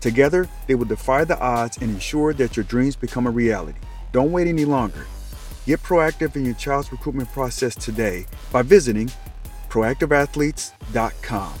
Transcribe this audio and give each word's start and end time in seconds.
Together, 0.00 0.48
they 0.66 0.74
will 0.74 0.84
defy 0.84 1.24
the 1.24 1.38
odds 1.40 1.78
and 1.78 1.90
ensure 1.90 2.32
that 2.34 2.56
your 2.56 2.64
dreams 2.64 2.96
become 2.96 3.26
a 3.26 3.30
reality. 3.30 3.78
Don't 4.12 4.32
wait 4.32 4.46
any 4.46 4.64
longer. 4.64 5.06
Get 5.66 5.82
proactive 5.82 6.34
in 6.36 6.44
your 6.44 6.54
child's 6.54 6.90
recruitment 6.92 7.30
process 7.32 7.74
today 7.74 8.26
by 8.52 8.62
visiting 8.62 9.10
proactiveathletes.com. 9.68 11.54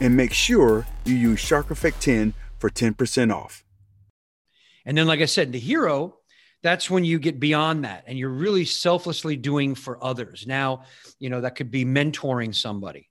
And 0.00 0.16
make 0.16 0.32
sure 0.32 0.86
you 1.04 1.14
use 1.14 1.38
Shark 1.38 1.70
Effect 1.70 2.00
10 2.00 2.34
for 2.58 2.70
10% 2.70 3.34
off. 3.34 3.64
And 4.84 4.96
then, 4.96 5.06
like 5.06 5.20
I 5.20 5.26
said, 5.26 5.52
the 5.52 5.58
hero, 5.58 6.16
that's 6.62 6.88
when 6.88 7.04
you 7.04 7.18
get 7.18 7.38
beyond 7.38 7.84
that 7.84 8.04
and 8.06 8.18
you're 8.18 8.30
really 8.30 8.64
selflessly 8.64 9.36
doing 9.36 9.74
for 9.74 10.02
others. 10.02 10.46
Now, 10.46 10.84
you 11.18 11.28
know, 11.28 11.40
that 11.40 11.56
could 11.56 11.70
be 11.70 11.84
mentoring 11.84 12.54
somebody. 12.54 13.10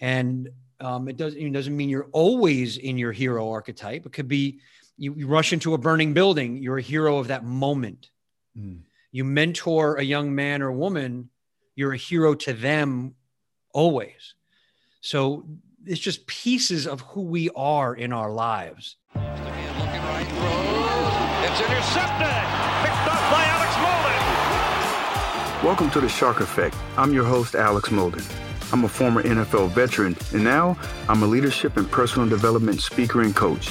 And 0.00 0.48
um, 0.84 1.08
it 1.08 1.16
doesn't, 1.16 1.40
it 1.40 1.50
doesn't 1.52 1.74
mean 1.74 1.88
you're 1.88 2.10
always 2.12 2.76
in 2.76 2.98
your 2.98 3.12
hero 3.12 3.50
archetype. 3.50 4.04
It 4.04 4.12
could 4.12 4.28
be 4.28 4.60
you, 4.98 5.14
you 5.14 5.26
rush 5.26 5.54
into 5.54 5.72
a 5.72 5.78
burning 5.78 6.12
building, 6.12 6.58
you're 6.58 6.76
a 6.76 6.82
hero 6.82 7.16
of 7.16 7.28
that 7.28 7.42
moment. 7.42 8.10
Mm. 8.56 8.80
You 9.10 9.24
mentor 9.24 9.96
a 9.96 10.02
young 10.02 10.34
man 10.34 10.60
or 10.60 10.70
woman, 10.70 11.30
you're 11.74 11.94
a 11.94 11.96
hero 11.96 12.34
to 12.34 12.52
them 12.52 13.14
always. 13.72 14.34
So 15.00 15.46
it's 15.86 16.00
just 16.00 16.26
pieces 16.26 16.86
of 16.86 17.00
who 17.00 17.22
we 17.22 17.48
are 17.56 17.94
in 17.94 18.12
our 18.12 18.30
lives. 18.30 18.96
It's 19.14 19.22
intercepted, 21.60 22.44
picked 22.84 23.08
up 23.08 23.22
by 23.32 23.44
Alex 23.54 23.74
Molden. 23.80 25.64
Welcome 25.64 25.90
to 25.92 26.00
the 26.02 26.10
Shark 26.10 26.40
Effect. 26.40 26.76
I'm 26.98 27.14
your 27.14 27.24
host, 27.24 27.54
Alex 27.54 27.88
Molden. 27.88 28.43
I'm 28.74 28.82
a 28.82 28.88
former 28.88 29.22
NFL 29.22 29.70
veteran, 29.70 30.16
and 30.32 30.42
now 30.42 30.76
I'm 31.08 31.22
a 31.22 31.26
leadership 31.26 31.76
and 31.76 31.88
personal 31.88 32.28
development 32.28 32.80
speaker 32.80 33.22
and 33.22 33.32
coach. 33.32 33.70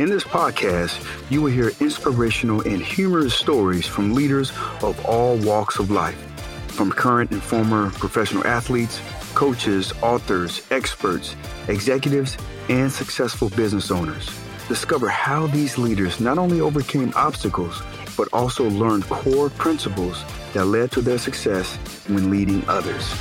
In 0.00 0.10
this 0.10 0.24
podcast, 0.24 1.00
you 1.30 1.40
will 1.40 1.52
hear 1.52 1.70
inspirational 1.78 2.62
and 2.62 2.82
humorous 2.82 3.32
stories 3.32 3.86
from 3.86 4.14
leaders 4.14 4.50
of 4.82 5.00
all 5.06 5.36
walks 5.36 5.78
of 5.78 5.92
life, 5.92 6.18
from 6.66 6.90
current 6.90 7.30
and 7.30 7.40
former 7.40 7.90
professional 7.90 8.44
athletes, 8.44 9.00
coaches, 9.34 9.92
authors, 10.02 10.62
experts, 10.72 11.36
executives, 11.68 12.36
and 12.68 12.90
successful 12.90 13.50
business 13.50 13.92
owners. 13.92 14.28
Discover 14.66 15.10
how 15.10 15.46
these 15.46 15.78
leaders 15.78 16.18
not 16.18 16.38
only 16.38 16.60
overcame 16.60 17.12
obstacles, 17.14 17.80
but 18.16 18.26
also 18.32 18.68
learned 18.68 19.04
core 19.04 19.48
principles 19.48 20.24
that 20.54 20.64
led 20.64 20.90
to 20.90 21.02
their 21.02 21.18
success 21.18 21.76
when 22.08 22.32
leading 22.32 22.68
others. 22.68 23.14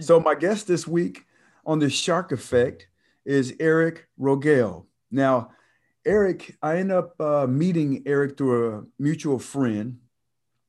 So 0.00 0.20
my 0.20 0.34
guest 0.34 0.66
this 0.66 0.86
week 0.86 1.24
on 1.66 1.78
the 1.78 1.90
Shark 1.90 2.32
Effect 2.32 2.88
is 3.24 3.54
Eric 3.58 4.06
Rogell. 4.20 4.86
Now, 5.10 5.50
Eric, 6.06 6.56
I 6.62 6.78
end 6.78 6.92
up 6.92 7.20
uh, 7.20 7.46
meeting 7.46 8.02
Eric 8.06 8.36
through 8.36 8.74
a 8.74 8.84
mutual 8.98 9.38
friend. 9.38 9.98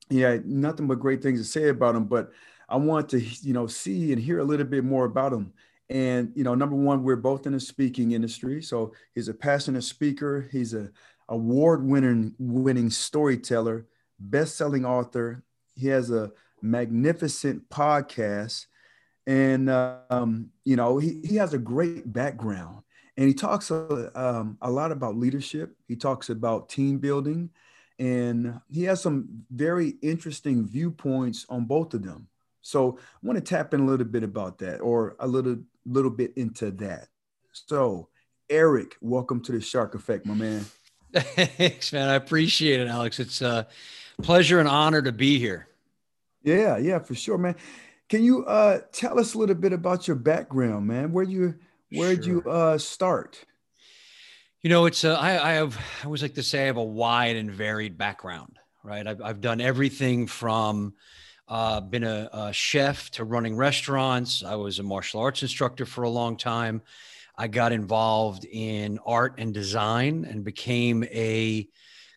He 0.10 0.22
had 0.22 0.46
nothing 0.46 0.88
but 0.88 1.00
great 1.00 1.22
things 1.22 1.40
to 1.40 1.46
say 1.46 1.70
about 1.70 1.96
him, 1.96 2.06
but 2.06 2.32
I 2.68 2.78
want 2.78 3.10
to, 3.10 3.20
you 3.20 3.54
know, 3.54 3.68
see 3.68 4.12
and 4.12 4.22
hear 4.22 4.40
a 4.40 4.44
little 4.44 4.66
bit 4.66 4.84
more 4.84 5.06
about 5.06 5.34
him. 5.34 5.54
And 5.90 6.32
you 6.36 6.44
know, 6.44 6.56
number 6.56 6.76
one, 6.76 7.04
we're 7.04 7.16
both 7.16 7.48
in 7.48 7.54
the 7.54 7.60
speaking 7.60 8.12
industry, 8.12 8.62
so 8.62 8.94
he's 9.16 9.28
a 9.28 9.34
passionate 9.34 9.84
speaker. 9.84 10.48
He's 10.52 10.74
a 10.74 10.92
award-winning 11.30 12.36
winning 12.38 12.90
storyteller, 12.90 13.88
best-selling 14.20 14.86
author. 14.86 15.44
He 15.76 15.88
has 15.88 16.12
a 16.12 16.32
magnificent 16.62 17.70
podcast 17.70 18.66
and 19.30 19.70
um, 19.70 20.50
you 20.66 20.76
know 20.76 20.98
he, 20.98 21.22
he 21.24 21.36
has 21.36 21.54
a 21.54 21.60
great 21.60 22.12
background. 22.12 22.82
And 23.16 23.28
he 23.28 23.34
talks 23.34 23.70
a, 23.70 24.12
um, 24.16 24.58
a 24.62 24.72
lot 24.72 24.94
about 24.94 25.18
leadership. 25.18 25.76
He 25.90 25.98
talks 25.98 26.30
about 26.30 26.70
team 26.70 27.00
building. 27.00 27.50
And 28.00 28.62
he 28.72 28.84
has 28.84 29.02
some 29.02 29.44
very 29.52 29.96
interesting 30.02 30.66
viewpoints 30.66 31.46
on 31.50 31.66
both 31.66 31.94
of 31.94 32.02
them. 32.02 32.30
So 32.62 32.98
i 32.98 33.28
want 33.28 33.36
to 33.36 33.44
tap 33.44 33.74
in 33.74 33.82
a 33.82 33.86
little 33.86 34.06
bit 34.06 34.24
about 34.24 34.58
that 34.60 34.78
or 34.78 35.18
a 35.20 35.28
little 35.28 35.58
little 35.86 36.12
bit 36.12 36.34
into 36.38 36.72
that. 36.72 37.10
So 37.52 38.08
eric 38.50 38.96
welcome 39.02 39.42
to 39.44 39.52
the 39.52 39.62
shark 39.62 39.96
effect 39.96 40.26
my 40.26 40.34
man. 40.34 40.66
Thanks 41.14 41.92
man. 41.92 42.08
I 42.08 42.16
appreciate 42.16 42.80
it 42.80 42.88
alex. 42.88 43.20
It's 43.20 43.42
a 43.42 43.68
pleasure 44.22 44.60
and 44.60 44.70
honor 44.70 45.02
to 45.02 45.12
be 45.12 45.40
here. 45.40 45.68
Yeah 46.44 46.78
yeah 46.78 47.00
for 47.00 47.16
sure 47.16 47.38
man 47.38 47.56
can 48.10 48.24
you 48.24 48.44
uh, 48.46 48.82
tell 48.92 49.20
us 49.20 49.36
a 49.36 49.38
little 49.38 49.56
bit 49.56 49.72
about 49.72 50.08
your 50.08 50.16
background, 50.16 50.88
man? 50.88 51.14
Where 51.14 51.24
you 51.24 51.56
where'd 51.92 52.26
sure. 52.26 52.34
you 52.34 52.50
uh, 52.50 52.78
start? 52.78 53.46
You 54.62 54.70
know, 54.70 54.88
it's 54.88 55.04
a, 55.04 55.12
I, 55.12 55.52
I 55.52 55.54
have 55.54 55.78
I 56.02 56.06
always 56.06 56.24
like 56.24 56.34
to 56.34 56.44
say 56.44 56.64
I 56.64 56.66
have 56.66 56.78
a 56.78 56.84
wide 56.84 57.36
and 57.36 57.52
varied 57.52 57.98
background, 57.98 58.58
right? 58.84 59.06
I've, 59.06 59.22
I've 59.22 59.42
done 59.42 59.62
everything 59.62 60.28
from 60.28 60.96
uh, 61.48 61.82
been 61.82 62.04
a, 62.04 62.30
a 62.34 62.54
chef 62.54 63.12
to 63.12 63.24
running 63.24 63.56
restaurants. 63.56 64.44
I 64.44 64.56
was 64.56 64.80
a 64.80 64.84
martial 64.84 65.22
arts 65.22 65.44
instructor 65.44 65.86
for 65.86 66.04
a 66.04 66.10
long 66.10 66.36
time. 66.36 66.82
I 67.38 67.48
got 67.48 67.72
involved 67.72 68.44
in 68.46 69.00
art 69.06 69.36
and 69.38 69.54
design 69.54 70.26
and 70.26 70.44
became 70.44 71.04
a 71.06 71.68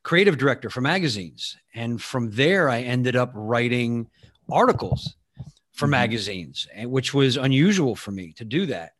creative 0.02 0.36
director 0.36 0.68
for 0.68 0.80
magazines. 0.80 1.56
And 1.74 2.02
from 2.02 2.30
there, 2.30 2.68
I 2.68 2.80
ended 2.80 3.14
up 3.14 3.30
writing 3.34 4.08
articles 4.50 5.14
for 5.72 5.86
mm-hmm. 5.86 5.92
magazines, 5.92 6.66
which 6.84 7.14
was 7.14 7.36
unusual 7.36 7.96
for 7.96 8.10
me 8.10 8.32
to 8.34 8.44
do 8.44 8.66
that. 8.66 8.92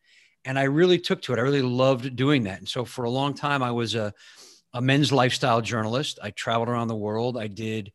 And 0.45 0.59
I 0.59 0.65
really 0.65 0.99
took 0.99 1.23
to 1.23 1.33
it. 1.33 1.39
I 1.39 1.43
really 1.43 1.63
loved 1.63 2.17
doing 2.17 2.45
that. 2.45 2.59
And 2.59 2.69
so 2.69 2.85
for 2.85 3.05
a 3.05 3.11
long 3.11 3.35
time, 3.35 3.63
I 3.63 3.71
was 3.71 3.95
a, 3.95 4.13
a 4.73 4.81
men's 4.81 5.13
lifestyle 5.13 5.61
journalist. 5.61 6.19
I 6.23 6.31
traveled 6.31 6.69
around 6.69 6.89
the 6.89 6.97
world. 6.97 7.37
I 7.37 7.47
did, 7.47 7.93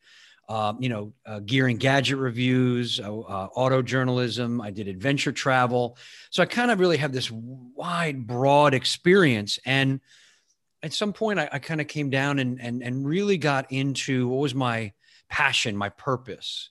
uh, 0.48 0.74
you 0.80 0.88
know, 0.88 1.14
uh, 1.26 1.40
gear 1.40 1.68
and 1.68 1.80
gadget 1.80 2.18
reviews, 2.18 3.02
uh, 3.02 3.04
uh, 3.04 3.50
auto 3.54 3.82
journalism. 3.82 4.62
I 4.62 4.72
did 4.72 4.88
adventure 4.88 5.34
travel. 5.34 5.98
So 6.30 6.42
I 6.42 6.46
kind 6.46 6.72
of 6.72 6.80
really 6.80 6.98
have 6.98 7.12
this 7.12 7.30
wide, 7.30 8.26
broad 8.26 8.74
experience. 8.74 9.60
And 9.66 10.00
at 10.82 10.94
some 10.94 11.12
point, 11.12 11.40
I, 11.40 11.50
I 11.52 11.60
kind 11.60 11.82
of 11.82 11.88
came 11.88 12.10
down 12.10 12.40
and, 12.40 12.62
and 12.62 12.82
and 12.84 13.06
really 13.06 13.38
got 13.38 13.72
into 13.72 14.30
what 14.30 14.40
was 14.40 14.56
my 14.56 14.94
passion, 15.28 15.76
my 15.76 15.90
purpose 15.90 16.70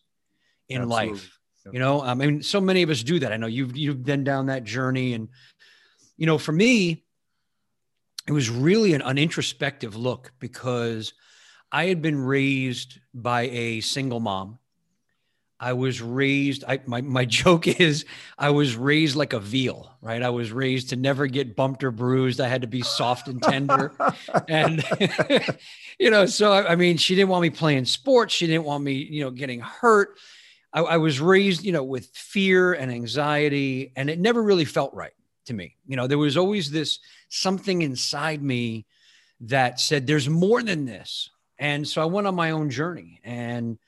in 0.68 0.82
Absolutely. 0.82 1.12
life 1.12 1.35
you 1.72 1.78
know, 1.78 2.00
um, 2.02 2.20
I 2.20 2.26
mean, 2.26 2.42
so 2.42 2.60
many 2.60 2.82
of 2.82 2.90
us 2.90 3.02
do 3.02 3.18
that. 3.20 3.32
I 3.32 3.36
know 3.36 3.46
you've 3.46 3.76
you've 3.76 4.04
been 4.04 4.24
down 4.24 4.46
that 4.46 4.64
journey, 4.64 5.14
and 5.14 5.28
you 6.16 6.26
know, 6.26 6.38
for 6.38 6.52
me, 6.52 7.04
it 8.26 8.32
was 8.32 8.50
really 8.50 8.94
an, 8.94 9.02
an 9.02 9.18
introspective 9.18 9.96
look 9.96 10.32
because 10.38 11.12
I 11.70 11.86
had 11.86 12.02
been 12.02 12.18
raised 12.18 12.98
by 13.14 13.42
a 13.42 13.80
single 13.80 14.20
mom. 14.20 14.58
I 15.58 15.72
was 15.72 16.02
raised, 16.02 16.64
I, 16.68 16.80
my, 16.86 17.00
my 17.00 17.24
joke 17.26 17.66
is 17.66 18.04
I 18.38 18.50
was 18.50 18.76
raised 18.76 19.16
like 19.16 19.32
a 19.32 19.40
veal, 19.40 19.90
right? 20.02 20.22
I 20.22 20.30
was 20.30 20.52
raised 20.52 20.90
to 20.90 20.96
never 20.96 21.26
get 21.26 21.56
bumped 21.56 21.82
or 21.82 21.90
bruised. 21.90 22.40
I 22.40 22.48
had 22.48 22.62
to 22.62 22.68
be 22.68 22.82
soft 22.82 23.28
and 23.28 23.42
tender. 23.42 23.92
and, 24.48 24.84
you 25.98 26.10
know, 26.10 26.26
so 26.26 26.52
I, 26.52 26.72
I, 26.72 26.76
mean, 26.76 26.98
she 26.98 27.14
didn't 27.14 27.30
want 27.30 27.42
me 27.42 27.50
playing 27.50 27.86
sports. 27.86 28.34
She 28.34 28.46
didn't 28.46 28.64
want 28.64 28.84
me, 28.84 28.94
you 28.94 29.24
know, 29.24 29.30
getting 29.30 29.60
hurt. 29.60 30.18
I, 30.76 30.82
I 30.82 30.96
was 30.98 31.18
raised, 31.20 31.64
you 31.64 31.72
know, 31.72 31.82
with 31.82 32.06
fear 32.14 32.74
and 32.74 32.92
anxiety, 32.92 33.92
and 33.96 34.10
it 34.10 34.20
never 34.20 34.42
really 34.42 34.66
felt 34.66 34.94
right 34.94 35.14
to 35.46 35.54
me. 35.54 35.76
You 35.86 35.96
know, 35.96 36.06
there 36.06 36.18
was 36.18 36.36
always 36.36 36.70
this 36.70 37.00
something 37.30 37.82
inside 37.82 38.42
me 38.42 38.84
that 39.40 39.80
said, 39.80 40.06
there's 40.06 40.28
more 40.28 40.62
than 40.62 40.84
this. 40.84 41.30
And 41.58 41.88
so 41.88 42.02
I 42.02 42.04
went 42.04 42.26
on 42.26 42.34
my 42.34 42.50
own 42.50 42.68
journey 42.68 43.20
and, 43.24 43.78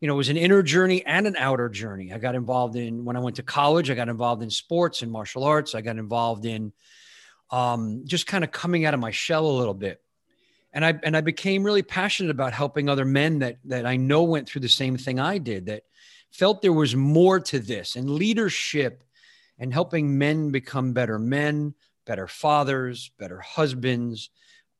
you 0.00 0.08
know, 0.08 0.14
it 0.14 0.16
was 0.16 0.30
an 0.30 0.38
inner 0.38 0.62
journey 0.62 1.04
and 1.04 1.26
an 1.26 1.36
outer 1.36 1.68
journey. 1.68 2.12
I 2.12 2.18
got 2.18 2.34
involved 2.34 2.76
in 2.76 3.04
when 3.04 3.16
I 3.16 3.20
went 3.20 3.36
to 3.36 3.42
college, 3.42 3.90
I 3.90 3.94
got 3.94 4.08
involved 4.08 4.42
in 4.42 4.48
sports 4.48 5.02
and 5.02 5.12
martial 5.12 5.44
arts. 5.44 5.74
I 5.74 5.82
got 5.82 5.98
involved 5.98 6.46
in 6.46 6.72
um, 7.50 8.04
just 8.06 8.26
kind 8.26 8.44
of 8.44 8.50
coming 8.50 8.86
out 8.86 8.94
of 8.94 9.00
my 9.00 9.10
shell 9.10 9.46
a 9.46 9.58
little 9.58 9.74
bit. 9.74 10.00
And 10.72 10.84
I 10.84 10.98
and 11.02 11.16
I 11.16 11.20
became 11.20 11.64
really 11.64 11.82
passionate 11.82 12.30
about 12.30 12.52
helping 12.52 12.88
other 12.88 13.04
men 13.04 13.40
that 13.40 13.58
that 13.64 13.84
I 13.84 13.96
know 13.96 14.22
went 14.22 14.48
through 14.48 14.60
the 14.60 14.68
same 14.68 14.96
thing 14.96 15.18
I 15.18 15.38
did, 15.38 15.66
that 15.66 15.82
felt 16.30 16.62
there 16.62 16.72
was 16.72 16.94
more 16.94 17.40
to 17.40 17.58
this 17.58 17.96
and 17.96 18.10
leadership 18.10 19.04
and 19.58 19.72
helping 19.72 20.18
men 20.18 20.50
become 20.50 20.92
better 20.92 21.18
men, 21.18 21.74
better 22.06 22.26
fathers, 22.26 23.10
better 23.18 23.40
husbands. 23.40 24.30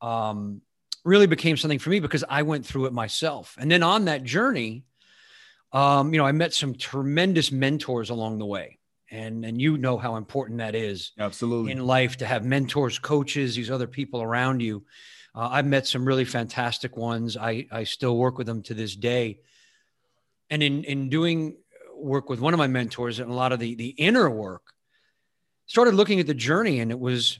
Um, 0.01 0.61
really 1.03 1.27
became 1.27 1.57
something 1.57 1.79
for 1.79 1.89
me 1.89 1.99
because 1.99 2.23
I 2.27 2.43
went 2.43 2.65
through 2.65 2.85
it 2.85 2.93
myself. 2.93 3.55
And 3.59 3.71
then 3.71 3.83
on 3.83 4.05
that 4.05 4.23
journey, 4.23 4.83
um, 5.71 6.13
you 6.13 6.19
know, 6.19 6.25
I 6.25 6.31
met 6.31 6.53
some 6.53 6.75
tremendous 6.75 7.51
mentors 7.51 8.09
along 8.09 8.39
the 8.39 8.45
way. 8.45 8.79
And, 9.09 9.43
and 9.43 9.61
you 9.61 9.77
know 9.77 9.97
how 9.97 10.15
important 10.15 10.59
that 10.59 10.73
is 10.73 11.11
absolutely 11.19 11.73
in 11.73 11.85
life 11.85 12.17
to 12.17 12.25
have 12.25 12.45
mentors, 12.45 12.97
coaches, 12.97 13.55
these 13.55 13.69
other 13.69 13.87
people 13.87 14.21
around 14.21 14.61
you. 14.61 14.85
Uh, 15.35 15.49
I've 15.51 15.65
met 15.65 15.85
some 15.85 16.05
really 16.05 16.25
fantastic 16.25 16.95
ones. 16.95 17.35
I, 17.35 17.67
I 17.71 17.83
still 17.83 18.17
work 18.17 18.37
with 18.37 18.47
them 18.47 18.61
to 18.63 18.73
this 18.73 18.95
day. 18.95 19.39
And 20.51 20.61
in, 20.61 20.83
in 20.83 21.09
doing 21.09 21.57
work 21.95 22.29
with 22.29 22.39
one 22.39 22.53
of 22.53 22.59
my 22.59 22.67
mentors 22.67 23.19
and 23.19 23.31
a 23.31 23.33
lot 23.33 23.51
of 23.51 23.59
the, 23.59 23.73
the 23.73 23.89
inner 23.89 24.29
work, 24.29 24.61
started 25.65 25.95
looking 25.95 26.19
at 26.19 26.27
the 26.27 26.33
journey 26.33 26.79
and 26.79 26.91
it 26.91 26.99
was 26.99 27.39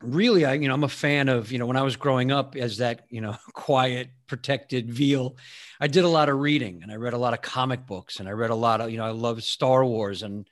really 0.00 0.44
i 0.44 0.54
you 0.54 0.68
know 0.68 0.74
i'm 0.74 0.84
a 0.84 0.88
fan 0.88 1.28
of 1.28 1.50
you 1.50 1.58
know 1.58 1.66
when 1.66 1.76
i 1.76 1.82
was 1.82 1.96
growing 1.96 2.30
up 2.30 2.54
as 2.54 2.76
that 2.76 3.04
you 3.10 3.20
know 3.20 3.36
quiet 3.52 4.08
protected 4.28 4.88
veal 4.88 5.36
i 5.80 5.88
did 5.88 6.04
a 6.04 6.08
lot 6.08 6.28
of 6.28 6.38
reading 6.38 6.80
and 6.82 6.92
i 6.92 6.94
read 6.94 7.14
a 7.14 7.18
lot 7.18 7.34
of 7.34 7.42
comic 7.42 7.84
books 7.86 8.20
and 8.20 8.28
i 8.28 8.32
read 8.32 8.50
a 8.50 8.54
lot 8.54 8.80
of 8.80 8.90
you 8.90 8.96
know 8.96 9.04
i 9.04 9.10
love 9.10 9.42
star 9.42 9.84
wars 9.84 10.22
and 10.22 10.48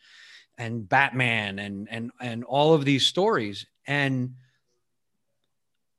and 0.59 0.89
batman 0.89 1.59
and 1.59 1.87
and 1.91 2.11
and 2.21 2.45
all 2.45 2.75
of 2.75 2.85
these 2.85 3.07
stories. 3.07 3.67
And 3.87 4.35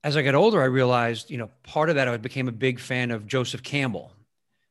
as 0.04 0.18
i 0.18 0.22
got 0.22 0.36
older 0.36 0.62
i 0.62 0.66
realized 0.66 1.30
you 1.30 1.38
know 1.38 1.50
part 1.64 1.90
of 1.90 1.96
that 1.96 2.08
i 2.08 2.18
became 2.18 2.48
a 2.48 2.52
big 2.52 2.80
fan 2.80 3.12
of 3.12 3.26
joseph 3.26 3.64
campbell 3.64 4.12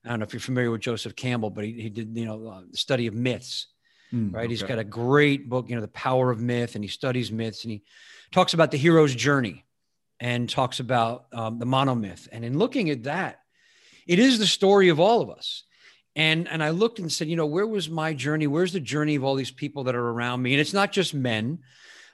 i 0.06 0.10
don't 0.10 0.20
know 0.20 0.24
if 0.24 0.32
you're 0.32 0.40
familiar 0.40 0.70
with 0.70 0.80
joseph 0.80 1.16
campbell 1.16 1.50
but 1.50 1.64
he, 1.64 1.72
he 1.72 1.90
did 1.90 2.16
you 2.16 2.24
know 2.24 2.48
uh, 2.48 2.62
the 2.70 2.76
study 2.76 3.06
of 3.06 3.14
myths 3.14 3.66
mm, 4.12 4.32
right 4.32 4.44
okay. 4.44 4.48
he's 4.48 4.62
got 4.62 4.78
a 4.78 4.84
great 4.84 5.48
book 5.48 5.68
you 5.68 5.74
know 5.74 5.80
the 5.82 5.88
power 5.88 6.30
of 6.30 6.40
myth 6.40 6.74
and 6.74 6.84
he 6.84 6.88
studies 6.88 7.30
myths 7.30 7.64
and 7.64 7.72
he 7.72 7.82
talks 8.30 8.54
about 8.54 8.70
the 8.70 8.78
hero's 8.78 9.14
journey 9.14 9.64
and 10.20 10.48
talks 10.48 10.80
about 10.80 11.26
um, 11.32 11.58
the 11.58 11.66
monomyth. 11.66 12.28
And 12.32 12.44
in 12.44 12.58
looking 12.58 12.90
at 12.90 13.04
that, 13.04 13.40
it 14.06 14.18
is 14.18 14.38
the 14.38 14.46
story 14.46 14.88
of 14.88 15.00
all 15.00 15.20
of 15.20 15.30
us. 15.30 15.64
And, 16.14 16.48
and 16.48 16.62
I 16.62 16.70
looked 16.70 16.98
and 16.98 17.12
said, 17.12 17.28
you 17.28 17.36
know, 17.36 17.46
where 17.46 17.66
was 17.66 17.90
my 17.90 18.14
journey? 18.14 18.46
Where's 18.46 18.72
the 18.72 18.80
journey 18.80 19.16
of 19.16 19.24
all 19.24 19.34
these 19.34 19.50
people 19.50 19.84
that 19.84 19.94
are 19.94 20.08
around 20.08 20.40
me? 20.40 20.54
And 20.54 20.60
it's 20.60 20.72
not 20.72 20.92
just 20.92 21.12
men. 21.12 21.58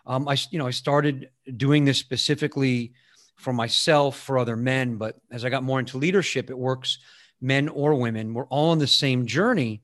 Um, 0.06 0.26
I, 0.26 0.36
you 0.50 0.58
know, 0.58 0.66
I 0.66 0.72
started 0.72 1.30
doing 1.56 1.84
this 1.84 1.98
specifically 1.98 2.94
for 3.36 3.52
myself, 3.52 4.18
for 4.18 4.38
other 4.38 4.56
men. 4.56 4.96
But 4.96 5.16
as 5.30 5.44
I 5.44 5.50
got 5.50 5.62
more 5.62 5.78
into 5.78 5.98
leadership, 5.98 6.50
it 6.50 6.58
works 6.58 6.98
men 7.42 7.68
or 7.68 7.94
women. 7.94 8.32
We're 8.32 8.46
all 8.46 8.70
on 8.70 8.78
the 8.78 8.86
same 8.86 9.26
journey, 9.26 9.82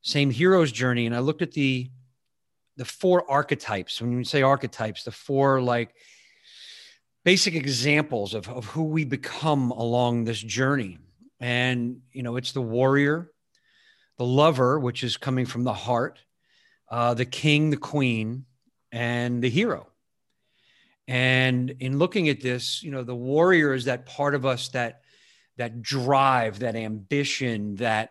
same 0.00 0.30
hero's 0.30 0.72
journey. 0.72 1.04
And 1.04 1.14
I 1.14 1.18
looked 1.18 1.42
at 1.42 1.52
the 1.52 1.90
the 2.76 2.84
four 2.84 3.28
archetypes. 3.30 4.00
When 4.00 4.12
you 4.12 4.24
say 4.24 4.42
archetypes, 4.42 5.02
the 5.04 5.10
four 5.10 5.60
like 5.60 5.94
basic 7.24 7.54
examples 7.54 8.34
of, 8.34 8.48
of 8.48 8.66
who 8.66 8.84
we 8.84 9.04
become 9.04 9.72
along 9.72 10.24
this 10.24 10.40
journey. 10.40 10.98
And, 11.40 12.02
you 12.12 12.22
know, 12.22 12.36
it's 12.36 12.52
the 12.52 12.62
warrior, 12.62 13.32
the 14.16 14.24
lover, 14.24 14.78
which 14.78 15.02
is 15.02 15.16
coming 15.16 15.44
from 15.44 15.64
the 15.64 15.72
heart, 15.72 16.20
uh, 16.88 17.14
the 17.14 17.24
king, 17.24 17.70
the 17.70 17.76
queen, 17.76 18.44
and 18.92 19.42
the 19.42 19.50
hero. 19.50 19.88
And 21.08 21.70
in 21.80 21.98
looking 21.98 22.28
at 22.28 22.40
this, 22.40 22.82
you 22.82 22.90
know, 22.90 23.02
the 23.02 23.14
warrior 23.14 23.74
is 23.74 23.86
that 23.86 24.06
part 24.06 24.34
of 24.34 24.46
us 24.46 24.68
that 24.68 25.00
that 25.56 25.82
drive, 25.82 26.60
that 26.60 26.76
ambition, 26.76 27.76
that 27.76 28.10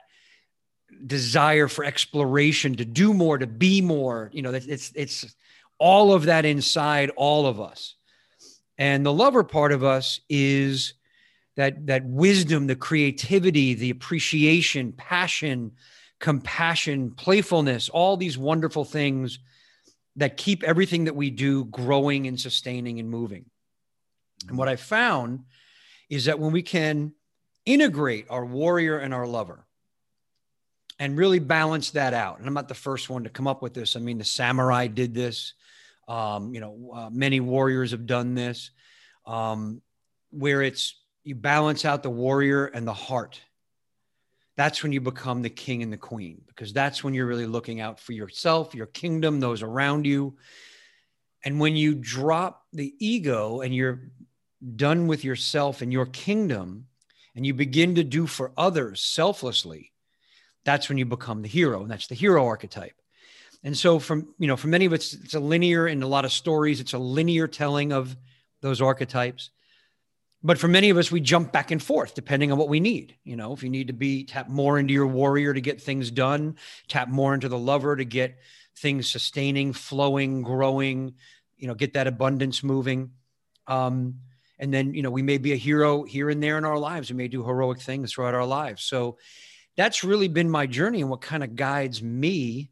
desire 1.05 1.67
for 1.67 1.83
exploration, 1.83 2.75
to 2.75 2.85
do 2.85 3.13
more, 3.13 3.37
to 3.37 3.47
be 3.47 3.81
more. 3.81 4.29
You 4.33 4.41
know, 4.41 4.53
it's 4.53 4.91
it's 4.95 5.35
all 5.77 6.13
of 6.13 6.25
that 6.25 6.45
inside 6.45 7.11
all 7.15 7.45
of 7.45 7.59
us. 7.59 7.95
And 8.77 9.05
the 9.05 9.13
lover 9.13 9.43
part 9.43 9.71
of 9.71 9.83
us 9.83 10.19
is 10.29 10.93
that 11.55 11.87
that 11.87 12.05
wisdom, 12.05 12.67
the 12.67 12.75
creativity, 12.75 13.73
the 13.73 13.89
appreciation, 13.89 14.91
passion, 14.91 15.71
compassion, 16.19 17.11
playfulness, 17.11 17.89
all 17.89 18.17
these 18.17 18.37
wonderful 18.37 18.85
things 18.85 19.39
that 20.17 20.37
keep 20.37 20.63
everything 20.63 21.05
that 21.05 21.15
we 21.15 21.29
do 21.29 21.65
growing 21.65 22.27
and 22.27 22.39
sustaining 22.39 22.99
and 22.99 23.09
moving. 23.09 23.45
And 24.47 24.57
what 24.57 24.69
I 24.69 24.75
found 24.75 25.41
is 26.09 26.25
that 26.25 26.39
when 26.39 26.51
we 26.51 26.61
can 26.61 27.13
integrate 27.65 28.27
our 28.29 28.45
warrior 28.45 28.97
and 28.97 29.13
our 29.13 29.27
lover, 29.27 29.65
and 30.99 31.17
really 31.17 31.39
balance 31.39 31.91
that 31.91 32.13
out. 32.13 32.39
And 32.39 32.47
I'm 32.47 32.53
not 32.53 32.67
the 32.67 32.73
first 32.73 33.09
one 33.09 33.23
to 33.23 33.29
come 33.29 33.47
up 33.47 33.61
with 33.61 33.73
this. 33.73 33.95
I 33.95 33.99
mean, 33.99 34.17
the 34.17 34.23
samurai 34.23 34.87
did 34.87 35.13
this. 35.13 35.53
Um, 36.07 36.53
you 36.53 36.59
know, 36.59 36.91
uh, 36.93 37.09
many 37.11 37.39
warriors 37.39 37.91
have 37.91 38.05
done 38.05 38.35
this, 38.35 38.69
um, 39.25 39.81
where 40.29 40.61
it's 40.61 40.95
you 41.23 41.33
balance 41.33 41.83
out 41.83 42.03
the 42.03 42.09
warrior 42.11 42.67
and 42.67 42.87
the 42.87 42.93
heart. 42.93 43.41
That's 44.55 44.83
when 44.83 44.91
you 44.91 45.01
become 45.01 45.41
the 45.41 45.49
king 45.49 45.83
and 45.83 45.91
the 45.91 45.97
queen, 45.97 46.43
because 46.47 46.71
that's 46.71 47.03
when 47.03 47.13
you're 47.13 47.25
really 47.25 47.47
looking 47.47 47.81
out 47.81 47.99
for 47.99 48.13
yourself, 48.13 48.75
your 48.75 48.85
kingdom, 48.85 49.39
those 49.39 49.63
around 49.63 50.05
you. 50.05 50.37
And 51.43 51.59
when 51.59 51.75
you 51.75 51.95
drop 51.95 52.63
the 52.71 52.93
ego 52.99 53.61
and 53.61 53.75
you're 53.75 54.11
done 54.75 55.07
with 55.07 55.23
yourself 55.23 55.81
and 55.81 55.91
your 55.91 56.05
kingdom, 56.05 56.85
and 57.35 57.45
you 57.45 57.53
begin 57.53 57.95
to 57.95 58.03
do 58.03 58.25
for 58.27 58.51
others 58.57 59.01
selflessly, 59.01 59.91
that's 60.63 60.89
when 60.89 60.97
you 60.97 61.05
become 61.05 61.41
the 61.41 61.47
hero 61.47 61.81
and 61.81 61.91
that's 61.91 62.07
the 62.07 62.15
hero 62.15 62.45
archetype. 62.45 62.99
And 63.63 63.77
so 63.77 63.99
from 63.99 64.33
you 64.37 64.47
know 64.47 64.57
for 64.57 64.67
many 64.67 64.85
of 64.85 64.93
us 64.93 65.13
it's 65.13 65.33
a 65.33 65.39
linear 65.39 65.87
in 65.87 66.03
a 66.03 66.07
lot 66.07 66.25
of 66.25 66.31
stories 66.31 66.79
it's 66.79 66.93
a 66.93 66.99
linear 66.99 67.47
telling 67.47 67.91
of 67.91 68.15
those 68.61 68.81
archetypes. 68.81 69.49
But 70.43 70.59
for 70.59 70.67
many 70.67 70.91
of 70.91 70.97
us 70.97 71.11
we 71.11 71.19
jump 71.19 71.51
back 71.51 71.71
and 71.71 71.81
forth 71.81 72.13
depending 72.13 72.51
on 72.51 72.57
what 72.57 72.69
we 72.69 72.79
need. 72.79 73.15
You 73.23 73.35
know 73.35 73.53
if 73.53 73.63
you 73.63 73.69
need 73.69 73.87
to 73.87 73.93
be 73.93 74.23
tap 74.23 74.49
more 74.49 74.77
into 74.77 74.93
your 74.93 75.07
warrior 75.07 75.53
to 75.53 75.61
get 75.61 75.81
things 75.81 76.11
done 76.11 76.57
tap 76.87 77.09
more 77.09 77.33
into 77.33 77.49
the 77.49 77.57
lover 77.57 77.95
to 77.95 78.05
get 78.05 78.37
things 78.77 79.09
sustaining 79.09 79.73
flowing 79.73 80.41
growing 80.41 81.15
you 81.57 81.67
know 81.67 81.75
get 81.75 81.93
that 81.93 82.07
abundance 82.07 82.63
moving. 82.63 83.11
Um, 83.67 84.19
and 84.59 84.73
then 84.73 84.93
you 84.93 85.01
know 85.01 85.11
we 85.11 85.21
may 85.21 85.37
be 85.37 85.53
a 85.53 85.57
hero 85.57 86.03
here 86.03 86.29
and 86.29 86.41
there 86.41 86.57
in 86.57 86.65
our 86.65 86.77
lives. 86.77 87.09
We 87.09 87.17
may 87.17 87.27
do 87.27 87.43
heroic 87.43 87.79
things 87.79 88.13
throughout 88.13 88.33
our 88.33 88.45
lives. 88.45 88.83
So 88.83 89.17
that's 89.75 90.03
really 90.03 90.27
been 90.27 90.49
my 90.49 90.65
journey 90.65 91.01
and 91.01 91.09
what 91.09 91.21
kind 91.21 91.43
of 91.43 91.55
guides 91.55 92.01
me 92.01 92.71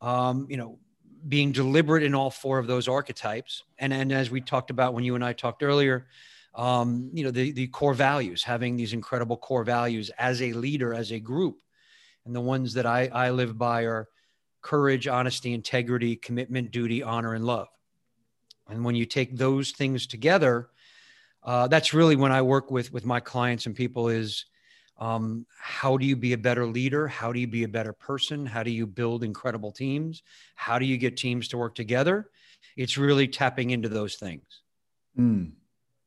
um, 0.00 0.46
you 0.48 0.56
know 0.56 0.78
being 1.26 1.50
deliberate 1.50 2.04
in 2.04 2.14
all 2.14 2.30
four 2.30 2.58
of 2.58 2.66
those 2.66 2.88
archetypes. 2.88 3.62
And 3.78 3.92
and 3.92 4.12
as 4.12 4.30
we 4.30 4.40
talked 4.40 4.70
about 4.70 4.94
when 4.94 5.04
you 5.04 5.14
and 5.14 5.24
i 5.24 5.32
talked 5.32 5.62
earlier 5.62 6.06
um, 6.54 7.10
you 7.12 7.24
know 7.24 7.30
the, 7.30 7.52
the 7.52 7.66
core 7.68 7.94
values 7.94 8.42
having 8.42 8.76
these 8.76 8.92
incredible 8.92 9.36
core 9.36 9.64
values 9.64 10.10
as 10.18 10.42
a 10.42 10.52
leader 10.52 10.94
as 10.94 11.12
a 11.12 11.20
group. 11.20 11.60
And 12.24 12.34
the 12.34 12.40
ones 12.40 12.74
that 12.74 12.86
i 12.86 13.06
i 13.06 13.30
live 13.30 13.56
by 13.56 13.82
are 13.82 14.08
courage 14.62 15.06
honesty 15.06 15.52
integrity 15.52 16.16
commitment 16.16 16.72
duty 16.72 17.02
honor 17.02 17.34
and 17.34 17.44
love. 17.44 17.68
And 18.68 18.84
when 18.84 18.96
you 18.96 19.06
take 19.06 19.36
those 19.36 19.70
things 19.70 20.08
together 20.08 20.70
uh, 21.46 21.66
that's 21.68 21.94
really 21.94 22.16
when 22.16 22.32
i 22.32 22.42
work 22.42 22.70
with 22.70 22.92
with 22.92 23.06
my 23.06 23.20
clients 23.20 23.64
and 23.66 23.74
people 23.74 24.08
is 24.08 24.44
um, 24.98 25.44
how 25.60 25.96
do 25.96 26.06
you 26.06 26.16
be 26.16 26.32
a 26.32 26.38
better 26.38 26.66
leader 26.66 27.06
how 27.06 27.32
do 27.32 27.40
you 27.40 27.46
be 27.46 27.64
a 27.64 27.68
better 27.68 27.92
person 27.92 28.44
how 28.44 28.62
do 28.62 28.70
you 28.70 28.86
build 28.86 29.24
incredible 29.24 29.72
teams 29.72 30.22
how 30.54 30.78
do 30.78 30.84
you 30.84 30.98
get 30.98 31.16
teams 31.16 31.48
to 31.48 31.58
work 31.58 31.74
together 31.74 32.30
it's 32.76 32.98
really 32.98 33.28
tapping 33.28 33.70
into 33.70 33.88
those 33.88 34.16
things 34.16 34.62
mm, 35.18 35.50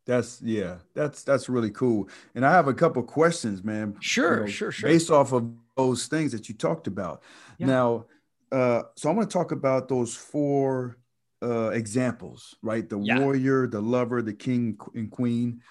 That's 0.05 0.41
yeah, 0.41 0.77
that's 0.95 1.23
that's 1.23 1.49
really 1.49 1.69
cool. 1.69 2.09
And 2.33 2.43
I 2.43 2.51
have 2.51 2.67
a 2.67 2.73
couple 2.73 3.03
questions, 3.03 3.63
man. 3.63 3.95
Sure, 3.99 4.37
you 4.37 4.39
know, 4.41 4.47
sure, 4.47 4.71
sure. 4.71 4.89
Based 4.89 5.11
off 5.11 5.33
of 5.33 5.51
those 5.77 6.07
things 6.07 6.31
that 6.31 6.49
you 6.49 6.55
talked 6.55 6.87
about. 6.87 7.21
Yeah. 7.59 7.67
Now, 7.67 8.05
uh, 8.51 8.83
so 8.95 9.09
I'm 9.09 9.15
going 9.15 9.27
to 9.27 9.31
talk 9.31 9.51
about 9.51 9.87
those 9.87 10.15
four 10.15 10.97
uh, 11.41 11.69
examples, 11.69 12.55
right? 12.61 12.87
The 12.87 12.99
yeah. 12.99 13.19
warrior, 13.19 13.67
the 13.67 13.81
lover, 13.81 14.21
the 14.21 14.33
king 14.33 14.77
and 14.93 15.09
queen, 15.09 15.61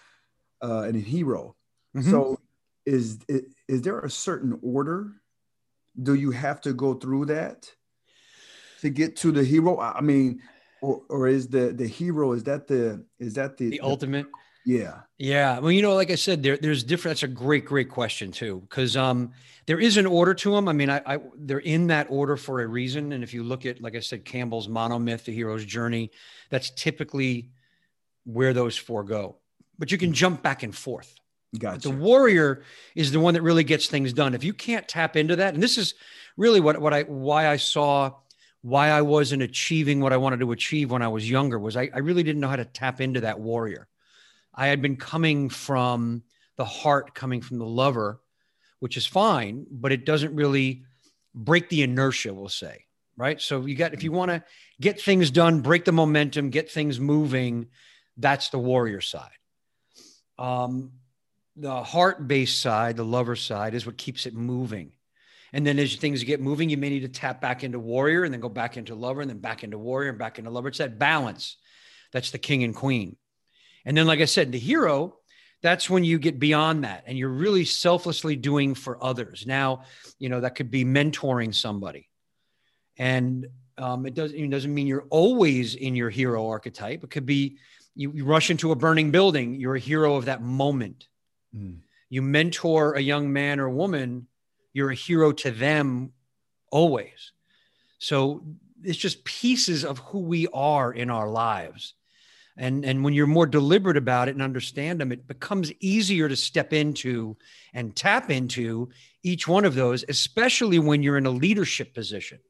uh, 0.63 0.83
and 0.83 0.97
a 0.97 1.01
hero. 1.01 1.57
Mm-hmm. 1.97 2.11
So, 2.11 2.39
is 2.87 3.19
is 3.69 3.83
there 3.83 4.01
a 4.01 4.11
certain 4.11 4.59
order? 4.63 5.13
Do 6.01 6.15
you 6.15 6.31
have 6.31 6.61
to 6.63 6.73
go 6.73 6.95
through 6.95 7.27
that 7.27 7.71
to 8.81 8.91
get 8.91 9.17
to 9.17 9.33
the 9.33 9.45
hero? 9.45 9.79
I 9.79 10.01
mean, 10.01 10.41
or 10.81 11.03
or 11.09 11.29
is 11.29 11.49
the 11.49 11.73
the 11.73 11.87
hero 11.87 12.33
is 12.33 12.45
that 12.45 12.67
the 12.67 13.05
is 13.19 13.35
that 13.35 13.57
the, 13.57 13.71
the, 13.71 13.79
the 13.79 13.81
ultimate 13.81 14.27
yeah. 14.69 15.01
Yeah. 15.17 15.59
Well 15.59 15.73
you 15.73 15.83
know 15.83 15.95
like 15.95 16.11
i 16.11 16.15
said 16.15 16.43
there 16.43 16.57
there's 16.57 16.85
different 16.85 17.17
that's 17.17 17.23
a 17.23 17.29
great 17.29 17.65
great 17.65 17.89
question 17.89 18.31
too 18.31 18.61
because 18.69 18.97
um 18.97 19.33
there 19.67 19.81
is 19.81 19.97
an 19.97 20.07
order 20.07 20.35
to 20.35 20.53
them 20.53 20.69
i 20.69 20.73
mean 20.73 20.91
I, 20.91 21.01
I 21.07 21.19
they're 21.37 21.59
in 21.59 21.87
that 21.87 22.07
order 22.11 22.37
for 22.37 22.61
a 22.61 22.67
reason. 22.67 23.13
And 23.13 23.25
if 23.25 23.33
you 23.33 23.43
look 23.43 23.65
at 23.67 23.81
like 23.81 23.97
i 23.97 24.01
said 24.01 24.25
campbell's 24.25 24.69
monomyth 24.69 25.25
the 25.25 25.33
hero's 25.33 25.65
journey 25.65 26.11
that's 26.51 26.71
typically 26.71 27.51
where 28.29 28.53
those 28.53 28.77
four 28.77 29.05
go. 29.05 29.37
But 29.79 29.91
you 29.91 29.99
can 29.99 30.13
jump 30.13 30.43
back 30.43 30.63
and 30.63 30.75
forth. 30.75 31.15
Gotcha. 31.59 31.89
The 31.89 31.95
warrior 31.95 32.63
is 32.95 33.11
the 33.11 33.21
one 33.21 33.35
that 33.35 33.43
really 33.43 33.65
gets 33.65 33.87
things 33.87 34.13
done. 34.13 34.35
If 34.35 34.45
you 34.45 34.53
can't 34.53 34.87
tap 34.87 35.17
into 35.17 35.37
that, 35.37 35.55
and 35.55 35.63
this 35.63 35.79
is 35.79 35.95
really 36.37 36.61
what, 36.61 36.79
what 36.79 36.93
I 36.93 37.05
why 37.05 37.49
I 37.49 37.57
saw 37.57 38.13
why 38.61 38.91
I 38.91 39.01
wasn't 39.01 39.43
achieving 39.43 40.01
what 40.01 40.13
I 40.13 40.19
wanted 40.19 40.41
to 40.41 40.53
achieve 40.53 40.91
when 40.91 41.01
I 41.01 41.09
was 41.09 41.29
younger 41.29 41.59
was 41.59 41.77
I, 41.77 41.89
I 41.95 42.01
really 42.01 42.23
didn't 42.23 42.41
know 42.41 42.49
how 42.49 42.57
to 42.57 42.67
tap 42.67 43.01
into 43.01 43.23
that 43.23 43.41
warrior. 43.41 43.89
I 44.59 44.67
had 44.67 44.83
been 44.83 44.97
coming 44.97 45.51
from 45.51 46.25
the 46.57 46.65
heart, 46.65 47.15
coming 47.15 47.41
from 47.41 47.59
the 47.59 47.65
lover, 47.65 48.21
which 48.81 48.97
is 48.97 49.07
fine, 49.07 49.67
but 49.71 49.93
it 49.93 50.05
doesn't 50.05 50.35
really 50.35 50.83
break 51.33 51.69
the 51.69 51.83
inertia, 51.83 52.35
we'll 52.35 52.49
say. 52.49 52.85
Right. 53.17 53.41
So 53.41 53.65
you 53.67 53.77
got, 53.77 53.95
if 53.95 54.03
you 54.03 54.11
want 54.11 54.33
to 54.33 54.43
get 54.81 55.01
things 55.01 55.31
done, 55.31 55.61
break 55.61 55.85
the 55.85 55.93
momentum, 55.93 56.51
get 56.51 56.71
things 56.71 56.99
moving, 56.99 57.69
that's 58.17 58.49
the 58.49 58.59
warrior 58.59 59.01
side. 59.01 59.31
Um, 60.39 60.93
the 61.57 61.83
heart 61.85 62.27
based 62.27 62.61
side, 62.61 62.97
the 62.97 63.05
lover 63.05 63.37
side, 63.37 63.75
is 63.75 63.87
what 63.87 63.97
keeps 63.97 64.27
it 64.27 64.35
moving. 64.35 64.91
And 65.53 65.65
then 65.65 65.79
as 65.79 65.95
things 65.95 66.25
get 66.25 66.41
moving, 66.41 66.69
you 66.69 66.77
may 66.77 66.91
need 66.91 67.01
to 67.01 67.09
tap 67.09 67.41
back 67.41 67.63
into 67.63 67.79
warrior 67.79 68.25
and 68.25 68.35
then 68.35 68.41
go 68.41 68.49
back 68.49 68.77
into 68.77 68.97
lover 68.97 69.21
and 69.21 69.31
then 69.31 69.39
back 69.39 69.63
into 69.63 69.79
warrior 69.79 70.11
and 70.11 70.19
back 70.19 70.39
into 70.39 70.51
lover. 70.51 70.69
It's 70.69 70.79
that 70.79 70.99
balance. 70.99 71.57
That's 72.13 72.33
the 72.33 72.39
king 72.39 72.65
and 72.65 72.75
queen. 72.75 73.17
And 73.85 73.97
then, 73.97 74.07
like 74.07 74.21
I 74.21 74.27
said, 74.27 74.53
the 74.53 74.59
hero, 74.59 75.17
that's 75.63 75.91
when 75.91 76.05
you 76.05 76.19
get 76.19 76.39
beyond 76.39 76.85
that 76.85 77.05
and 77.07 77.19
you're 77.19 77.29
really 77.29 77.65
selflessly 77.65 78.37
doing 78.37 78.75
for 78.75 79.03
others. 79.03 79.45
Now, 79.47 79.85
you 80.19 80.29
know, 80.29 80.41
that 80.41 80.55
could 80.55 80.71
be 80.71 80.85
mentoring 80.85 81.55
somebody. 81.55 82.09
And 82.97 83.47
um, 83.77 84.07
it, 84.07 84.15
does, 84.15 84.33
it 84.33 84.51
doesn't 84.51 84.73
mean 84.73 84.87
you're 84.87 85.07
always 85.11 85.75
in 85.75 85.97
your 85.97 86.11
hero 86.11 86.49
archetype. 86.49 87.03
It 87.03 87.11
could 87.11 87.27
be 87.27 87.59
you, 87.95 88.13
you 88.13 88.25
rush 88.25 88.51
into 88.51 88.71
a 88.73 88.77
burning 88.77 89.11
building, 89.11 89.55
you're 89.55 89.77
a 89.77 89.81
hero 89.81 90.17
of 90.17 90.27
that 90.27 90.43
moment. 90.43 91.09
Mm. 91.57 91.79
You 92.09 92.23
mentor 92.23 92.95
a 92.95 93.01
young 93.01 93.33
man 93.33 93.61
or 93.61 93.69
woman 93.69 94.27
you're 94.79 94.91
a 94.91 94.95
hero 94.95 95.33
to 95.33 95.51
them 95.51 96.13
always. 96.71 97.33
So 97.99 98.45
it's 98.85 98.97
just 98.97 99.25
pieces 99.25 99.85
of 99.85 99.99
who 99.99 100.21
we 100.21 100.47
are 100.53 100.93
in 100.93 101.11
our 101.11 101.29
lives. 101.29 101.95
And, 102.59 102.85
and 102.85 103.05
when 103.05 103.15
you're 103.15 103.29
more 103.29 103.47
deliberate 103.47 103.97
about 103.97 104.29
it 104.29 104.33
and 104.33 104.43
understand 104.43 105.01
them, 105.01 105.13
it 105.13 105.29
becomes 105.29 105.73
easier 105.79 106.29
to 106.29 106.35
step 106.35 106.73
into 106.73 107.37
and 107.73 107.95
tap 107.95 108.31
into 108.31 108.91
each 109.23 109.47
one 109.47 109.65
of 109.65 109.77
those, 109.77 110.05
especially 110.09 110.81
when 110.81 111.03
you're 111.03 111.17
in 111.17 111.27
a 111.27 111.31
leadership 111.31 111.95
position, 111.95 112.41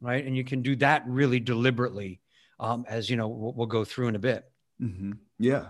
right? 0.00 0.24
And 0.24 0.34
you 0.34 0.44
can 0.44 0.62
do 0.62 0.76
that 0.76 1.04
really 1.06 1.40
deliberately, 1.40 2.20
um, 2.58 2.86
as 2.88 3.10
you 3.10 3.16
know, 3.16 3.28
we'll, 3.28 3.52
we'll, 3.52 3.66
go 3.66 3.84
through 3.84 4.08
in 4.08 4.16
a 4.16 4.18
bit. 4.18 4.50
Mm-hmm. 4.80 5.12
Yeah. 5.38 5.66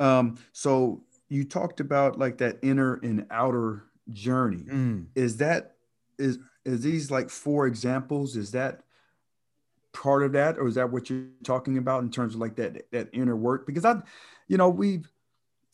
Um, 0.00 0.38
so 0.52 1.02
you 1.28 1.44
talked 1.44 1.80
about 1.80 2.18
like 2.18 2.38
that 2.38 2.58
inner 2.62 2.94
and 3.02 3.26
outer 3.30 3.84
journey. 4.12 4.64
Mm. 4.64 5.06
Is 5.14 5.36
that 5.38 5.76
is 6.18 6.38
is 6.64 6.80
these 6.80 7.10
like 7.10 7.28
four 7.28 7.66
examples? 7.66 8.36
Is 8.36 8.52
that 8.52 8.83
part 9.94 10.22
of 10.22 10.32
that, 10.32 10.58
or 10.58 10.68
is 10.68 10.74
that 10.74 10.92
what 10.92 11.08
you're 11.08 11.24
talking 11.42 11.78
about 11.78 12.02
in 12.02 12.10
terms 12.10 12.34
of 12.34 12.40
like 12.40 12.56
that 12.56 12.90
that 12.92 13.08
inner 13.12 13.34
work? 13.34 13.66
Because 13.66 13.86
I, 13.86 14.02
you 14.46 14.58
know, 14.58 14.68
we've 14.68 15.10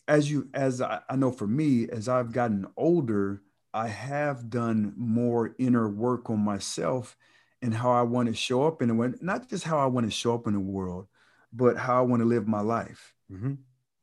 as 0.07 0.31
you 0.31 0.49
as 0.55 0.81
I, 0.81 1.01
I 1.09 1.17
know 1.17 1.33
for 1.33 1.49
me, 1.49 1.89
as 1.89 2.09
I've 2.09 2.33
gotten 2.33 2.67
older, 2.77 3.43
I 3.75 3.89
have 3.89 4.49
done 4.49 4.95
more 4.97 5.57
inner 5.59 5.89
work 5.89 6.31
on 6.31 6.39
myself 6.39 7.17
and 7.63 7.75
how 7.75 7.91
I 7.91 8.03
want 8.03 8.29
to 8.29 8.35
show 8.35 8.67
up 8.67 8.81
in 8.81 8.89
the 8.89 8.95
world, 8.95 9.17
not 9.21 9.49
just 9.49 9.65
how 9.65 9.79
I 9.79 9.87
want 9.87 10.07
to 10.07 10.11
show 10.11 10.35
up 10.35 10.47
in 10.47 10.53
the 10.53 10.61
world, 10.61 11.09
but 11.53 11.77
how 11.77 11.99
I 11.99 12.03
want 12.03 12.21
to 12.21 12.29
live 12.29 12.47
my 12.47 12.61
life. 12.61 13.15
Mm-hmm. 13.31 13.55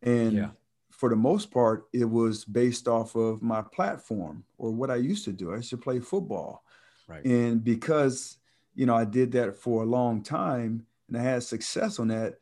And 0.04 0.34
yeah 0.34 0.50
for 0.98 1.10
the 1.10 1.16
most 1.16 1.52
part, 1.52 1.88
it 1.94 2.06
was 2.06 2.44
based 2.44 2.88
off 2.88 3.14
of 3.16 3.44
my 3.44 3.62
platform 3.62 4.44
or 4.58 4.72
what 4.72 4.90
I 4.90 4.96
used 4.96 5.26
to 5.26 5.32
do. 5.32 5.54
I 5.54 5.58
used 5.58 5.70
to 5.70 5.78
play 5.78 6.00
football. 6.00 6.64
Right. 7.08 7.24
And 7.24 7.64
because, 7.64 8.38
you 8.78 8.86
know, 8.86 8.96
I 8.96 9.06
did 9.06 9.32
that 9.34 9.58
for 9.58 9.82
a 9.82 9.86
long 9.86 10.22
time 10.22 10.86
and 11.08 11.18
I 11.18 11.22
had 11.22 11.42
success 11.42 12.00
on 12.00 12.10
that, 12.10 12.36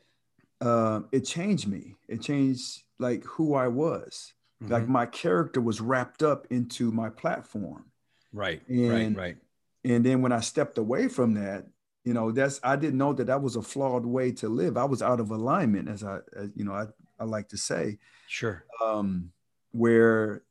uh, 0.59 1.01
it 1.11 1.21
changed 1.21 1.67
me. 1.67 1.95
It 2.09 2.21
changed 2.21 2.83
like 2.99 3.23
who 3.23 3.55
I 3.55 3.69
was. 3.69 4.33
Mm-hmm. 4.61 4.73
Like 4.73 4.87
my 4.87 5.05
character 5.05 5.61
was 5.61 5.79
wrapped 5.79 6.23
up 6.23 6.45
into 6.49 6.91
my 6.91 7.09
platform. 7.09 7.85
Right. 8.33 8.61
And, 8.67 9.15
right. 9.15 9.17
Right. 9.17 9.37
And 9.85 10.05
then 10.05 10.21
when 10.21 10.33
I 10.33 10.41
stepped 10.41 10.77
away 10.77 11.07
from 11.07 11.35
that, 11.35 11.67
you 12.03 12.13
know, 12.13 12.31
that's 12.31 12.59
I 12.63 12.75
didn't 12.75 12.97
know 12.97 13.13
that 13.13 13.27
that 13.27 13.41
was 13.41 13.55
a 13.55 13.61
flawed 13.61 14.05
way 14.05 14.31
to 14.33 14.49
live. 14.49 14.77
I 14.77 14.83
was 14.83 15.01
out 15.01 15.21
of 15.21 15.31
alignment, 15.31 15.87
as 15.87 16.03
I, 16.03 16.19
as, 16.35 16.49
you 16.55 16.65
know, 16.65 16.73
I, 16.73 16.85
I 17.17 17.23
like 17.23 17.47
to 17.49 17.57
say. 17.57 17.97
Sure. 18.27 18.65
Um, 18.83 19.31
where 19.71 20.43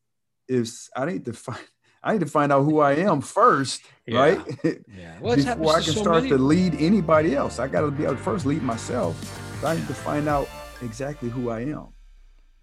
if 0.48 0.88
I 0.96 1.18
to 1.18 1.32
find 1.32 1.58
I 2.04 2.12
need 2.12 2.20
to 2.20 2.26
find 2.26 2.52
out 2.52 2.64
who 2.64 2.80
I 2.80 2.96
am 2.96 3.22
first, 3.22 3.82
yeah. 4.06 4.18
right? 4.18 4.38
Yeah. 4.64 5.18
Well, 5.20 5.36
Before 5.36 5.76
I 5.76 5.80
can 5.80 5.94
so 5.94 6.02
start 6.02 6.16
many... 6.24 6.28
to 6.28 6.38
lead 6.38 6.74
anybody 6.74 7.34
else. 7.34 7.58
I 7.58 7.66
gotta 7.66 7.90
be 7.90 8.04
able 8.04 8.16
to 8.16 8.22
first 8.22 8.44
lead 8.44 8.62
myself. 8.62 9.16
So 9.60 9.68
I 9.68 9.76
need 9.76 9.86
to 9.86 9.94
find 9.94 10.28
out 10.28 10.48
exactly 10.82 11.30
who 11.30 11.48
I 11.48 11.60
am. 11.60 11.88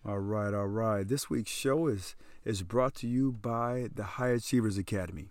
All 0.05 0.19
right, 0.19 0.53
all 0.53 0.67
right. 0.67 1.07
This 1.07 1.29
week's 1.29 1.51
show 1.51 1.87
is 1.87 2.15
is 2.45 2.61
brought 2.61 2.93
to 2.95 3.07
you 3.07 3.31
by 3.31 3.87
the 3.93 4.03
High 4.03 4.29
Achievers 4.29 4.77
Academy. 4.77 5.29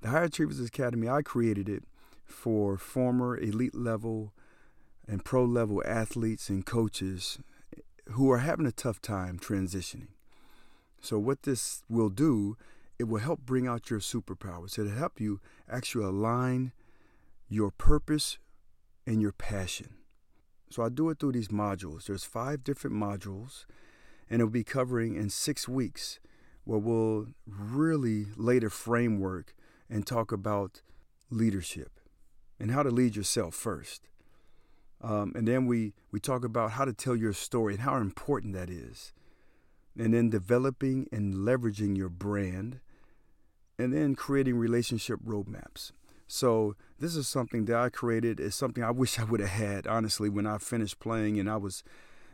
The 0.00 0.08
High 0.08 0.24
Achievers 0.24 0.60
Academy, 0.60 1.08
I 1.08 1.22
created 1.22 1.68
it 1.68 1.84
for 2.24 2.78
former 2.78 3.38
elite 3.38 3.74
level 3.74 4.32
and 5.06 5.24
pro 5.24 5.44
level 5.44 5.82
athletes 5.86 6.48
and 6.48 6.64
coaches 6.64 7.38
who 8.12 8.30
are 8.30 8.38
having 8.38 8.66
a 8.66 8.72
tough 8.72 9.00
time 9.00 9.38
transitioning. 9.38 10.08
So, 11.00 11.18
what 11.18 11.42
this 11.42 11.82
will 11.88 12.10
do, 12.10 12.56
it 13.02 13.08
will 13.08 13.18
help 13.18 13.40
bring 13.40 13.66
out 13.66 13.90
your 13.90 13.98
superpowers. 13.98 14.78
It'll 14.78 14.92
help 14.92 15.20
you 15.20 15.40
actually 15.68 16.04
align 16.04 16.70
your 17.48 17.72
purpose 17.72 18.38
and 19.04 19.20
your 19.20 19.32
passion. 19.32 19.94
So, 20.70 20.84
I 20.84 20.88
do 20.88 21.10
it 21.10 21.18
through 21.18 21.32
these 21.32 21.48
modules. 21.48 22.04
There's 22.04 22.22
five 22.22 22.62
different 22.62 22.94
modules, 22.94 23.66
and 24.30 24.40
it'll 24.40 24.52
be 24.52 24.62
covering 24.62 25.16
in 25.16 25.30
six 25.30 25.68
weeks 25.68 26.20
where 26.62 26.78
we'll 26.78 27.26
really 27.44 28.28
lay 28.36 28.60
the 28.60 28.70
framework 28.70 29.56
and 29.90 30.06
talk 30.06 30.30
about 30.30 30.80
leadership 31.28 31.98
and 32.60 32.70
how 32.70 32.84
to 32.84 32.90
lead 32.90 33.16
yourself 33.16 33.56
first. 33.56 34.08
Um, 35.00 35.32
and 35.34 35.48
then 35.48 35.66
we, 35.66 35.92
we 36.12 36.20
talk 36.20 36.44
about 36.44 36.70
how 36.70 36.84
to 36.84 36.92
tell 36.92 37.16
your 37.16 37.32
story 37.32 37.74
and 37.74 37.82
how 37.82 37.96
important 37.96 38.54
that 38.54 38.70
is. 38.70 39.12
And 39.98 40.14
then 40.14 40.30
developing 40.30 41.08
and 41.10 41.34
leveraging 41.34 41.96
your 41.96 42.08
brand. 42.08 42.78
And 43.78 43.92
then 43.92 44.14
creating 44.14 44.56
relationship 44.56 45.20
roadmaps. 45.26 45.92
So 46.26 46.76
this 46.98 47.16
is 47.16 47.28
something 47.28 47.66
that 47.66 47.76
I 47.76 47.88
created. 47.88 48.40
It's 48.40 48.56
something 48.56 48.82
I 48.82 48.90
wish 48.90 49.18
I 49.18 49.24
would 49.24 49.40
have 49.40 49.50
had, 49.50 49.86
honestly, 49.86 50.28
when 50.28 50.46
I 50.46 50.58
finished 50.58 50.98
playing 50.98 51.38
and 51.38 51.50
I 51.50 51.56
was 51.56 51.82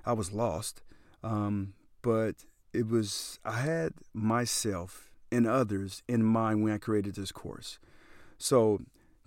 I 0.04 0.12
was 0.12 0.32
lost. 0.32 0.82
Um, 1.22 1.74
but 2.02 2.36
it 2.72 2.88
was 2.88 3.40
I 3.44 3.60
had 3.60 3.94
myself 4.14 5.10
and 5.32 5.46
others 5.46 6.02
in 6.08 6.22
mind 6.22 6.62
when 6.62 6.72
I 6.72 6.78
created 6.78 7.14
this 7.14 7.32
course. 7.32 7.78
So 8.38 8.80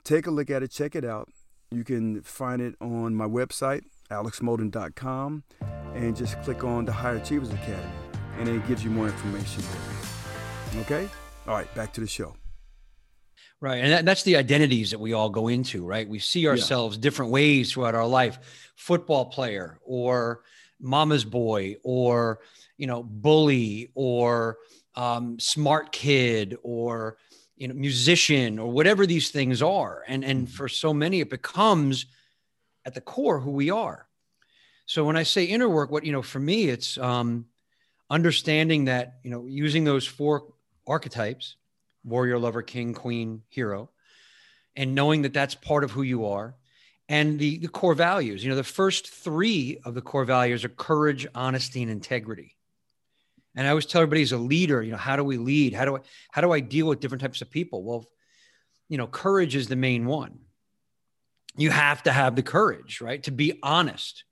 take 0.03 0.25
a 0.25 0.31
look 0.31 0.49
at 0.49 0.63
it, 0.63 0.71
check 0.71 0.95
it 0.95 1.05
out. 1.05 1.29
You 1.69 1.83
can 1.83 2.21
find 2.21 2.61
it 2.61 2.75
on 2.81 3.15
my 3.15 3.27
website, 3.27 3.83
alexmolden.com, 4.09 5.43
and 5.95 6.15
just 6.15 6.41
click 6.43 6.63
on 6.63 6.85
the 6.85 6.91
High 6.91 7.13
Achievers 7.13 7.51
Academy, 7.51 7.91
and 8.37 8.49
it 8.49 8.65
gives 8.67 8.83
you 8.83 8.89
more 8.89 9.07
information 9.07 9.63
there. 9.63 10.81
Okay? 10.81 11.09
All 11.47 11.55
right, 11.55 11.73
back 11.75 11.93
to 11.93 12.01
the 12.01 12.07
show. 12.07 12.35
Right. 13.59 13.77
And 13.77 13.91
that, 13.91 14.05
that's 14.05 14.23
the 14.23 14.37
identities 14.37 14.91
that 14.91 14.99
we 14.99 15.13
all 15.13 15.29
go 15.29 15.47
into, 15.47 15.85
right? 15.85 16.07
We 16.07 16.17
see 16.17 16.47
ourselves 16.47 16.97
yeah. 16.97 17.01
different 17.01 17.31
ways 17.31 17.71
throughout 17.71 17.93
our 17.93 18.07
life 18.07 18.39
football 18.75 19.25
player 19.25 19.79
or 19.83 20.41
mama's 20.79 21.23
boy 21.23 21.75
or 21.83 22.39
you 22.77 22.87
know 22.87 23.03
bully 23.03 23.91
or 23.93 24.57
um, 24.95 25.39
smart 25.39 25.91
kid 25.91 26.57
or 26.63 27.17
you 27.55 27.67
know 27.67 27.75
musician 27.75 28.57
or 28.57 28.71
whatever 28.71 29.05
these 29.05 29.29
things 29.29 29.61
are 29.61 30.03
and 30.07 30.25
and 30.25 30.47
mm-hmm. 30.47 30.55
for 30.55 30.67
so 30.67 30.93
many 30.93 31.19
it 31.19 31.29
becomes 31.29 32.07
at 32.85 32.95
the 32.95 33.01
core 33.01 33.39
who 33.39 33.51
we 33.51 33.69
are 33.69 34.07
so 34.87 35.05
when 35.05 35.15
i 35.15 35.21
say 35.21 35.43
inner 35.43 35.69
work 35.69 35.91
what 35.91 36.03
you 36.03 36.11
know 36.11 36.23
for 36.23 36.39
me 36.39 36.67
it's 36.69 36.97
um, 36.97 37.45
understanding 38.09 38.85
that 38.85 39.19
you 39.23 39.29
know 39.29 39.45
using 39.45 39.83
those 39.83 40.07
four 40.07 40.47
archetypes 40.91 41.55
warrior 42.03 42.37
lover 42.37 42.61
king 42.61 42.93
queen 42.93 43.41
hero 43.49 43.89
and 44.75 44.95
knowing 44.95 45.23
that 45.23 45.33
that's 45.33 45.55
part 45.55 45.83
of 45.83 45.91
who 45.91 46.01
you 46.01 46.25
are 46.25 46.55
and 47.09 47.39
the, 47.39 47.57
the 47.57 47.67
core 47.67 47.95
values 47.95 48.43
you 48.43 48.49
know 48.49 48.55
the 48.55 48.63
first 48.63 49.09
three 49.09 49.79
of 49.85 49.93
the 49.95 50.01
core 50.01 50.25
values 50.25 50.63
are 50.63 50.69
courage 50.69 51.25
honesty 51.33 51.81
and 51.81 51.91
integrity 51.91 52.55
and 53.55 53.67
I 53.67 53.71
always 53.71 53.85
tell 53.85 54.01
everybody 54.01 54.21
as 54.21 54.31
a 54.31 54.37
leader, 54.37 54.81
you 54.81 54.91
know, 54.91 54.97
how 54.97 55.15
do 55.15 55.23
we 55.23 55.37
lead? 55.37 55.73
How 55.73 55.85
do 55.85 55.97
I 55.97 55.99
how 56.31 56.41
do 56.41 56.51
I 56.51 56.59
deal 56.59 56.87
with 56.87 56.99
different 56.99 57.21
types 57.21 57.41
of 57.41 57.49
people? 57.49 57.83
Well, 57.83 58.05
you 58.87 58.97
know, 58.97 59.07
courage 59.07 59.55
is 59.55 59.67
the 59.67 59.75
main 59.75 60.05
one. 60.05 60.39
You 61.57 61.69
have 61.69 62.03
to 62.03 62.11
have 62.11 62.35
the 62.35 62.43
courage, 62.43 63.01
right? 63.01 63.21
To 63.23 63.31
be 63.31 63.59
honest. 63.61 64.23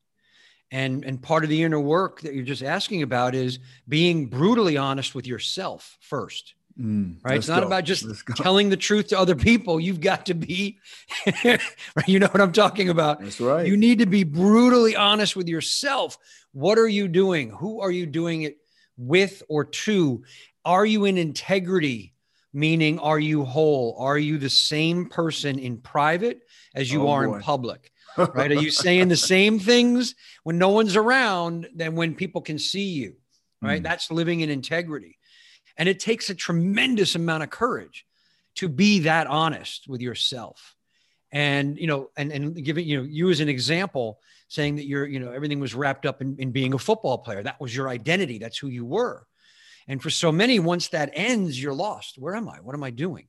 And 0.72 1.04
and 1.04 1.22
part 1.22 1.44
of 1.44 1.50
the 1.50 1.64
inner 1.64 1.80
work 1.80 2.22
that 2.22 2.34
you're 2.36 2.46
just 2.46 2.64
asking 2.64 3.02
about 3.02 3.34
is 3.34 3.60
being 3.88 4.28
brutally 4.28 4.78
honest 4.78 5.16
with 5.16 5.26
yourself 5.26 5.98
first. 6.00 6.54
Mm, 6.80 7.18
right. 7.24 7.36
It's 7.36 7.48
not 7.48 7.62
go. 7.62 7.68
about 7.68 7.84
just 7.84 8.06
telling 8.38 8.70
the 8.70 8.78
truth 8.78 9.08
to 9.08 9.20
other 9.20 9.36
people. 9.36 9.80
You've 9.80 10.00
got 10.00 10.28
to 10.28 10.34
be, 10.34 10.78
you 12.08 12.20
know 12.20 12.28
what 12.28 12.40
I'm 12.40 12.54
talking 12.54 12.90
about? 12.90 13.20
That's 13.20 13.42
right. 13.42 13.68
You 13.68 13.76
need 13.76 14.00
to 14.00 14.06
be 14.06 14.24
brutally 14.24 14.96
honest 14.96 15.36
with 15.36 15.50
yourself. 15.50 16.18
What 16.54 16.78
are 16.78 16.88
you 16.88 17.08
doing? 17.08 17.50
Who 17.50 17.82
are 17.82 17.92
you 17.92 18.06
doing 18.06 18.44
it 18.44 18.58
with 18.98 19.44
or 19.50 19.66
to? 19.66 20.24
Are 20.64 20.86
you 20.86 21.06
in 21.06 21.18
integrity? 21.18 22.14
Meaning, 22.52 22.98
are 22.98 23.20
you 23.20 23.46
whole? 23.46 23.96
Are 24.00 24.18
you 24.18 24.40
the 24.40 24.50
same 24.50 25.08
person 25.08 25.60
in 25.60 25.78
private 25.78 26.42
as 26.74 26.92
you 26.92 27.04
oh, 27.04 27.12
are 27.12 27.28
boy. 27.28 27.36
in 27.36 27.42
public? 27.42 27.92
Right? 28.18 28.52
Are 28.52 28.62
you 28.62 28.72
saying 28.72 29.08
the 29.08 29.16
same 29.16 29.60
things 29.60 30.16
when 30.44 30.58
no 30.58 30.70
one's 30.70 30.96
around 30.96 31.70
than 31.76 31.96
when 31.96 32.16
people 32.16 32.42
can 32.42 32.60
see 32.60 32.90
you? 32.90 33.16
Right? 33.62 33.82
Mm. 33.82 33.84
That's 33.84 34.12
living 34.12 34.42
in 34.42 34.50
integrity. 34.50 35.18
And 35.78 35.88
it 35.88 36.00
takes 36.00 36.30
a 36.30 36.36
tremendous 36.36 37.16
amount 37.16 37.44
of 37.44 37.50
courage 37.50 38.06
to 38.56 38.68
be 38.68 39.00
that 39.00 39.28
honest 39.28 39.88
with 39.88 40.02
yourself. 40.02 40.76
And, 41.32 41.78
you 41.78 41.88
know, 41.88 42.10
and, 42.18 42.32
and 42.32 42.64
giving, 42.64 42.86
you 42.86 42.98
know, 42.98 43.04
you 43.04 43.30
as 43.30 43.40
an 43.40 43.50
example, 43.50 44.20
saying 44.48 44.78
that 44.78 44.86
you're, 44.86 45.06
you 45.06 45.20
know, 45.20 45.32
everything 45.32 45.60
was 45.60 45.76
wrapped 45.76 46.06
up 46.06 46.22
in, 46.22 46.36
in 46.40 46.52
being 46.52 46.74
a 46.74 46.80
football 46.80 47.20
player. 47.20 47.44
That 47.44 47.62
was 47.62 47.74
your 47.74 47.88
identity. 47.88 48.40
That's 48.40 48.58
who 48.58 48.68
you 48.68 48.86
were. 48.86 49.26
And 49.88 50.02
for 50.02 50.10
so 50.10 50.32
many, 50.32 50.60
once 50.60 50.90
that 50.90 51.12
ends, 51.14 51.62
you're 51.62 51.74
lost. 51.74 52.18
Where 52.18 52.36
am 52.36 52.50
I? 52.50 52.58
What 52.58 52.76
am 52.76 52.84
I 52.84 52.90
doing? 52.90 53.28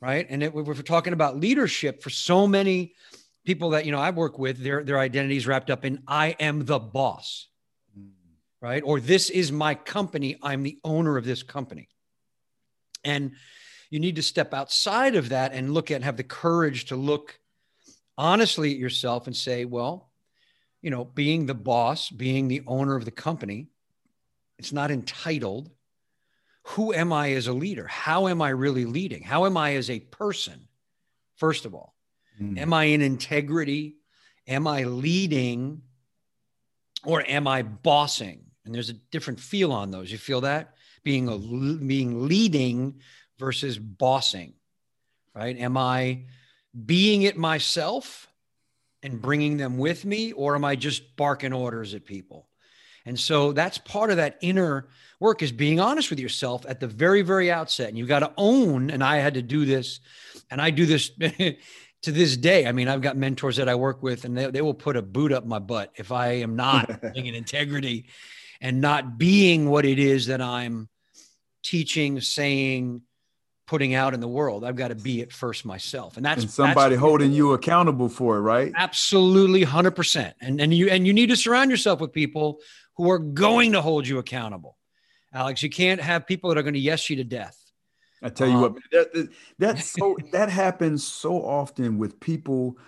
Right. 0.00 0.26
And 0.28 0.42
if 0.42 0.52
we're 0.52 0.74
talking 0.74 1.12
about 1.12 1.38
leadership, 1.38 2.02
for 2.02 2.10
so 2.10 2.46
many 2.46 2.94
people 3.44 3.70
that, 3.70 3.84
you 3.84 3.92
know, 3.92 4.00
I 4.00 4.10
work 4.10 4.38
with, 4.38 4.58
their, 4.58 4.82
their 4.82 4.98
identity 4.98 5.36
is 5.36 5.46
wrapped 5.46 5.70
up 5.70 5.84
in 5.84 6.02
I 6.06 6.36
am 6.40 6.64
the 6.64 6.78
boss. 6.78 7.48
Mm. 7.98 8.10
Right. 8.60 8.82
Or 8.84 9.00
this 9.00 9.30
is 9.30 9.52
my 9.52 9.74
company. 9.74 10.38
I'm 10.42 10.62
the 10.62 10.78
owner 10.84 11.16
of 11.16 11.24
this 11.24 11.42
company. 11.42 11.88
And 13.04 13.32
you 13.90 14.00
need 14.00 14.16
to 14.16 14.22
step 14.22 14.54
outside 14.54 15.14
of 15.14 15.28
that 15.28 15.52
and 15.52 15.74
look 15.74 15.90
at 15.90 15.96
and 15.96 16.04
have 16.04 16.16
the 16.16 16.24
courage 16.24 16.86
to 16.86 16.96
look 16.96 17.38
honestly 18.16 18.72
at 18.72 18.78
yourself 18.78 19.26
and 19.26 19.36
say, 19.36 19.64
well, 19.64 20.10
you 20.80 20.90
know, 20.90 21.04
being 21.04 21.46
the 21.46 21.54
boss, 21.54 22.10
being 22.10 22.48
the 22.48 22.62
owner 22.66 22.96
of 22.96 23.04
the 23.04 23.10
company, 23.10 23.68
it's 24.58 24.72
not 24.72 24.90
entitled. 24.90 25.70
Who 26.68 26.92
am 26.94 27.12
I 27.12 27.32
as 27.32 27.46
a 27.46 27.52
leader? 27.52 27.86
How 27.86 28.28
am 28.28 28.40
I 28.40 28.50
really 28.50 28.84
leading? 28.84 29.22
How 29.22 29.46
am 29.46 29.56
I 29.56 29.74
as 29.74 29.90
a 29.90 30.00
person? 30.00 30.68
First 31.36 31.64
of 31.64 31.74
all, 31.74 31.93
mm. 32.40 32.58
am 32.58 32.72
I 32.72 32.84
in 32.84 33.00
integrity? 33.00 33.96
Am 34.46 34.66
I 34.66 34.84
leading 34.84 35.82
or 37.04 37.22
am 37.26 37.46
I 37.46 37.62
bossing? 37.62 38.44
And 38.64 38.74
there's 38.74 38.90
a 38.90 38.94
different 38.94 39.40
feel 39.40 39.72
on 39.72 39.90
those. 39.90 40.10
You 40.10 40.18
feel 40.18 40.42
that 40.42 40.74
being 41.02 41.28
a 41.28 41.36
being 41.38 42.26
leading 42.26 43.00
versus 43.38 43.78
bossing, 43.78 44.54
right? 45.34 45.56
Am 45.58 45.76
I 45.76 46.24
being 46.86 47.22
it 47.22 47.36
myself? 47.36 48.28
and 49.04 49.20
bringing 49.20 49.58
them 49.58 49.76
with 49.76 50.04
me, 50.04 50.32
or 50.32 50.54
am 50.54 50.64
I 50.64 50.74
just 50.76 51.14
barking 51.14 51.52
orders 51.52 51.94
at 51.94 52.06
people? 52.06 52.48
And 53.04 53.20
so 53.20 53.52
that's 53.52 53.76
part 53.76 54.10
of 54.10 54.16
that 54.16 54.38
inner 54.40 54.88
work 55.20 55.42
is 55.42 55.52
being 55.52 55.78
honest 55.78 56.08
with 56.08 56.18
yourself 56.18 56.64
at 56.66 56.80
the 56.80 56.86
very, 56.86 57.20
very 57.20 57.52
outset. 57.52 57.90
And 57.90 57.98
you 57.98 58.06
got 58.06 58.20
to 58.20 58.32
own, 58.38 58.90
and 58.90 59.04
I 59.04 59.18
had 59.18 59.34
to 59.34 59.42
do 59.42 59.66
this, 59.66 60.00
and 60.50 60.60
I 60.60 60.70
do 60.70 60.86
this 60.86 61.10
to 62.04 62.12
this 62.12 62.36
day. 62.36 62.66
I 62.66 62.72
mean, 62.72 62.88
I've 62.88 63.00
got 63.00 63.16
mentors 63.16 63.56
that 63.56 63.68
I 63.68 63.74
work 63.74 64.02
with, 64.02 64.24
and 64.24 64.36
they, 64.36 64.50
they 64.50 64.62
will 64.62 64.74
put 64.74 64.96
a 64.96 65.02
boot 65.02 65.32
up 65.32 65.44
my 65.44 65.58
butt 65.58 65.92
if 65.96 66.12
I 66.12 66.34
am 66.40 66.56
not 66.56 67.00
being 67.12 67.26
in 67.26 67.34
integrity 67.34 68.06
and 68.60 68.80
not 68.80 69.18
being 69.18 69.68
what 69.68 69.84
it 69.84 69.98
is 69.98 70.26
that 70.26 70.40
I'm 70.40 70.88
teaching, 71.62 72.20
saying, 72.20 73.02
putting 73.66 73.94
out 73.94 74.14
in 74.14 74.20
the 74.20 74.28
world. 74.28 74.64
I've 74.64 74.76
got 74.76 74.88
to 74.88 74.94
be 74.94 75.20
it 75.20 75.32
first 75.32 75.64
myself. 75.64 76.16
And 76.16 76.24
that's 76.24 76.42
and 76.42 76.50
somebody 76.50 76.94
that's, 76.94 77.00
holding 77.00 77.32
you 77.32 77.52
accountable 77.52 78.08
for 78.08 78.36
it, 78.36 78.40
right? 78.40 78.72
Absolutely 78.76 79.64
100%. 79.64 80.34
And 80.40 80.60
and 80.60 80.72
you 80.74 80.88
and 80.90 81.06
you 81.06 81.12
need 81.12 81.30
to 81.30 81.36
surround 81.36 81.70
yourself 81.70 82.00
with 82.00 82.12
people 82.12 82.60
who 82.96 83.10
are 83.10 83.18
going 83.18 83.72
to 83.72 83.80
hold 83.80 84.06
you 84.06 84.18
accountable. 84.18 84.76
Alex, 85.32 85.62
you 85.62 85.70
can't 85.70 86.00
have 86.00 86.26
people 86.26 86.50
that 86.50 86.58
are 86.58 86.62
going 86.62 86.74
to 86.74 86.80
yes 86.80 87.10
you 87.10 87.16
to 87.16 87.24
death. 87.24 87.58
I 88.22 88.28
tell 88.30 88.48
you 88.48 88.54
um, 88.54 88.60
what, 88.62 88.74
that, 88.92 89.28
that's 89.58 89.84
so 89.98 90.16
that 90.32 90.48
happens 90.48 91.06
so 91.06 91.34
often 91.34 91.98
with 91.98 92.20
people 92.20 92.78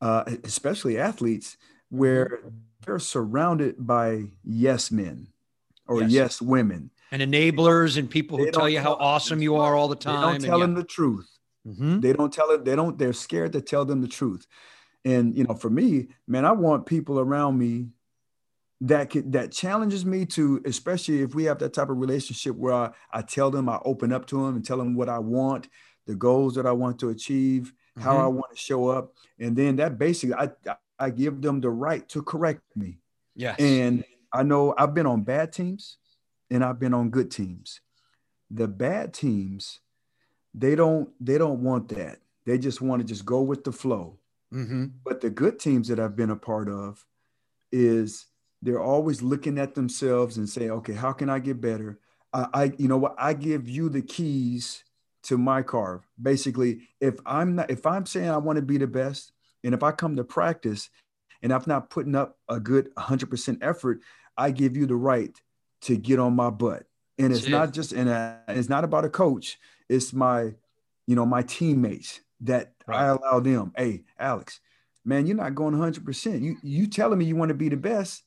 uh, 0.00 0.24
especially 0.44 0.98
athletes 0.98 1.56
where 1.90 2.26
mm-hmm. 2.26 2.48
they're 2.84 2.98
surrounded 2.98 3.76
by 3.78 4.24
yes 4.44 4.90
men 4.90 5.28
or 5.86 6.00
yes, 6.00 6.10
yes 6.10 6.42
women 6.42 6.90
and 7.12 7.20
enablers 7.22 7.98
and 7.98 8.10
people 8.10 8.38
who 8.38 8.50
tell 8.50 8.68
you 8.68 8.80
how 8.80 8.94
awesome 8.94 9.42
you 9.42 9.56
are 9.56 9.76
all 9.76 9.86
the 9.86 9.94
time. 9.94 10.14
They 10.14 10.38
don't 10.38 10.40
tell 10.40 10.58
them 10.60 10.74
the 10.74 10.82
truth. 10.82 11.28
Mm-hmm. 11.68 12.00
They 12.00 12.12
don't 12.14 12.32
tell 12.32 12.50
it. 12.50 12.64
They 12.64 12.74
don't. 12.74 12.98
They're 12.98 13.12
scared 13.12 13.52
to 13.52 13.60
tell 13.60 13.84
them 13.84 14.00
the 14.00 14.08
truth. 14.08 14.46
And 15.04 15.36
you 15.36 15.44
know, 15.44 15.54
for 15.54 15.70
me, 15.70 16.08
man, 16.26 16.44
I 16.44 16.52
want 16.52 16.86
people 16.86 17.20
around 17.20 17.58
me 17.58 17.88
that 18.82 19.10
could, 19.10 19.32
that 19.32 19.52
challenges 19.52 20.04
me 20.04 20.26
to, 20.26 20.60
especially 20.64 21.22
if 21.22 21.34
we 21.34 21.44
have 21.44 21.58
that 21.60 21.72
type 21.72 21.88
of 21.88 21.98
relationship 21.98 22.56
where 22.56 22.74
I, 22.74 22.90
I 23.12 23.22
tell 23.22 23.50
them, 23.50 23.68
I 23.68 23.78
open 23.84 24.12
up 24.12 24.26
to 24.26 24.44
them 24.44 24.56
and 24.56 24.64
tell 24.64 24.78
them 24.78 24.94
what 24.94 25.08
I 25.08 25.20
want, 25.20 25.68
the 26.06 26.16
goals 26.16 26.56
that 26.56 26.66
I 26.66 26.72
want 26.72 26.98
to 26.98 27.10
achieve, 27.10 27.72
mm-hmm. 27.96 28.02
how 28.02 28.16
I 28.18 28.26
want 28.26 28.50
to 28.52 28.58
show 28.58 28.88
up, 28.88 29.14
and 29.38 29.54
then 29.54 29.76
that 29.76 29.98
basically 29.98 30.34
I 30.34 30.50
I 30.98 31.10
give 31.10 31.40
them 31.40 31.60
the 31.60 31.70
right 31.70 32.08
to 32.10 32.22
correct 32.22 32.62
me. 32.76 32.98
Yes. 33.34 33.58
And 33.58 34.04
I 34.32 34.42
know 34.42 34.74
I've 34.76 34.94
been 34.94 35.06
on 35.06 35.22
bad 35.22 35.52
teams 35.52 35.98
and 36.50 36.64
I've 36.64 36.78
been 36.78 36.94
on 36.94 37.10
good 37.10 37.30
teams. 37.30 37.80
The 38.50 38.68
bad 38.68 39.14
teams, 39.14 39.80
they 40.54 40.74
don't 40.74 41.08
they 41.20 41.38
don't 41.38 41.62
want 41.62 41.88
that. 41.90 42.18
They 42.46 42.58
just 42.58 42.80
want 42.80 43.00
to 43.00 43.06
just 43.06 43.24
go 43.24 43.42
with 43.42 43.62
the 43.62 43.72
flow. 43.72 44.18
Mm-hmm. 44.52 44.86
But 45.04 45.20
the 45.20 45.30
good 45.30 45.58
teams 45.58 45.88
that 45.88 46.00
I've 46.00 46.16
been 46.16 46.30
a 46.30 46.36
part 46.36 46.68
of 46.68 47.04
is 47.70 48.26
they're 48.62 48.80
always 48.80 49.20
looking 49.22 49.58
at 49.58 49.74
themselves 49.74 50.38
and 50.38 50.48
saying, 50.48 50.70
okay, 50.70 50.94
how 50.94 51.12
can 51.12 51.28
I 51.28 51.40
get 51.40 51.60
better? 51.60 51.98
I, 52.32 52.46
I 52.54 52.72
you 52.78 52.88
know 52.88 52.96
what 52.96 53.16
I 53.18 53.34
give 53.34 53.68
you 53.68 53.88
the 53.88 54.02
keys 54.02 54.84
to 55.24 55.36
my 55.36 55.62
car. 55.62 56.02
Basically, 56.20 56.88
if 57.00 57.16
I'm 57.26 57.56
not 57.56 57.70
if 57.70 57.84
I'm 57.84 58.06
saying 58.06 58.30
I 58.30 58.38
want 58.38 58.56
to 58.56 58.62
be 58.62 58.78
the 58.78 58.86
best, 58.86 59.32
and 59.64 59.74
if 59.74 59.82
I 59.82 59.92
come 59.92 60.16
to 60.16 60.24
practice 60.24 60.88
and 61.42 61.52
I'm 61.52 61.62
not 61.66 61.90
putting 61.90 62.14
up 62.14 62.38
a 62.48 62.60
good 62.60 62.94
100% 62.94 63.58
effort, 63.62 64.00
I 64.36 64.50
give 64.50 64.76
you 64.76 64.86
the 64.86 64.94
right 64.94 65.36
to 65.82 65.96
get 65.96 66.18
on 66.18 66.34
my 66.34 66.50
butt. 66.50 66.84
And 67.18 67.32
it's 67.32 67.48
not 67.48 67.72
just 67.72 67.92
and 67.92 68.08
uh, 68.08 68.36
it's 68.48 68.68
not 68.68 68.84
about 68.84 69.04
a 69.04 69.10
coach. 69.10 69.58
It's 69.88 70.12
my, 70.12 70.54
you 71.06 71.14
know, 71.14 71.26
my 71.26 71.42
teammates 71.42 72.20
that 72.40 72.72
right. 72.86 73.02
I 73.02 73.06
allow 73.08 73.40
them. 73.40 73.72
Hey, 73.76 74.02
Alex, 74.18 74.60
man, 75.04 75.26
you're 75.26 75.36
not 75.36 75.54
going 75.54 75.76
100. 75.78 76.04
percent 76.04 76.42
You 76.42 76.56
you 76.62 76.86
telling 76.86 77.18
me 77.18 77.24
you 77.24 77.36
want 77.36 77.50
to 77.50 77.54
be 77.54 77.68
the 77.68 77.76
best, 77.76 78.24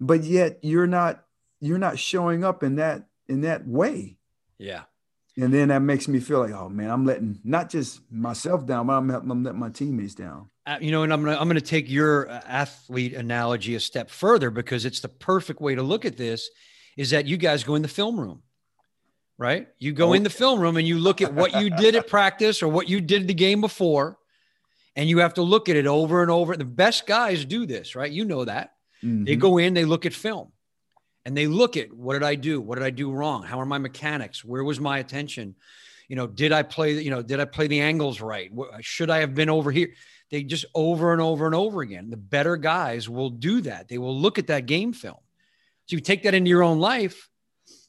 but 0.00 0.24
yet 0.24 0.58
you're 0.62 0.86
not 0.86 1.24
you're 1.60 1.78
not 1.78 1.98
showing 1.98 2.42
up 2.42 2.62
in 2.62 2.76
that 2.76 3.04
in 3.28 3.42
that 3.42 3.66
way. 3.66 4.16
Yeah. 4.58 4.82
And 5.36 5.54
then 5.54 5.68
that 5.68 5.80
makes 5.80 6.08
me 6.08 6.18
feel 6.20 6.40
like, 6.40 6.52
oh 6.52 6.68
man, 6.68 6.90
I'm 6.90 7.06
letting 7.06 7.38
not 7.44 7.70
just 7.70 8.00
myself 8.10 8.66
down, 8.66 8.88
but 8.88 8.94
I'm, 8.94 9.10
I'm 9.10 9.44
letting 9.44 9.60
my 9.60 9.70
teammates 9.70 10.14
down. 10.14 10.50
Uh, 10.66 10.78
you 10.80 10.90
know, 10.90 11.02
and 11.02 11.12
I'm 11.12 11.22
gonna 11.24 11.38
I'm 11.38 11.48
gonna 11.48 11.60
take 11.60 11.88
your 11.88 12.28
uh, 12.28 12.40
athlete 12.46 13.14
analogy 13.14 13.74
a 13.74 13.80
step 13.80 14.10
further 14.10 14.50
because 14.50 14.84
it's 14.84 15.00
the 15.00 15.08
perfect 15.08 15.60
way 15.60 15.74
to 15.74 15.82
look 15.82 16.04
at 16.04 16.16
this 16.16 16.50
is 16.96 17.10
that 17.10 17.26
you 17.26 17.36
guys 17.36 17.64
go 17.64 17.76
in 17.76 17.82
the 17.82 17.88
film 17.88 18.18
room, 18.18 18.42
right? 19.38 19.68
You 19.78 19.92
go 19.92 20.08
oh. 20.08 20.12
in 20.14 20.22
the 20.22 20.30
film 20.30 20.60
room 20.60 20.76
and 20.76 20.86
you 20.86 20.98
look 20.98 21.22
at 21.22 21.32
what 21.32 21.54
you 21.60 21.70
did 21.70 21.94
at 21.94 22.08
practice 22.08 22.62
or 22.62 22.68
what 22.68 22.88
you 22.88 23.00
did 23.00 23.28
the 23.28 23.34
game 23.34 23.60
before, 23.60 24.18
and 24.96 25.08
you 25.08 25.18
have 25.18 25.34
to 25.34 25.42
look 25.42 25.68
at 25.68 25.76
it 25.76 25.86
over 25.86 26.22
and 26.22 26.30
over. 26.30 26.56
The 26.56 26.64
best 26.64 27.06
guys 27.06 27.44
do 27.44 27.66
this, 27.66 27.94
right? 27.94 28.10
You 28.10 28.24
know 28.24 28.44
that. 28.44 28.74
Mm-hmm. 29.04 29.24
They 29.24 29.36
go 29.36 29.58
in, 29.58 29.74
they 29.74 29.84
look 29.84 30.06
at 30.06 30.12
film 30.12 30.52
and 31.24 31.36
they 31.36 31.46
look 31.46 31.76
at 31.76 31.92
what 31.92 32.14
did 32.14 32.22
I 32.22 32.34
do? 32.34 32.60
What 32.60 32.76
did 32.76 32.84
I 32.84 32.90
do 32.90 33.10
wrong? 33.10 33.42
How 33.42 33.60
are 33.60 33.66
my 33.66 33.78
mechanics? 33.78 34.44
Where 34.44 34.64
was 34.64 34.80
my 34.80 34.98
attention? 34.98 35.54
You 36.08 36.16
know, 36.16 36.26
did 36.26 36.52
I 36.52 36.62
play, 36.62 37.00
you 37.00 37.10
know, 37.10 37.22
did 37.22 37.40
I 37.40 37.44
play 37.44 37.66
the 37.66 37.80
angles 37.80 38.20
right? 38.20 38.50
Should 38.80 39.10
I 39.10 39.18
have 39.18 39.34
been 39.34 39.48
over 39.48 39.70
here? 39.70 39.92
They 40.30 40.42
just 40.42 40.64
over 40.74 41.12
and 41.12 41.20
over 41.20 41.46
and 41.46 41.54
over 41.54 41.82
again. 41.82 42.10
The 42.10 42.16
better 42.16 42.56
guys 42.56 43.08
will 43.08 43.30
do 43.30 43.60
that. 43.62 43.88
They 43.88 43.98
will 43.98 44.16
look 44.16 44.38
at 44.38 44.48
that 44.48 44.66
game 44.66 44.92
film. 44.92 45.18
So 45.86 45.96
you 45.96 46.00
take 46.00 46.22
that 46.24 46.34
into 46.34 46.48
your 46.48 46.62
own 46.62 46.78
life. 46.78 47.28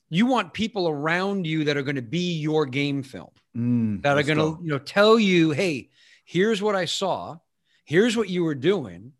You 0.09 0.25
want 0.25 0.53
people 0.53 0.89
around 0.89 1.47
you 1.47 1.65
that 1.65 1.77
are 1.77 1.83
going 1.83 1.95
to 1.95 2.01
be 2.01 2.33
your 2.33 2.65
game 2.65 3.01
film, 3.01 3.29
mm, 3.55 4.01
that 4.01 4.17
are 4.17 4.23
going 4.23 4.39
to, 4.39 4.59
you 4.61 4.69
know, 4.69 4.79
tell 4.79 5.17
you, 5.17 5.51
hey, 5.51 5.89
here's 6.25 6.61
what 6.61 6.75
I 6.75 6.85
saw. 6.85 7.37
Here's 7.85 8.17
what 8.17 8.27
you 8.27 8.43
were 8.43 8.55
doing. 8.55 9.13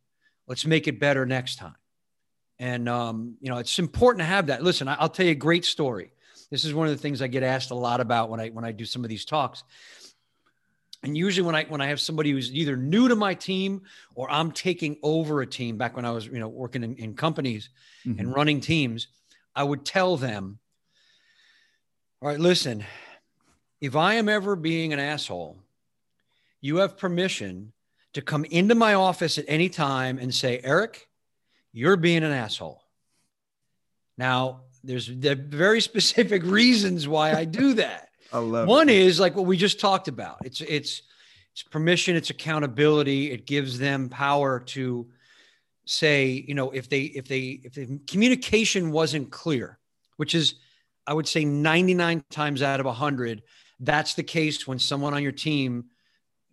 Let's 0.48 0.66
make 0.66 0.88
it 0.88 1.00
better 1.00 1.26
next 1.26 1.58
time. 1.58 1.76
And, 2.62 2.88
um, 2.88 3.38
you 3.42 3.50
know, 3.50 3.58
it's 3.58 3.80
important 3.80 4.20
to 4.20 4.26
have 4.26 4.46
that. 4.48 4.62
Listen, 4.62 4.88
I'll 4.88 5.10
tell 5.10 5.26
you 5.26 5.32
a 5.32 5.36
great 5.36 5.66
story. 5.66 6.12
This 6.52 6.64
is 6.64 6.76
one 6.76 6.88
of 6.88 6.94
the 6.94 7.02
things 7.02 7.20
I 7.20 7.26
get 7.26 7.42
asked 7.42 7.72
a 7.72 7.76
lot 7.76 8.00
about 8.00 8.30
when 8.30 8.40
I, 8.40 8.50
when 8.50 8.64
I 8.64 8.72
do 8.72 8.86
some 8.86 9.04
of 9.04 9.10
these 9.10 9.26
talks. 9.26 9.64
And 11.02 11.18
usually 11.18 11.44
when 11.44 11.56
I, 11.56 11.64
when 11.64 11.82
I 11.82 11.88
have 11.88 12.00
somebody 12.00 12.30
who's 12.30 12.54
either 12.54 12.78
new 12.78 13.08
to 13.08 13.16
my 13.16 13.34
team 13.34 13.82
or 14.14 14.30
I'm 14.30 14.52
taking 14.52 14.98
over 15.02 15.42
a 15.42 15.48
team 15.48 15.78
back 15.78 15.96
when 15.96 16.06
I 16.06 16.12
was, 16.12 16.28
you 16.28 16.38
know, 16.38 16.50
working 16.50 16.84
in, 16.84 16.96
in 16.98 17.16
companies 17.16 17.70
mm-hmm. 18.06 18.20
and 18.20 18.32
running 18.32 18.60
teams, 18.60 19.08
I 19.56 19.64
would 19.64 19.84
tell 19.84 20.16
them, 20.16 20.60
all 22.22 22.30
right, 22.30 22.40
listen, 22.40 22.86
if 23.80 23.96
I 23.96 24.14
am 24.14 24.30
ever 24.30 24.56
being 24.56 24.94
an 24.94 25.00
asshole, 25.00 25.58
you 26.62 26.78
have 26.78 26.96
permission 26.96 27.74
to 28.14 28.22
come 28.22 28.46
into 28.46 28.76
my 28.76 28.94
office 28.94 29.40
at 29.40 29.46
any 29.48 29.68
time 29.68 30.20
and 30.20 30.32
say, 30.32 30.62
Eric, 30.64 31.08
you're 31.74 31.98
being 31.98 32.24
an 32.24 32.32
asshole. 32.32 32.82
Now, 34.18 34.62
there's 34.84 35.08
very 35.08 35.82
specific 35.82 36.44
reasons 36.46 37.08
why 37.08 37.34
I 37.34 37.46
do 37.46 37.74
that. 37.76 38.10
I 38.34 38.40
love 38.40 38.68
One 38.68 38.90
it. 38.90 38.96
is 38.96 39.20
like 39.20 39.36
what 39.36 39.46
we 39.46 39.58
just 39.58 39.80
talked 39.80 40.08
about. 40.08 40.38
It's 40.46 40.62
it's 40.62 41.02
it's 41.54 41.64
permission, 41.64 42.16
it's 42.16 42.30
accountability. 42.30 43.32
It 43.32 43.46
gives 43.46 43.78
them 43.78 44.08
power 44.10 44.60
to 44.68 45.08
say, 45.86 46.46
you 46.48 46.54
know, 46.54 46.72
if 46.72 46.88
they 46.90 47.02
if 47.02 47.28
they 47.28 47.62
if 47.64 47.74
the 47.74 48.00
communication 48.08 48.92
wasn't 48.92 49.32
clear, 49.32 49.78
which 50.18 50.34
is 50.34 50.56
I 51.06 51.14
would 51.14 51.28
say 51.28 51.44
99 51.44 52.24
times 52.30 52.62
out 52.62 52.80
of 52.80 52.86
100, 52.86 53.44
that's 53.80 54.14
the 54.14 54.24
case 54.24 54.68
when 54.68 54.80
someone 54.80 55.14
on 55.14 55.24
your 55.24 55.32
team 55.32 55.86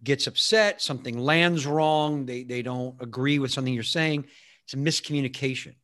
gets 0.03 0.27
upset, 0.27 0.81
something 0.81 1.19
lands 1.19 1.67
wrong, 1.67 2.25
they, 2.25 2.43
they 2.45 2.63
don't 2.63 2.97
agree 3.01 3.39
with 3.39 3.53
something 3.53 3.75
you're 3.75 3.83
saying. 3.83 4.25
It's 4.69 4.75
a 4.75 4.77
miscommunication. 4.77 5.77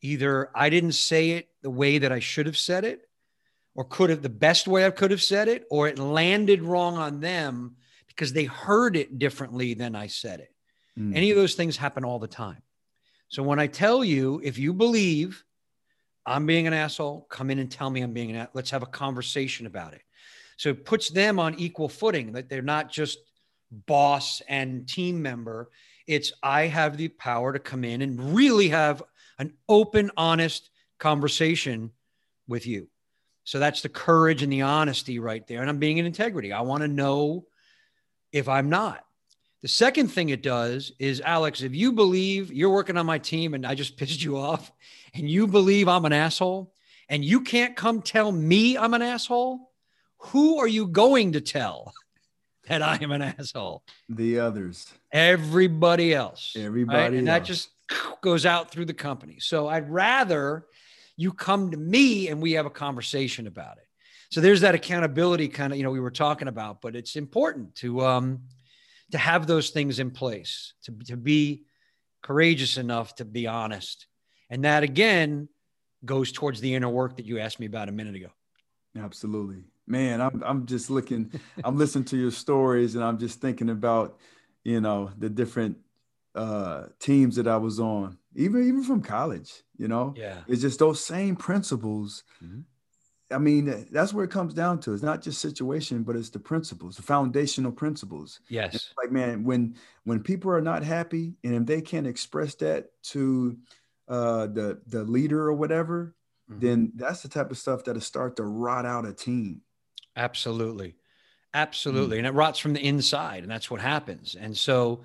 Either 0.00 0.50
I 0.54 0.70
didn't 0.70 0.92
say 0.92 1.30
it 1.32 1.48
the 1.62 1.70
way 1.70 1.98
that 1.98 2.12
I 2.12 2.20
should 2.20 2.46
have 2.46 2.56
said 2.56 2.84
it, 2.84 3.00
or 3.74 3.84
could 3.84 4.10
have 4.10 4.22
the 4.22 4.28
best 4.28 4.68
way 4.68 4.86
I 4.86 4.90
could 4.90 5.10
have 5.10 5.22
said 5.22 5.48
it, 5.48 5.64
or 5.70 5.88
it 5.88 5.98
landed 5.98 6.62
wrong 6.62 6.96
on 6.98 7.18
them 7.18 7.74
because 8.06 8.32
they 8.32 8.44
heard 8.44 8.94
it 8.94 9.18
differently 9.18 9.74
than 9.74 9.96
I 9.96 10.06
said 10.06 10.38
it. 10.38 10.54
Mm. 10.96 11.16
Any 11.16 11.30
of 11.32 11.36
those 11.36 11.54
things 11.54 11.76
happen 11.76 12.04
all 12.04 12.20
the 12.20 12.28
time. 12.28 12.62
So 13.28 13.42
when 13.42 13.58
I 13.58 13.66
tell 13.66 14.04
you, 14.04 14.40
if 14.44 14.56
you 14.56 14.72
believe 14.72 15.42
I'm 16.24 16.46
being 16.46 16.68
an 16.68 16.74
asshole, 16.74 17.26
come 17.28 17.50
in 17.50 17.58
and 17.58 17.70
tell 17.70 17.90
me 17.90 18.02
I'm 18.02 18.12
being 18.12 18.30
an 18.30 18.36
asshole. 18.36 18.52
Let's 18.54 18.70
have 18.70 18.84
a 18.84 18.86
conversation 18.86 19.66
about 19.66 19.94
it. 19.94 20.02
So 20.58 20.68
it 20.68 20.84
puts 20.84 21.08
them 21.08 21.40
on 21.40 21.58
equal 21.58 21.88
footing 21.88 22.32
that 22.34 22.48
they're 22.48 22.62
not 22.62 22.88
just 22.88 23.18
boss 23.72 24.42
and 24.48 24.86
team 24.86 25.22
member. 25.22 25.70
It's 26.12 26.32
I 26.42 26.66
have 26.66 26.96
the 26.96 27.08
power 27.08 27.52
to 27.52 27.58
come 27.58 27.84
in 27.84 28.02
and 28.02 28.34
really 28.34 28.68
have 28.68 29.02
an 29.38 29.54
open, 29.68 30.10
honest 30.16 30.70
conversation 30.98 31.90
with 32.46 32.66
you. 32.66 32.88
So 33.44 33.58
that's 33.58 33.82
the 33.82 33.88
courage 33.88 34.42
and 34.42 34.52
the 34.52 34.62
honesty 34.62 35.18
right 35.18 35.46
there. 35.46 35.60
And 35.60 35.70
I'm 35.70 35.78
being 35.78 35.98
in 35.98 36.06
integrity. 36.06 36.52
I 36.52 36.60
want 36.60 36.82
to 36.82 36.88
know 36.88 37.46
if 38.30 38.48
I'm 38.48 38.68
not. 38.68 39.04
The 39.62 39.68
second 39.68 40.08
thing 40.08 40.28
it 40.28 40.42
does 40.42 40.92
is, 40.98 41.20
Alex, 41.20 41.62
if 41.62 41.74
you 41.74 41.92
believe 41.92 42.52
you're 42.52 42.70
working 42.70 42.96
on 42.96 43.06
my 43.06 43.18
team 43.18 43.54
and 43.54 43.66
I 43.66 43.74
just 43.74 43.96
pissed 43.98 44.22
you 44.22 44.36
off 44.36 44.70
and 45.14 45.28
you 45.28 45.46
believe 45.46 45.88
I'm 45.88 46.04
an 46.04 46.12
asshole 46.12 46.72
and 47.08 47.24
you 47.24 47.40
can't 47.40 47.76
come 47.76 48.02
tell 48.02 48.30
me 48.30 48.76
I'm 48.76 48.94
an 48.94 49.02
asshole, 49.02 49.70
who 50.18 50.58
are 50.58 50.68
you 50.68 50.86
going 50.86 51.32
to 51.32 51.40
tell 51.40 51.92
that 52.68 52.82
I 52.82 52.98
am 53.00 53.10
an 53.10 53.22
asshole? 53.22 53.82
The 54.08 54.38
others. 54.38 54.92
Everybody 55.10 56.14
else. 56.14 56.54
Everybody. 56.56 56.98
Right? 56.98 57.12
And 57.12 57.28
else. 57.28 57.38
that 57.38 57.44
just 57.44 57.68
goes 58.20 58.46
out 58.46 58.70
through 58.70 58.86
the 58.86 58.94
company. 58.94 59.38
So 59.40 59.68
I'd 59.68 59.90
rather 59.90 60.66
you 61.16 61.32
come 61.32 61.70
to 61.70 61.76
me 61.76 62.28
and 62.28 62.40
we 62.40 62.52
have 62.52 62.66
a 62.66 62.70
conversation 62.70 63.46
about 63.46 63.78
it. 63.78 63.86
So 64.30 64.40
there's 64.40 64.62
that 64.62 64.74
accountability 64.74 65.48
kind 65.48 65.72
of, 65.72 65.76
you 65.76 65.84
know, 65.84 65.90
we 65.90 66.00
were 66.00 66.10
talking 66.10 66.48
about, 66.48 66.80
but 66.80 66.96
it's 66.96 67.16
important 67.16 67.74
to 67.76 68.00
um 68.02 68.42
to 69.10 69.18
have 69.18 69.46
those 69.46 69.70
things 69.70 69.98
in 69.98 70.10
place, 70.10 70.72
to, 70.84 70.92
to 71.06 71.18
be 71.18 71.64
courageous 72.22 72.78
enough 72.78 73.14
to 73.16 73.24
be 73.24 73.46
honest. 73.46 74.06
And 74.48 74.64
that 74.64 74.82
again 74.82 75.48
goes 76.04 76.32
towards 76.32 76.60
the 76.60 76.74
inner 76.74 76.88
work 76.88 77.16
that 77.16 77.26
you 77.26 77.38
asked 77.38 77.60
me 77.60 77.66
about 77.66 77.88
a 77.88 77.92
minute 77.92 78.14
ago. 78.14 78.28
Absolutely. 78.96 79.64
Man, 79.86 80.20
I'm 80.20 80.42
I'm 80.44 80.66
just 80.66 80.90
looking, 80.90 81.32
I'm 81.64 81.76
listening 81.76 82.04
to 82.06 82.16
your 82.16 82.30
stories 82.30 82.94
and 82.94 83.04
I'm 83.04 83.18
just 83.18 83.40
thinking 83.40 83.70
about, 83.70 84.18
you 84.64 84.80
know, 84.80 85.10
the 85.18 85.28
different 85.28 85.78
uh 86.34 86.86
teams 86.98 87.36
that 87.36 87.46
I 87.46 87.56
was 87.56 87.78
on, 87.80 88.18
even 88.34 88.66
even 88.66 88.84
from 88.84 89.02
college, 89.02 89.52
you 89.76 89.88
know. 89.88 90.14
Yeah. 90.16 90.38
It's 90.46 90.62
just 90.62 90.78
those 90.78 91.04
same 91.04 91.36
principles. 91.36 92.24
Mm-hmm. 92.42 92.60
I 93.32 93.38
mean, 93.38 93.86
that's 93.90 94.12
where 94.12 94.24
it 94.24 94.30
comes 94.30 94.54
down 94.54 94.80
to. 94.80 94.92
It's 94.92 95.02
not 95.02 95.22
just 95.22 95.40
situation, 95.40 96.02
but 96.02 96.16
it's 96.16 96.30
the 96.30 96.38
principles, 96.38 96.96
the 96.96 97.02
foundational 97.02 97.72
principles. 97.72 98.40
Yes. 98.48 98.92
like 99.02 99.10
man, 99.10 99.44
when 99.44 99.76
when 100.04 100.22
people 100.22 100.50
are 100.50 100.60
not 100.60 100.82
happy 100.82 101.34
and 101.42 101.54
if 101.54 101.66
they 101.66 101.80
can't 101.80 102.06
express 102.06 102.54
that 102.56 102.90
to 103.04 103.56
uh 104.08 104.46
the 104.46 104.80
the 104.86 105.04
leader 105.04 105.40
or 105.40 105.54
whatever, 105.54 106.14
mm-hmm. 106.50 106.60
then 106.60 106.92
that's 106.94 107.22
the 107.22 107.28
type 107.28 107.50
of 107.50 107.58
stuff 107.58 107.84
that'll 107.84 108.00
start 108.00 108.36
to 108.36 108.44
rot 108.44 108.86
out 108.86 109.06
a 109.06 109.12
team. 109.12 109.62
Absolutely. 110.16 110.96
Absolutely. 111.54 112.16
Mm-hmm. 112.16 112.26
And 112.26 112.34
it 112.34 112.38
rots 112.38 112.58
from 112.58 112.72
the 112.72 112.84
inside, 112.84 113.42
and 113.42 113.50
that's 113.50 113.70
what 113.70 113.80
happens. 113.80 114.34
And 114.34 114.56
so 114.56 115.04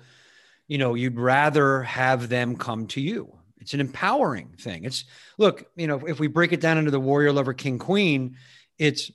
you 0.68 0.76
know, 0.76 0.94
you'd 0.94 1.18
rather 1.18 1.82
have 1.82 2.28
them 2.28 2.56
come 2.56 2.86
to 2.88 3.00
you. 3.00 3.34
It's 3.60 3.74
an 3.74 3.80
empowering 3.80 4.50
thing. 4.58 4.84
It's 4.84 5.04
look, 5.38 5.64
you 5.74 5.86
know, 5.86 6.06
if 6.06 6.20
we 6.20 6.28
break 6.28 6.52
it 6.52 6.60
down 6.60 6.78
into 6.78 6.90
the 6.90 7.00
warrior, 7.00 7.32
lover, 7.32 7.54
king, 7.54 7.78
queen, 7.78 8.36
it's, 8.78 9.10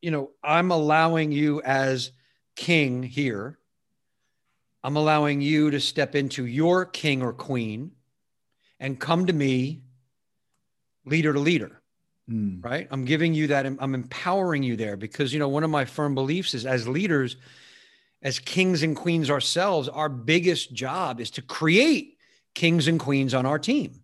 you 0.00 0.10
know, 0.10 0.30
I'm 0.42 0.70
allowing 0.70 1.32
you 1.32 1.60
as 1.62 2.12
king 2.56 3.02
here. 3.02 3.58
I'm 4.82 4.96
allowing 4.96 5.40
you 5.40 5.70
to 5.72 5.80
step 5.80 6.14
into 6.14 6.46
your 6.46 6.84
king 6.84 7.22
or 7.22 7.32
queen 7.32 7.92
and 8.78 8.98
come 8.98 9.26
to 9.26 9.32
me 9.32 9.82
leader 11.04 11.32
to 11.32 11.40
leader. 11.40 11.82
Mm. 12.30 12.64
Right. 12.64 12.88
I'm 12.90 13.04
giving 13.04 13.34
you 13.34 13.48
that. 13.48 13.66
I'm 13.66 13.94
empowering 13.94 14.62
you 14.62 14.76
there 14.76 14.96
because, 14.96 15.32
you 15.32 15.38
know, 15.38 15.48
one 15.48 15.62
of 15.62 15.70
my 15.70 15.84
firm 15.84 16.14
beliefs 16.14 16.54
is 16.54 16.64
as 16.64 16.88
leaders, 16.88 17.36
as 18.22 18.38
kings 18.38 18.82
and 18.82 18.96
queens 18.96 19.30
ourselves, 19.30 19.88
our 19.90 20.08
biggest 20.08 20.72
job 20.72 21.20
is 21.20 21.30
to 21.32 21.42
create 21.42 22.16
kings 22.54 22.88
and 22.88 22.98
queens 22.98 23.34
on 23.34 23.44
our 23.44 23.58
team. 23.58 24.00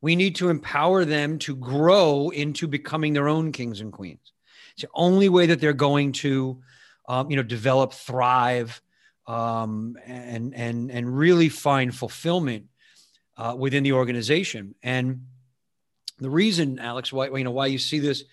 We 0.00 0.16
need 0.16 0.36
to 0.36 0.48
empower 0.48 1.04
them 1.04 1.38
to 1.40 1.54
grow 1.54 2.30
into 2.30 2.66
becoming 2.66 3.12
their 3.12 3.28
own 3.28 3.52
kings 3.52 3.80
and 3.80 3.92
queens. 3.92 4.32
It's 4.72 4.82
the 4.82 4.88
only 4.94 5.28
way 5.28 5.46
that 5.46 5.60
they're 5.60 5.72
going 5.72 6.12
to, 6.12 6.60
um, 7.08 7.30
you 7.30 7.36
know, 7.36 7.42
develop, 7.42 7.92
thrive, 7.92 8.80
um, 9.26 9.96
and 10.04 10.54
and 10.54 10.90
and 10.90 11.16
really 11.16 11.48
find 11.48 11.94
fulfillment 11.94 12.66
uh, 13.36 13.54
within 13.58 13.82
the 13.84 13.92
organization. 13.92 14.74
And 14.82 15.26
the 16.18 16.30
reason, 16.30 16.78
Alex, 16.78 17.12
why 17.12 17.28
you 17.28 17.44
know 17.44 17.50
why 17.50 17.66
you 17.66 17.78
see 17.78 17.98
this, 17.98 18.24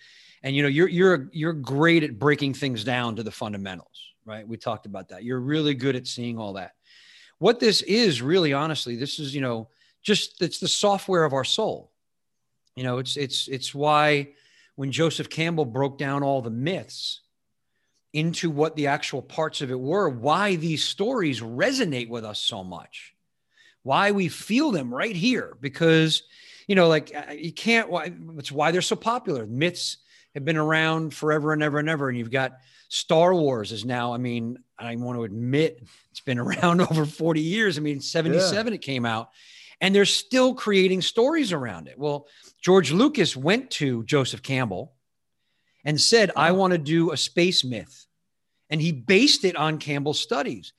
and 0.42 0.54
you 0.54 0.62
know, 0.62 0.68
you're 0.68 0.88
you're 0.88 1.28
you're 1.32 1.52
great 1.52 2.02
at 2.02 2.18
breaking 2.18 2.54
things 2.54 2.84
down 2.84 3.16
to 3.16 3.22
the 3.22 3.30
fundamentals 3.30 4.04
right? 4.24 4.46
We 4.46 4.56
talked 4.56 4.86
about 4.86 5.08
that. 5.08 5.24
You're 5.24 5.40
really 5.40 5.74
good 5.74 5.96
at 5.96 6.06
seeing 6.06 6.38
all 6.38 6.54
that. 6.54 6.72
What 7.38 7.60
this 7.60 7.82
is 7.82 8.22
really 8.22 8.52
honestly, 8.52 8.96
this 8.96 9.18
is, 9.18 9.34
you 9.34 9.40
know, 9.40 9.68
just 10.02 10.40
it's 10.42 10.58
the 10.58 10.68
software 10.68 11.24
of 11.24 11.32
our 11.32 11.44
soul. 11.44 11.90
You 12.76 12.84
know, 12.84 12.98
it's 12.98 13.16
it's 13.16 13.48
it's 13.48 13.74
why 13.74 14.32
when 14.76 14.92
Joseph 14.92 15.30
Campbell 15.30 15.64
broke 15.64 15.98
down 15.98 16.22
all 16.22 16.42
the 16.42 16.50
myths 16.50 17.20
into 18.12 18.50
what 18.50 18.76
the 18.76 18.86
actual 18.86 19.22
parts 19.22 19.60
of 19.60 19.70
it 19.70 19.78
were, 19.78 20.08
why 20.08 20.56
these 20.56 20.84
stories 20.84 21.40
resonate 21.40 22.08
with 22.08 22.24
us 22.24 22.40
so 22.40 22.62
much. 22.62 23.14
Why 23.82 24.12
we 24.12 24.28
feel 24.28 24.70
them 24.70 24.94
right 24.94 25.14
here 25.14 25.56
because 25.60 26.22
you 26.66 26.74
know, 26.74 26.88
like 26.88 27.14
uh, 27.14 27.32
you 27.32 27.52
can't. 27.52 27.88
Why 27.90 28.12
it's 28.38 28.52
why 28.52 28.70
they're 28.70 28.82
so 28.82 28.96
popular. 28.96 29.46
Myths 29.46 29.98
have 30.34 30.44
been 30.44 30.56
around 30.56 31.14
forever 31.14 31.52
and 31.52 31.62
ever 31.62 31.78
and 31.78 31.88
ever, 31.88 32.08
and 32.08 32.18
you've 32.18 32.30
got 32.30 32.58
Star 32.94 33.34
Wars 33.34 33.72
is 33.72 33.84
now, 33.84 34.14
I 34.14 34.18
mean, 34.18 34.58
I 34.78 34.94
want 34.94 35.18
to 35.18 35.24
admit 35.24 35.82
it's 36.10 36.20
been 36.20 36.38
around 36.40 36.80
over 36.80 37.04
40 37.04 37.40
years. 37.40 37.76
I 37.76 37.80
mean, 37.80 38.00
77 38.00 38.72
yeah. 38.72 38.74
it 38.74 38.82
came 38.82 39.04
out. 39.04 39.30
And 39.80 39.92
they're 39.92 40.04
still 40.04 40.54
creating 40.54 41.02
stories 41.02 41.52
around 41.52 41.88
it. 41.88 41.98
Well, 41.98 42.28
George 42.62 42.92
Lucas 42.92 43.36
went 43.36 43.70
to 43.72 44.04
Joseph 44.04 44.42
Campbell 44.42 44.92
and 45.84 46.00
said, 46.00 46.30
I 46.36 46.52
want 46.52 46.72
to 46.72 46.78
do 46.78 47.10
a 47.10 47.16
space 47.16 47.64
myth. 47.64 48.06
And 48.70 48.80
he 48.80 48.92
based 48.92 49.44
it 49.44 49.56
on 49.56 49.78
Campbell's 49.78 50.20
studies. 50.20 50.72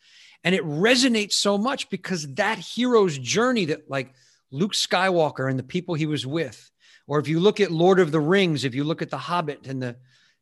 And 0.44 0.56
it 0.56 0.64
resonates 0.64 1.34
so 1.34 1.58
much 1.58 1.90
because 1.90 2.34
that 2.36 2.58
hero's 2.58 3.18
journey 3.18 3.66
that, 3.66 3.90
like 3.90 4.14
Luke 4.56 4.74
Skywalker 4.74 5.50
and 5.50 5.60
the 5.60 5.64
people 5.64 5.96
he 5.96 6.06
was 6.06 6.26
with, 6.26 6.72
or 7.08 7.20
if 7.20 7.28
you 7.28 7.40
look 7.40 7.60
at 7.60 7.72
Lord 7.72 8.00
of 8.00 8.12
the 8.12 8.20
Rings, 8.20 8.64
if 8.64 8.74
you 8.74 8.84
look 8.84 9.02
at 9.02 9.10
The 9.10 9.18
Hobbit 9.18 9.68
and 9.68 9.82
the 9.82 9.98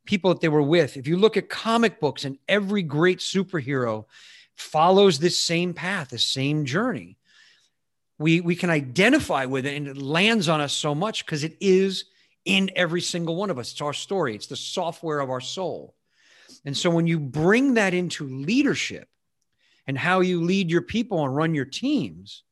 people 0.05 0.33
that 0.33 0.39
they 0.39 0.49
were 0.49 0.61
with, 0.61 0.97
if 0.97 1.07
you 1.07 1.17
look 1.17 1.35
at 1.35 1.49
comic 1.49 1.99
books 1.99 2.23
and 2.23 2.37
every 2.47 2.83
great 2.83 3.19
superhero 3.19 4.05
follows 4.55 5.19
this 5.19 5.39
same 5.39 5.73
path, 5.73 6.09
the 6.09 6.19
same 6.19 6.65
journey. 6.65 7.17
We, 8.19 8.39
we 8.39 8.55
can 8.55 8.69
identify 8.69 9.45
with 9.45 9.65
it 9.65 9.75
and 9.75 9.87
it 9.87 9.97
lands 9.97 10.47
on 10.47 10.61
us 10.61 10.73
so 10.73 10.93
much 10.93 11.25
because 11.25 11.43
it 11.43 11.57
is 11.59 12.05
in 12.45 12.69
every 12.75 13.01
single 13.01 13.35
one 13.35 13.49
of 13.49 13.57
us. 13.57 13.71
It's 13.71 13.81
our 13.81 13.93
story, 13.93 14.35
it's 14.35 14.47
the 14.47 14.55
software 14.55 15.19
of 15.19 15.29
our 15.29 15.41
soul. 15.41 15.95
And 16.65 16.77
so 16.77 16.89
when 16.89 17.07
you 17.07 17.19
bring 17.19 17.73
that 17.73 17.93
into 17.93 18.25
leadership 18.25 19.09
and 19.87 19.97
how 19.97 20.19
you 20.19 20.41
lead 20.41 20.69
your 20.69 20.81
people 20.83 21.25
and 21.25 21.35
run 21.35 21.55
your 21.55 21.65
teams, 21.65 22.43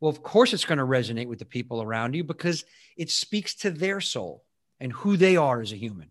well, 0.00 0.10
of 0.10 0.22
course, 0.22 0.52
it's 0.52 0.64
going 0.64 0.78
to 0.78 0.84
resonate 0.84 1.28
with 1.28 1.38
the 1.38 1.44
people 1.44 1.82
around 1.82 2.14
you 2.14 2.24
because 2.24 2.64
it 2.96 3.10
speaks 3.10 3.54
to 3.56 3.70
their 3.70 4.00
soul 4.00 4.44
and 4.80 4.92
who 4.92 5.16
they 5.16 5.36
are 5.36 5.60
as 5.60 5.72
a 5.72 5.76
human. 5.76 6.10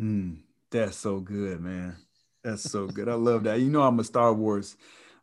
Mm, 0.00 0.38
that's 0.70 0.96
so 0.96 1.20
good, 1.20 1.60
man. 1.60 1.96
That's 2.42 2.62
so 2.62 2.86
good. 2.86 3.08
I 3.08 3.14
love 3.14 3.44
that. 3.44 3.60
You 3.60 3.70
know, 3.70 3.82
I'm 3.82 3.98
a 3.98 4.04
Star 4.04 4.32
Wars. 4.32 4.76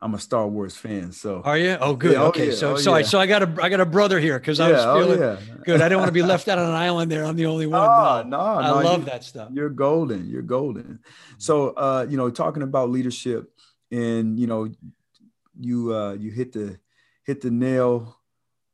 I'm 0.04 0.15
a 0.15 0.19
Star 0.19 0.47
Wars 0.47 0.76
fan. 0.76 1.12
So 1.12 1.41
are 1.45 1.58
you? 1.58 1.78
Oh, 1.80 1.93
good. 1.95 2.13
Yeah, 2.13 2.24
oh, 2.24 2.28
okay, 2.28 2.47
yeah, 2.47 2.56
so 2.56 2.74
oh, 2.74 2.76
so 2.78 2.91
yeah. 2.91 2.97
I 2.97 3.02
so 3.04 3.19
I 3.19 3.28
got 3.28 3.43
a 3.43 3.63
I 3.63 3.69
got 3.69 3.80
a 3.80 3.86
brother 3.86 4.19
here 4.19 4.39
because 4.39 4.60
I 4.60 4.71
was 4.71 4.82
oh, 4.84 5.00
feeling 5.00 5.21
oh, 5.21 5.38
good. 5.63 5.80
I 5.80 5.86
didn't 5.88 6.00
want 6.00 6.10
to 6.10 6.13
be 6.13 6.24
left 6.24 6.47
out 6.47 6.58
on 6.58 6.67
an 6.67 6.74
island 6.74 7.12
there. 7.12 7.24
I'm 7.24 7.36
the 7.36 7.45
only 7.45 7.67
one. 7.67 7.82
Oh, 7.82 8.24
no, 8.26 8.30
no, 8.30 8.39
I 8.39 8.82
no, 8.82 8.89
love 8.89 9.06
that 9.06 9.24
stuff. 9.24 9.50
You're 9.54 9.69
golden. 9.69 10.28
You're 10.28 10.41
golden. 10.41 11.00
So, 11.38 11.69
uh, 11.69 12.08
you 12.10 12.17
know, 12.17 12.32
talking 12.32 12.63
about 12.63 12.89
leadership, 12.89 13.52
and 13.91 14.39
you 14.39 14.47
know, 14.47 14.71
you 15.60 15.93
uh, 15.93 16.13
you 16.13 16.32
hit 16.32 16.54
the 16.54 16.80
hit 17.32 17.41
the 17.41 17.52
nail. 17.52 18.17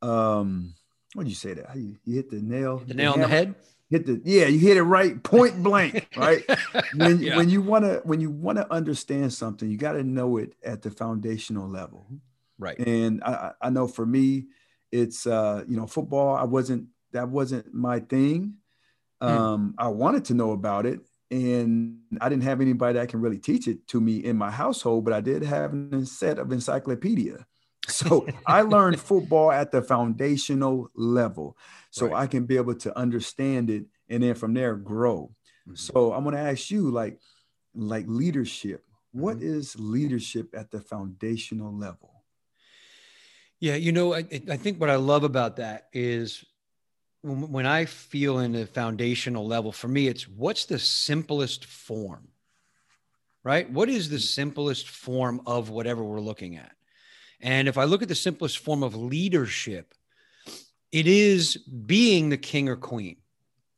Um, 0.02 0.74
what 1.14 1.24
did 1.24 1.30
you 1.30 1.36
say 1.36 1.54
that? 1.54 1.76
You, 1.76 1.96
you 2.04 2.16
hit 2.16 2.30
the 2.30 2.40
nail. 2.42 2.78
The 2.78 2.94
nail 2.94 3.12
the 3.12 3.14
on 3.14 3.20
the 3.20 3.28
head 3.28 3.54
hit 3.90 4.06
the 4.06 4.20
yeah 4.24 4.46
you 4.46 4.58
hit 4.58 4.76
it 4.76 4.82
right 4.82 5.22
point 5.22 5.62
blank 5.62 6.08
right 6.16 6.44
when, 6.94 7.18
yeah. 7.20 7.36
when 7.36 7.48
you 7.48 7.62
want 7.62 7.84
to 7.84 8.00
when 8.04 8.20
you 8.20 8.30
want 8.30 8.58
to 8.58 8.72
understand 8.72 9.32
something 9.32 9.70
you 9.70 9.78
got 9.78 9.92
to 9.92 10.02
know 10.02 10.36
it 10.36 10.54
at 10.62 10.82
the 10.82 10.90
foundational 10.90 11.68
level 11.68 12.06
right 12.58 12.78
and 12.78 13.22
i 13.24 13.52
i 13.62 13.70
know 13.70 13.88
for 13.88 14.04
me 14.04 14.44
it's 14.92 15.26
uh 15.26 15.64
you 15.66 15.76
know 15.76 15.86
football 15.86 16.36
i 16.36 16.44
wasn't 16.44 16.86
that 17.12 17.28
wasn't 17.28 17.72
my 17.72 17.98
thing 18.00 18.54
hmm. 19.22 19.26
um 19.26 19.74
i 19.78 19.88
wanted 19.88 20.24
to 20.24 20.34
know 20.34 20.52
about 20.52 20.84
it 20.84 21.00
and 21.30 21.98
i 22.20 22.28
didn't 22.28 22.44
have 22.44 22.60
anybody 22.60 22.98
that 22.98 23.08
can 23.08 23.20
really 23.20 23.38
teach 23.38 23.68
it 23.68 23.86
to 23.86 24.00
me 24.00 24.18
in 24.18 24.36
my 24.36 24.50
household 24.50 25.04
but 25.04 25.14
i 25.14 25.20
did 25.20 25.42
have 25.42 25.72
a 25.92 26.04
set 26.04 26.38
of 26.38 26.52
encyclopedia 26.52 27.46
so 27.88 28.26
I 28.46 28.62
learned 28.62 29.00
football 29.00 29.50
at 29.50 29.70
the 29.70 29.82
foundational 29.82 30.90
level. 30.94 31.56
So 31.90 32.06
right. 32.06 32.22
I 32.22 32.26
can 32.26 32.44
be 32.44 32.56
able 32.56 32.74
to 32.76 32.96
understand 32.96 33.70
it 33.70 33.86
and 34.08 34.22
then 34.22 34.34
from 34.34 34.54
there 34.54 34.76
grow. 34.76 35.30
Mm-hmm. 35.66 35.74
So 35.74 36.12
I'm 36.12 36.22
going 36.24 36.36
to 36.36 36.40
ask 36.40 36.70
you 36.70 36.90
like 36.90 37.18
like 37.74 38.04
leadership. 38.06 38.84
What 39.12 39.38
mm-hmm. 39.38 39.58
is 39.58 39.76
leadership 39.78 40.54
at 40.54 40.70
the 40.70 40.80
foundational 40.80 41.74
level? 41.74 42.22
Yeah, 43.60 43.74
you 43.74 43.90
know, 43.90 44.14
I, 44.14 44.18
I 44.48 44.56
think 44.56 44.80
what 44.80 44.90
I 44.90 44.96
love 44.96 45.24
about 45.24 45.56
that 45.56 45.88
is 45.92 46.44
when 47.22 47.66
I 47.66 47.84
feel 47.86 48.38
in 48.38 48.52
the 48.52 48.66
foundational 48.66 49.46
level, 49.46 49.72
for 49.72 49.88
me, 49.88 50.06
it's 50.06 50.28
what's 50.28 50.66
the 50.66 50.78
simplest 50.78 51.64
form, 51.64 52.28
right? 53.42 53.68
What 53.68 53.88
is 53.88 54.08
the 54.08 54.16
mm. 54.16 54.22
simplest 54.22 54.88
form 54.88 55.40
of 55.46 55.70
whatever 55.70 56.04
we're 56.04 56.20
looking 56.20 56.56
at? 56.56 56.72
And 57.40 57.68
if 57.68 57.78
I 57.78 57.84
look 57.84 58.02
at 58.02 58.08
the 58.08 58.14
simplest 58.14 58.58
form 58.58 58.82
of 58.82 58.96
leadership, 58.96 59.94
it 60.90 61.06
is 61.06 61.56
being 61.56 62.28
the 62.28 62.36
king 62.36 62.68
or 62.68 62.76
queen 62.76 63.16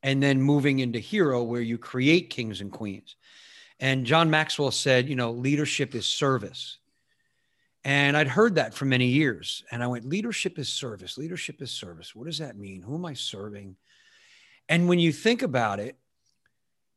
and 0.03 0.23
then 0.23 0.40
moving 0.40 0.79
into 0.79 0.99
hero 0.99 1.42
where 1.42 1.61
you 1.61 1.77
create 1.77 2.31
kings 2.31 2.61
and 2.61 2.73
queens. 2.73 3.16
And 3.79 4.07
John 4.07 4.31
Maxwell 4.31 4.70
said, 4.70 5.09
you 5.09 5.16
know, 5.16 5.33
leadership 5.33 5.94
is 5.94 6.07
service. 6.07 6.79
And 7.85 8.16
I'd 8.16 8.29
heard 8.29 8.57
that 8.57 8.75
for 8.75 8.85
many 8.85 9.07
years. 9.07 9.64
And 9.70 9.83
I 9.83 9.87
went, 9.87 10.05
leadership 10.05 10.59
is 10.59 10.68
service. 10.68 11.16
Leadership 11.16 11.62
is 11.62 11.70
service. 11.70 12.14
What 12.14 12.27
does 12.27 12.38
that 12.38 12.59
mean? 12.59 12.83
Who 12.83 12.94
am 12.94 13.07
I 13.07 13.14
serving? 13.14 13.77
And 14.68 14.88
when 14.88 14.99
you 14.99 15.12
think 15.12 15.42
about 15.42 15.81
it, 15.81 15.96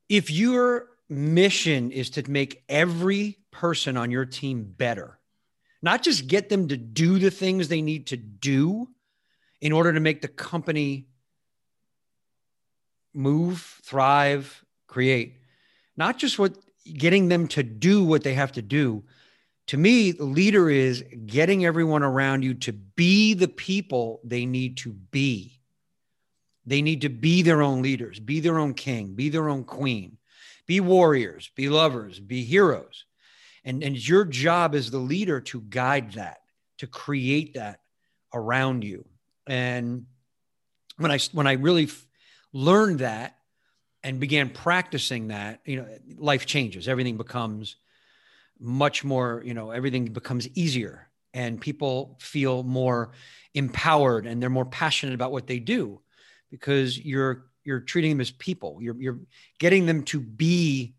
if 0.09 0.29
your 0.29 0.89
mission 1.09 1.91
is 1.91 2.11
to 2.11 2.29
make 2.29 2.63
every 2.67 3.39
person 3.51 3.95
on 3.95 4.11
your 4.11 4.25
team 4.25 4.63
better, 4.63 5.17
not 5.83 6.01
just 6.01 6.27
get 6.27 6.47
them 6.47 6.69
to 6.69 6.77
do 6.77 7.19
the 7.19 7.29
things 7.29 7.67
they 7.67 7.81
need 7.81 8.07
to 8.07 8.17
do 8.17 8.87
in 9.59 9.73
order 9.73 9.91
to 9.91 9.99
make 9.99 10.21
the 10.21 10.29
company 10.29 11.07
move, 13.13 13.79
thrive, 13.83 14.63
create. 14.87 15.41
Not 15.97 16.17
just 16.17 16.39
what 16.39 16.57
getting 16.85 17.27
them 17.27 17.47
to 17.49 17.63
do 17.63 18.03
what 18.03 18.23
they 18.23 18.33
have 18.33 18.53
to 18.53 18.61
do. 18.61 19.03
To 19.67 19.77
me, 19.77 20.13
the 20.13 20.23
leader 20.23 20.69
is 20.69 21.03
getting 21.25 21.65
everyone 21.65 22.03
around 22.03 22.43
you 22.43 22.53
to 22.55 22.73
be 22.73 23.33
the 23.33 23.47
people 23.49 24.21
they 24.23 24.45
need 24.45 24.77
to 24.77 24.93
be. 24.93 25.59
They 26.65 26.81
need 26.81 27.01
to 27.01 27.09
be 27.09 27.41
their 27.41 27.61
own 27.61 27.81
leaders, 27.81 28.21
be 28.21 28.39
their 28.39 28.57
own 28.57 28.73
king, 28.73 29.15
be 29.15 29.27
their 29.27 29.49
own 29.49 29.65
queen, 29.65 30.17
be 30.65 30.79
warriors, 30.79 31.51
be 31.55 31.67
lovers, 31.67 32.21
be 32.21 32.45
heroes. 32.45 33.05
And, 33.65 33.83
and 33.83 34.07
your 34.07 34.25
job 34.25 34.75
as 34.75 34.91
the 34.91 34.97
leader 34.97 35.39
to 35.41 35.61
guide 35.61 36.13
that, 36.13 36.41
to 36.79 36.87
create 36.87 37.53
that 37.53 37.79
around 38.33 38.83
you. 38.83 39.05
And 39.47 40.05
when 40.97 41.11
I 41.11 41.19
when 41.31 41.47
I 41.47 41.53
really 41.53 41.85
f- 41.85 42.05
learned 42.51 42.99
that 42.99 43.37
and 44.03 44.19
began 44.19 44.49
practicing 44.49 45.29
that, 45.29 45.61
you 45.65 45.77
know, 45.77 45.87
life 46.17 46.45
changes. 46.45 46.87
Everything 46.87 47.17
becomes 47.17 47.77
much 48.59 49.03
more, 49.03 49.41
you 49.45 49.53
know, 49.53 49.71
everything 49.71 50.05
becomes 50.05 50.47
easier 50.55 51.09
and 51.33 51.59
people 51.59 52.17
feel 52.19 52.63
more 52.63 53.11
empowered 53.53 54.25
and 54.25 54.41
they're 54.41 54.49
more 54.49 54.65
passionate 54.65 55.15
about 55.15 55.31
what 55.31 55.47
they 55.47 55.59
do 55.59 56.01
because 56.51 56.97
you're 56.97 57.45
you're 57.63 57.79
treating 57.79 58.11
them 58.11 58.21
as 58.21 58.31
people. 58.31 58.77
You're 58.81 58.99
you're 58.99 59.19
getting 59.59 59.85
them 59.85 60.03
to 60.03 60.19
be 60.19 60.95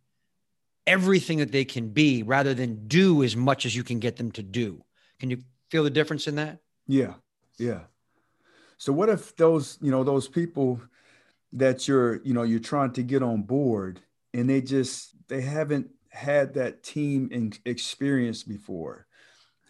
everything 0.87 1.38
that 1.38 1.53
they 1.53 1.64
can 1.64 1.88
be 1.88 2.23
rather 2.23 2.55
than 2.55 2.87
do 2.87 3.23
as 3.23 3.37
much 3.37 3.66
as 3.66 3.75
you 3.75 3.83
can 3.83 3.99
get 3.99 4.16
them 4.16 4.31
to 4.33 4.42
do. 4.42 4.85
Can 5.18 5.31
you 5.31 5.38
feel 5.70 5.85
the 5.85 5.90
difference 5.90 6.27
in 6.27 6.37
that? 6.37 6.59
Yeah. 6.87 7.14
Yeah. 7.59 7.81
So 8.77 8.92
what 8.92 9.09
if 9.09 9.37
those, 9.37 9.79
you 9.81 9.90
know, 9.90 10.05
those 10.05 10.29
people 10.29 10.81
that 11.53 11.88
you're, 11.88 12.20
you 12.23 12.35
know, 12.35 12.42
you're 12.42 12.59
trying 12.59 12.92
to 12.92 13.03
get 13.03 13.23
on 13.23 13.42
board 13.42 14.01
and 14.33 14.51
they 14.51 14.61
just 14.61 15.14
they 15.29 15.40
haven't 15.40 15.90
had 16.11 16.55
that 16.55 16.83
team 16.83 17.29
in 17.33 17.53
experience 17.64 18.42
before. 18.42 19.07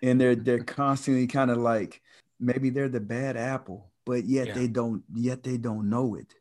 And 0.03 0.20
they're 0.20 0.35
they're 0.35 0.64
constantly 0.64 1.27
kind 1.27 1.50
of 1.50 1.59
like 1.59 2.03
maybe 2.40 2.70
they're 2.70 2.88
the 2.88 3.00
bad 3.00 3.37
apple, 3.37 3.90
but 4.05 4.24
yet 4.24 4.48
yeah. 4.48 4.55
they 4.55 4.66
don't 4.66 5.03
yet 5.14 5.42
they 5.42 5.57
don't 5.57 5.88
know 5.88 6.14
it. 6.16 6.35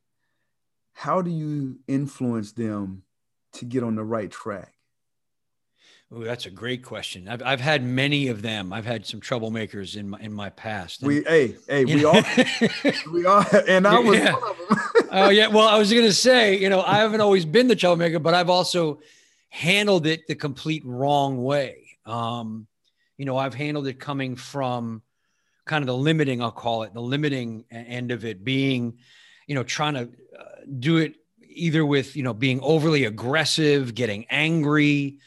How 0.93 1.21
do 1.21 1.31
you 1.31 1.79
influence 1.87 2.51
them 2.51 3.03
to 3.53 3.65
get 3.65 3.83
on 3.83 3.95
the 3.95 4.03
right 4.03 4.29
track? 4.29 4.73
Oh, 6.11 6.23
that's 6.23 6.45
a 6.45 6.51
great 6.51 6.83
question. 6.83 7.27
I've, 7.27 7.41
I've 7.41 7.59
had 7.59 7.83
many 7.83 8.27
of 8.27 8.43
them. 8.43 8.71
I've 8.71 8.85
had 8.85 9.05
some 9.05 9.19
troublemakers 9.19 9.95
in 9.95 10.09
my 10.09 10.19
in 10.19 10.31
my 10.31 10.49
past. 10.51 11.01
And, 11.01 11.07
we 11.07 11.23
hey 11.23 11.55
hey 11.67 11.85
we 11.85 12.05
all 12.05 12.21
we 13.11 13.25
all 13.25 13.43
and 13.67 13.87
I 13.87 13.97
was 13.97 14.19
yeah. 14.19 14.35
oh 15.11 15.29
yeah. 15.29 15.47
Well, 15.47 15.67
I 15.67 15.77
was 15.77 15.91
gonna 15.91 16.11
say, 16.11 16.57
you 16.57 16.69
know, 16.69 16.83
I 16.83 16.97
haven't 16.97 17.21
always 17.21 17.45
been 17.45 17.67
the 17.67 17.75
troublemaker, 17.75 18.19
but 18.19 18.35
I've 18.35 18.49
also 18.49 18.99
handled 19.49 20.05
it 20.05 20.27
the 20.27 20.35
complete 20.35 20.83
wrong 20.85 21.43
way. 21.43 21.97
Um, 22.05 22.67
you 23.17 23.25
know, 23.25 23.37
I've 23.37 23.55
handled 23.55 23.87
it 23.87 23.99
coming 23.99 24.35
from 24.35 25.01
kind 25.65 25.81
of 25.81 25.87
the 25.87 25.95
limiting, 25.95 26.41
I'll 26.41 26.51
call 26.51 26.83
it 26.83 26.93
the 26.93 27.01
limiting 27.01 27.65
end 27.71 28.11
of 28.11 28.25
it 28.25 28.43
being, 28.43 28.97
you 29.47 29.55
know, 29.55 29.63
trying 29.63 29.93
to 29.93 30.09
uh, 30.37 30.43
do 30.79 30.97
it 30.97 31.15
either 31.55 31.85
with 31.85 32.15
you 32.15 32.23
know 32.23 32.33
being 32.33 32.59
overly 32.61 33.05
aggressive, 33.05 33.95
getting 33.95 34.25
angry. 34.29 35.19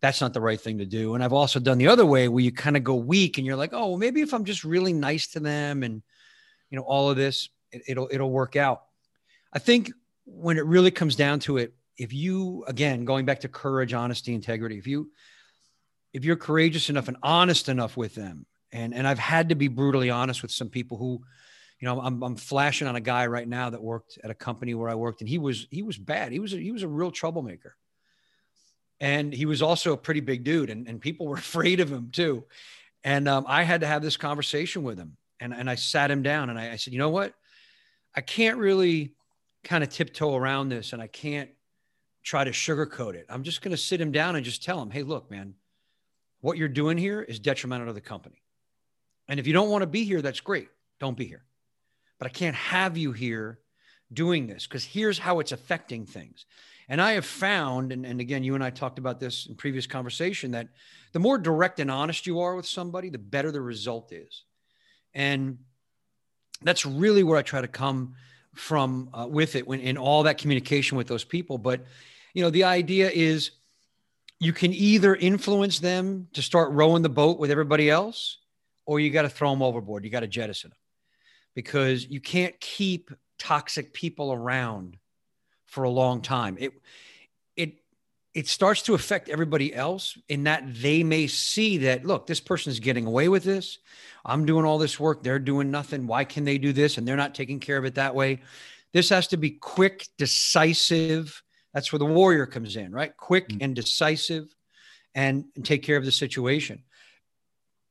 That's 0.00 0.20
not 0.20 0.32
the 0.32 0.40
right 0.40 0.60
thing 0.60 0.78
to 0.78 0.86
do. 0.86 1.14
And 1.14 1.22
I've 1.22 1.34
also 1.34 1.60
done 1.60 1.76
the 1.76 1.88
other 1.88 2.06
way 2.06 2.28
where 2.28 2.42
you 2.42 2.52
kind 2.52 2.76
of 2.76 2.82
go 2.82 2.94
weak 2.94 3.36
and 3.36 3.46
you're 3.46 3.56
like, 3.56 3.74
oh, 3.74 3.88
well, 3.88 3.98
maybe 3.98 4.22
if 4.22 4.32
I'm 4.32 4.46
just 4.46 4.64
really 4.64 4.94
nice 4.94 5.28
to 5.32 5.40
them 5.40 5.82
and 5.82 6.02
you 6.70 6.76
know 6.76 6.84
all 6.84 7.10
of 7.10 7.16
this, 7.16 7.50
it, 7.70 7.82
it'll 7.88 8.08
it'll 8.10 8.30
work 8.30 8.56
out. 8.56 8.82
I 9.52 9.58
think 9.58 9.90
when 10.24 10.56
it 10.56 10.64
really 10.64 10.90
comes 10.90 11.16
down 11.16 11.40
to 11.40 11.58
it, 11.58 11.74
if 11.98 12.12
you 12.12 12.64
again 12.66 13.04
going 13.04 13.26
back 13.26 13.40
to 13.40 13.48
courage, 13.48 13.92
honesty, 13.92 14.34
integrity, 14.34 14.78
if 14.78 14.86
you 14.86 15.10
if 16.12 16.24
you're 16.24 16.36
courageous 16.36 16.90
enough 16.90 17.08
and 17.08 17.16
honest 17.22 17.68
enough 17.68 17.96
with 17.96 18.14
them 18.14 18.46
And 18.72 18.94
and 18.94 19.06
I've 19.06 19.18
had 19.18 19.48
to 19.50 19.54
be 19.54 19.68
brutally 19.68 20.10
honest 20.10 20.42
with 20.42 20.50
some 20.50 20.68
people 20.68 20.96
who, 20.96 21.20
you 21.80 21.86
know, 21.86 22.00
I'm 22.00 22.22
I'm 22.22 22.36
flashing 22.36 22.86
on 22.86 22.96
a 22.96 23.00
guy 23.00 23.26
right 23.26 23.48
now 23.48 23.70
that 23.70 23.82
worked 23.82 24.18
at 24.22 24.30
a 24.30 24.34
company 24.34 24.74
where 24.74 24.90
I 24.90 24.94
worked, 24.94 25.20
and 25.22 25.28
he 25.28 25.38
was 25.38 25.66
he 25.70 25.82
was 25.82 25.96
bad. 25.96 26.30
He 26.30 26.38
was 26.38 26.52
a, 26.52 26.58
he 26.58 26.72
was 26.72 26.82
a 26.82 26.88
real 26.88 27.10
troublemaker. 27.10 27.76
And 29.02 29.32
he 29.32 29.46
was 29.46 29.62
also 29.62 29.94
a 29.94 29.96
pretty 29.96 30.20
big 30.20 30.44
dude, 30.44 30.68
and, 30.68 30.86
and 30.86 31.00
people 31.00 31.26
were 31.26 31.36
afraid 31.36 31.80
of 31.80 31.90
him 31.90 32.10
too. 32.12 32.44
And 33.02 33.28
um, 33.28 33.44
I 33.48 33.62
had 33.62 33.80
to 33.80 33.86
have 33.86 34.02
this 34.02 34.16
conversation 34.16 34.82
with 34.82 34.98
him. 34.98 35.16
And, 35.40 35.54
and 35.54 35.70
I 35.70 35.74
sat 35.74 36.10
him 36.10 36.22
down 36.22 36.50
and 36.50 36.58
I, 36.58 36.72
I 36.72 36.76
said, 36.76 36.92
you 36.92 36.98
know 36.98 37.08
what? 37.08 37.34
I 38.14 38.20
can't 38.20 38.58
really 38.58 39.14
kind 39.64 39.82
of 39.82 39.90
tiptoe 39.90 40.36
around 40.36 40.68
this 40.68 40.92
and 40.92 41.00
I 41.00 41.06
can't 41.06 41.50
try 42.22 42.44
to 42.44 42.50
sugarcoat 42.50 43.14
it. 43.14 43.26
I'm 43.28 43.42
just 43.42 43.62
going 43.62 43.70
to 43.70 43.78
sit 43.78 44.00
him 44.00 44.12
down 44.12 44.36
and 44.36 44.44
just 44.44 44.62
tell 44.62 44.82
him, 44.82 44.90
hey, 44.90 45.02
look, 45.02 45.30
man, 45.30 45.54
what 46.40 46.58
you're 46.58 46.68
doing 46.68 46.98
here 46.98 47.22
is 47.22 47.38
detrimental 47.38 47.86
to 47.86 47.92
the 47.92 48.00
company. 48.00 48.42
And 49.28 49.40
if 49.40 49.46
you 49.46 49.52
don't 49.52 49.70
want 49.70 49.82
to 49.82 49.86
be 49.86 50.04
here, 50.04 50.20
that's 50.20 50.40
great. 50.40 50.68
Don't 50.98 51.16
be 51.16 51.24
here. 51.24 51.44
But 52.20 52.26
I 52.26 52.30
can't 52.30 52.54
have 52.54 52.98
you 52.98 53.12
here 53.12 53.58
doing 54.12 54.46
this 54.46 54.66
because 54.66 54.84
here's 54.84 55.18
how 55.18 55.40
it's 55.40 55.52
affecting 55.52 56.04
things. 56.04 56.44
And 56.86 57.00
I 57.00 57.12
have 57.12 57.24
found, 57.24 57.92
and, 57.92 58.04
and 58.04 58.20
again, 58.20 58.44
you 58.44 58.54
and 58.54 58.62
I 58.62 58.70
talked 58.70 58.98
about 58.98 59.20
this 59.20 59.46
in 59.46 59.54
previous 59.54 59.86
conversation, 59.86 60.50
that 60.50 60.68
the 61.12 61.18
more 61.18 61.38
direct 61.38 61.80
and 61.80 61.90
honest 61.90 62.26
you 62.26 62.40
are 62.40 62.54
with 62.54 62.66
somebody, 62.66 63.08
the 63.08 63.18
better 63.18 63.50
the 63.50 63.60
result 63.60 64.12
is. 64.12 64.44
And 65.14 65.58
that's 66.62 66.84
really 66.84 67.22
where 67.22 67.38
I 67.38 67.42
try 67.42 67.62
to 67.62 67.68
come 67.68 68.16
from 68.54 69.08
uh, 69.14 69.26
with 69.26 69.56
it 69.56 69.66
when 69.66 69.80
in 69.80 69.96
all 69.96 70.24
that 70.24 70.36
communication 70.36 70.98
with 70.98 71.06
those 71.06 71.24
people. 71.24 71.56
But, 71.56 71.86
you 72.34 72.42
know, 72.42 72.50
the 72.50 72.64
idea 72.64 73.08
is 73.08 73.52
you 74.40 74.52
can 74.52 74.74
either 74.74 75.14
influence 75.14 75.78
them 75.78 76.28
to 76.34 76.42
start 76.42 76.72
rowing 76.72 77.02
the 77.02 77.08
boat 77.08 77.38
with 77.38 77.50
everybody 77.50 77.88
else, 77.88 78.38
or 78.84 79.00
you 79.00 79.08
got 79.10 79.22
to 79.22 79.30
throw 79.30 79.50
them 79.50 79.62
overboard. 79.62 80.04
You 80.04 80.10
got 80.10 80.20
to 80.20 80.26
jettison 80.26 80.70
them 80.70 80.76
because 81.54 82.06
you 82.06 82.20
can't 82.20 82.58
keep 82.60 83.10
toxic 83.38 83.92
people 83.92 84.32
around 84.32 84.96
for 85.66 85.84
a 85.84 85.90
long 85.90 86.20
time. 86.22 86.56
It 86.58 86.72
it 87.56 87.74
it 88.34 88.48
starts 88.48 88.82
to 88.82 88.94
affect 88.94 89.28
everybody 89.28 89.74
else 89.74 90.16
in 90.28 90.44
that 90.44 90.62
they 90.66 91.02
may 91.02 91.26
see 91.26 91.78
that 91.78 92.04
look, 92.04 92.26
this 92.26 92.40
person 92.40 92.70
is 92.70 92.80
getting 92.80 93.06
away 93.06 93.28
with 93.28 93.44
this. 93.44 93.78
I'm 94.24 94.46
doing 94.46 94.64
all 94.64 94.78
this 94.78 95.00
work, 95.00 95.22
they're 95.22 95.38
doing 95.38 95.70
nothing. 95.70 96.06
Why 96.06 96.24
can 96.24 96.44
they 96.44 96.58
do 96.58 96.72
this 96.72 96.98
and 96.98 97.06
they're 97.06 97.16
not 97.16 97.34
taking 97.34 97.60
care 97.60 97.78
of 97.78 97.84
it 97.84 97.94
that 97.94 98.14
way? 98.14 98.40
This 98.92 99.08
has 99.10 99.28
to 99.28 99.36
be 99.36 99.50
quick, 99.50 100.08
decisive. 100.18 101.42
That's 101.72 101.92
where 101.92 101.98
the 102.00 102.04
warrior 102.04 102.46
comes 102.46 102.76
in, 102.76 102.92
right? 102.92 103.16
Quick 103.16 103.48
mm-hmm. 103.48 103.62
and 103.62 103.76
decisive 103.76 104.54
and, 105.14 105.44
and 105.54 105.64
take 105.64 105.82
care 105.82 105.96
of 105.96 106.04
the 106.04 106.12
situation. 106.12 106.82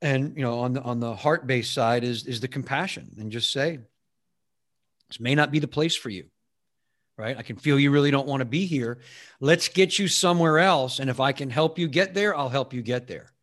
And 0.02 0.36
you 0.36 0.44
know, 0.44 0.60
on 0.60 0.74
the 0.74 0.82
on 0.82 1.00
the 1.00 1.16
heart-based 1.16 1.74
side 1.74 2.04
is 2.04 2.26
is 2.26 2.40
the 2.40 2.48
compassion 2.48 3.16
and 3.20 3.32
just 3.32 3.52
say, 3.52 3.80
this 5.10 5.20
may 5.20 5.36
not 5.36 5.52
be 5.52 5.60
the 5.60 5.68
place 5.68 5.96
for 5.96 6.10
you 6.10 6.26
right? 7.20 7.38
I 7.38 7.44
can 7.44 7.58
feel 7.58 7.78
you 7.78 7.92
really 7.92 8.12
don't 8.12 8.28
want 8.28 8.40
to 8.40 8.46
be 8.46 8.66
here. 8.66 9.00
Let's 9.42 9.68
get 9.68 10.00
you 10.00 10.08
somewhere 10.08 10.58
else. 10.58 11.00
And 11.00 11.10
if 11.10 11.20
I 11.20 11.34
can 11.34 11.50
help 11.50 11.78
you 11.78 11.90
get 11.90 12.14
there, 12.14 12.36
I'll 12.36 12.50
help 12.50 12.74
you 12.74 12.82
get 12.82 13.08
there. 13.08 13.34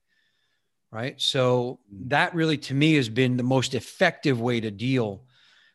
Right. 0.91 1.21
So 1.21 1.81
mm. 1.95 2.09
that 2.09 2.35
really, 2.35 2.57
to 2.57 2.75
me, 2.75 2.95
has 2.95 3.11
been 3.11 3.37
the 3.37 3.43
most 3.43 3.75
effective 3.75 4.41
way 4.41 4.61
to 4.61 4.71
deal 4.71 5.25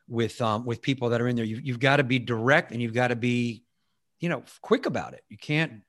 with 0.08 0.42
um, 0.42 0.66
with 0.66 0.82
people 0.82 1.10
that 1.10 1.22
are 1.22 1.28
in 1.28 1.36
there. 1.36 1.46
You, 1.46 1.60
you've 1.64 1.80
got 1.80 1.98
to 1.98 2.04
be 2.04 2.18
direct 2.18 2.72
and 2.72 2.82
you've 2.82 2.94
got 2.94 3.10
to 3.10 3.16
be, 3.16 3.64
you 4.20 4.30
know, 4.30 4.44
quick 4.62 4.88
about 4.88 5.14
it. 5.14 5.24
You 5.30 5.38
can't 5.38 5.84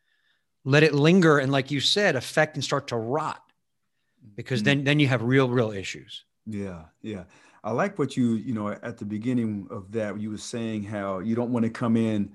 let 0.65 0.83
it 0.83 0.95
linger 0.95 1.39
and, 1.39 1.51
like 1.51 1.71
you 1.71 1.81
said, 1.81 2.15
affect 2.15 2.57
and 2.57 2.65
start 2.65 2.89
to 2.89 2.97
rot, 2.97 3.43
because 4.35 4.61
mm-hmm. 4.61 4.67
then 4.67 4.85
then 4.85 5.01
you 5.01 5.09
have 5.09 5.23
real 5.23 5.49
real 5.49 5.71
issues. 5.71 6.25
Yeah, 6.47 6.85
yeah. 7.03 7.25
I 7.65 7.71
like 7.71 7.99
what 7.99 8.17
you, 8.17 8.35
you 8.35 8.55
know, 8.55 8.71
at 8.71 8.99
the 8.99 9.05
beginning 9.05 9.69
of 9.71 9.93
that, 9.93 10.21
you 10.21 10.31
were 10.31 10.39
saying 10.39 10.83
how 10.83 11.21
you 11.21 11.37
don't 11.37 11.53
want 11.53 11.65
to 11.65 11.71
come 11.71 11.97
in 11.97 12.33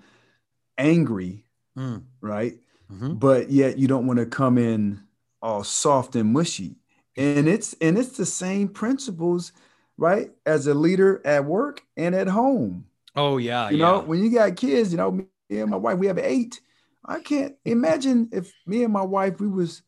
angry, 0.77 1.43
mm. 1.77 2.01
right? 2.21 2.53
Mm-hmm. 2.91 3.15
But 3.15 3.51
yet 3.51 3.77
you 3.77 3.89
don't 3.89 4.07
want 4.07 4.19
to 4.19 4.25
come 4.25 4.57
in 4.57 5.03
all 5.41 5.63
soft 5.63 6.15
and 6.15 6.31
mushy. 6.31 6.77
And 7.17 7.47
it's 7.47 7.75
and 7.81 7.97
it's 7.97 8.15
the 8.15 8.25
same 8.25 8.69
principles, 8.69 9.51
right? 9.97 10.31
As 10.45 10.67
a 10.67 10.73
leader 10.73 11.21
at 11.25 11.43
work 11.43 11.81
and 11.97 12.15
at 12.15 12.27
home. 12.27 12.85
Oh 13.15 13.37
yeah. 13.37 13.69
You 13.69 13.77
yeah. 13.77 13.85
know, 13.85 13.99
when 13.99 14.23
you 14.23 14.31
got 14.31 14.55
kids, 14.55 14.91
you 14.91 14.97
know, 14.97 15.11
me 15.11 15.25
and 15.49 15.69
my 15.69 15.77
wife, 15.77 15.97
we 15.97 16.07
have 16.07 16.19
eight. 16.19 16.61
I 17.03 17.19
can't 17.19 17.55
imagine 17.65 18.29
if 18.31 18.53
me 18.65 18.83
and 18.83 18.93
my 18.93 19.01
wife 19.01 19.41
we 19.41 19.47
was 19.47 19.81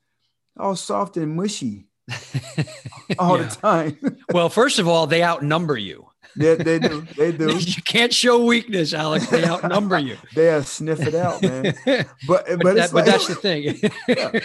all 0.58 0.76
soft 0.76 1.16
and 1.16 1.36
mushy 1.36 1.89
all 3.20 3.38
the 3.38 3.48
time. 3.48 3.98
well, 4.34 4.50
first 4.50 4.80
of 4.80 4.88
all, 4.88 5.08
they 5.08 5.24
outnumber 5.24 5.78
you. 5.78 6.08
Yeah, 6.36 6.56
they 6.56 6.80
do. 6.80 7.06
They 7.18 7.32
do. 7.32 7.58
you 7.58 7.82
can't 7.84 8.14
show 8.14 8.46
weakness, 8.46 8.94
Alex. 8.94 9.28
They 9.28 9.44
outnumber 9.46 10.00
you. 10.00 10.18
they 10.36 10.52
uh, 10.52 10.62
sniff 10.62 11.02
it 11.02 11.16
out, 11.16 11.42
man. 11.42 11.76
But 11.86 12.06
but, 12.28 12.60
but, 12.62 12.76
that, 12.76 12.92
but 12.94 13.06
that's 13.06 13.28
the 13.28 13.36
thing. 13.36 13.80
yeah. 14.08 14.40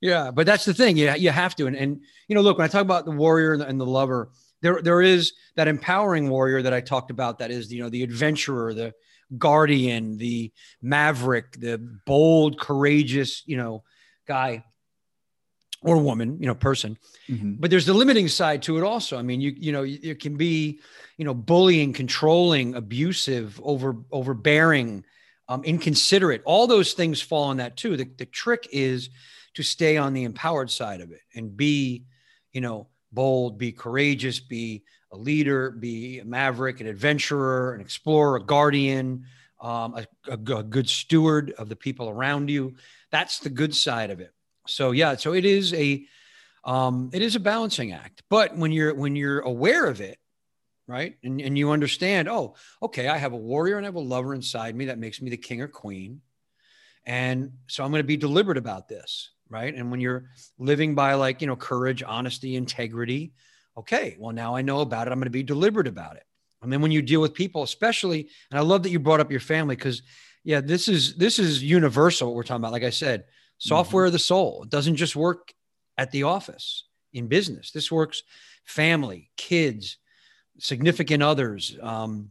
yeah, 0.00 0.30
but 0.30 0.46
that's 0.46 0.64
the 0.64 0.74
thing. 0.74 0.96
Yeah, 0.96 1.16
you, 1.16 1.24
you 1.24 1.30
have 1.30 1.54
to. 1.56 1.66
And 1.66 1.76
and 1.76 2.00
you 2.28 2.34
know, 2.34 2.40
look, 2.40 2.58
when 2.58 2.64
I 2.64 2.68
talk 2.68 2.82
about 2.82 3.04
the 3.04 3.10
warrior 3.10 3.52
and 3.52 3.62
the, 3.62 3.66
and 3.66 3.80
the 3.80 3.86
lover, 3.86 4.30
there 4.62 4.80
there 4.80 5.02
is 5.02 5.32
that 5.56 5.68
empowering 5.68 6.30
warrior 6.30 6.62
that 6.62 6.72
I 6.72 6.80
talked 6.80 7.10
about. 7.10 7.40
That 7.40 7.50
is, 7.50 7.72
you 7.72 7.82
know, 7.82 7.88
the 7.88 8.04
adventurer, 8.04 8.72
the 8.72 8.94
guardian, 9.36 10.16
the 10.16 10.52
maverick, 10.80 11.60
the 11.60 11.78
bold, 12.06 12.58
courageous, 12.58 13.42
you 13.44 13.56
know, 13.56 13.82
guy 14.26 14.64
or 15.82 15.96
woman, 15.98 16.38
you 16.40 16.46
know, 16.46 16.54
person. 16.54 16.98
Mm-hmm. 17.28 17.54
But 17.58 17.70
there's 17.70 17.86
the 17.86 17.94
limiting 17.94 18.28
side 18.28 18.62
to 18.62 18.78
it 18.78 18.84
also. 18.84 19.18
I 19.18 19.22
mean, 19.22 19.40
you 19.40 19.54
you 19.56 19.72
know, 19.72 19.84
it 19.84 20.20
can 20.20 20.36
be, 20.36 20.80
you 21.16 21.24
know, 21.24 21.34
bullying, 21.34 21.92
controlling, 21.92 22.74
abusive, 22.74 23.60
over 23.62 23.96
overbearing, 24.10 25.04
um, 25.48 25.64
inconsiderate. 25.64 26.42
All 26.44 26.66
those 26.66 26.94
things 26.94 27.20
fall 27.20 27.44
on 27.44 27.58
that 27.58 27.76
too. 27.76 27.96
The 27.96 28.08
the 28.16 28.26
trick 28.26 28.68
is 28.72 29.10
to 29.54 29.62
stay 29.62 29.96
on 29.96 30.12
the 30.12 30.24
empowered 30.24 30.70
side 30.70 31.00
of 31.00 31.10
it 31.10 31.20
and 31.34 31.56
be, 31.56 32.04
you 32.52 32.60
know, 32.60 32.88
bold, 33.12 33.58
be 33.58 33.72
courageous, 33.72 34.40
be 34.40 34.82
a 35.12 35.16
leader, 35.16 35.70
be 35.70 36.18
a 36.18 36.24
maverick, 36.24 36.80
an 36.80 36.86
adventurer, 36.86 37.74
an 37.74 37.80
explorer, 37.80 38.36
a 38.36 38.42
guardian, 38.42 39.24
um, 39.60 39.94
a, 39.94 40.06
a, 40.30 40.56
a 40.56 40.62
good 40.62 40.88
steward 40.88 41.52
of 41.52 41.68
the 41.68 41.76
people 41.76 42.08
around 42.08 42.50
you. 42.50 42.74
That's 43.10 43.38
the 43.38 43.48
good 43.48 43.74
side 43.74 44.10
of 44.10 44.20
it 44.20 44.32
so 44.68 44.92
yeah, 44.92 45.16
so 45.16 45.34
it 45.34 45.44
is 45.44 45.72
a 45.74 46.06
um, 46.64 47.10
it 47.12 47.22
is 47.22 47.36
a 47.36 47.40
balancing 47.40 47.92
act. 47.92 48.22
But 48.28 48.56
when 48.56 48.72
you're 48.72 48.94
when 48.94 49.16
you're 49.16 49.40
aware 49.40 49.86
of 49.86 50.00
it, 50.00 50.18
right, 50.86 51.16
and, 51.22 51.40
and 51.40 51.56
you 51.56 51.70
understand, 51.70 52.28
oh, 52.28 52.54
okay, 52.82 53.08
I 53.08 53.16
have 53.16 53.32
a 53.32 53.36
warrior 53.36 53.76
and 53.76 53.86
I 53.86 53.88
have 53.88 53.94
a 53.94 54.00
lover 54.00 54.34
inside 54.34 54.76
me 54.76 54.86
that 54.86 54.98
makes 54.98 55.20
me 55.20 55.30
the 55.30 55.36
king 55.36 55.60
or 55.62 55.68
queen, 55.68 56.20
and 57.04 57.52
so 57.66 57.84
I'm 57.84 57.90
going 57.90 58.02
to 58.02 58.06
be 58.06 58.16
deliberate 58.16 58.58
about 58.58 58.88
this, 58.88 59.30
right? 59.48 59.74
And 59.74 59.90
when 59.90 60.00
you're 60.00 60.30
living 60.58 60.94
by 60.94 61.14
like 61.14 61.40
you 61.40 61.46
know 61.46 61.56
courage, 61.56 62.02
honesty, 62.06 62.56
integrity, 62.56 63.32
okay, 63.76 64.16
well 64.18 64.34
now 64.34 64.54
I 64.54 64.62
know 64.62 64.80
about 64.80 65.08
it. 65.08 65.12
I'm 65.12 65.18
going 65.18 65.26
to 65.26 65.30
be 65.30 65.42
deliberate 65.42 65.88
about 65.88 66.16
it. 66.16 66.24
And 66.60 66.72
then 66.72 66.82
when 66.82 66.90
you 66.90 67.02
deal 67.02 67.20
with 67.20 67.34
people, 67.34 67.62
especially, 67.62 68.28
and 68.50 68.58
I 68.58 68.62
love 68.62 68.82
that 68.82 68.90
you 68.90 68.98
brought 68.98 69.20
up 69.20 69.30
your 69.30 69.40
family 69.40 69.76
because 69.76 70.02
yeah, 70.44 70.60
this 70.60 70.88
is 70.88 71.14
this 71.14 71.38
is 71.38 71.62
universal. 71.62 72.28
What 72.28 72.36
we're 72.36 72.42
talking 72.42 72.62
about, 72.62 72.72
like 72.72 72.82
I 72.82 72.90
said 72.90 73.24
software 73.58 74.06
of 74.06 74.12
the 74.12 74.18
soul. 74.18 74.62
It 74.62 74.70
doesn't 74.70 74.96
just 74.96 75.16
work 75.16 75.52
at 75.96 76.10
the 76.10 76.22
office 76.22 76.84
in 77.12 77.26
business. 77.26 77.70
This 77.70 77.90
works 77.90 78.22
family, 78.64 79.30
kids, 79.36 79.98
significant 80.58 81.22
others, 81.22 81.76
um, 81.82 82.30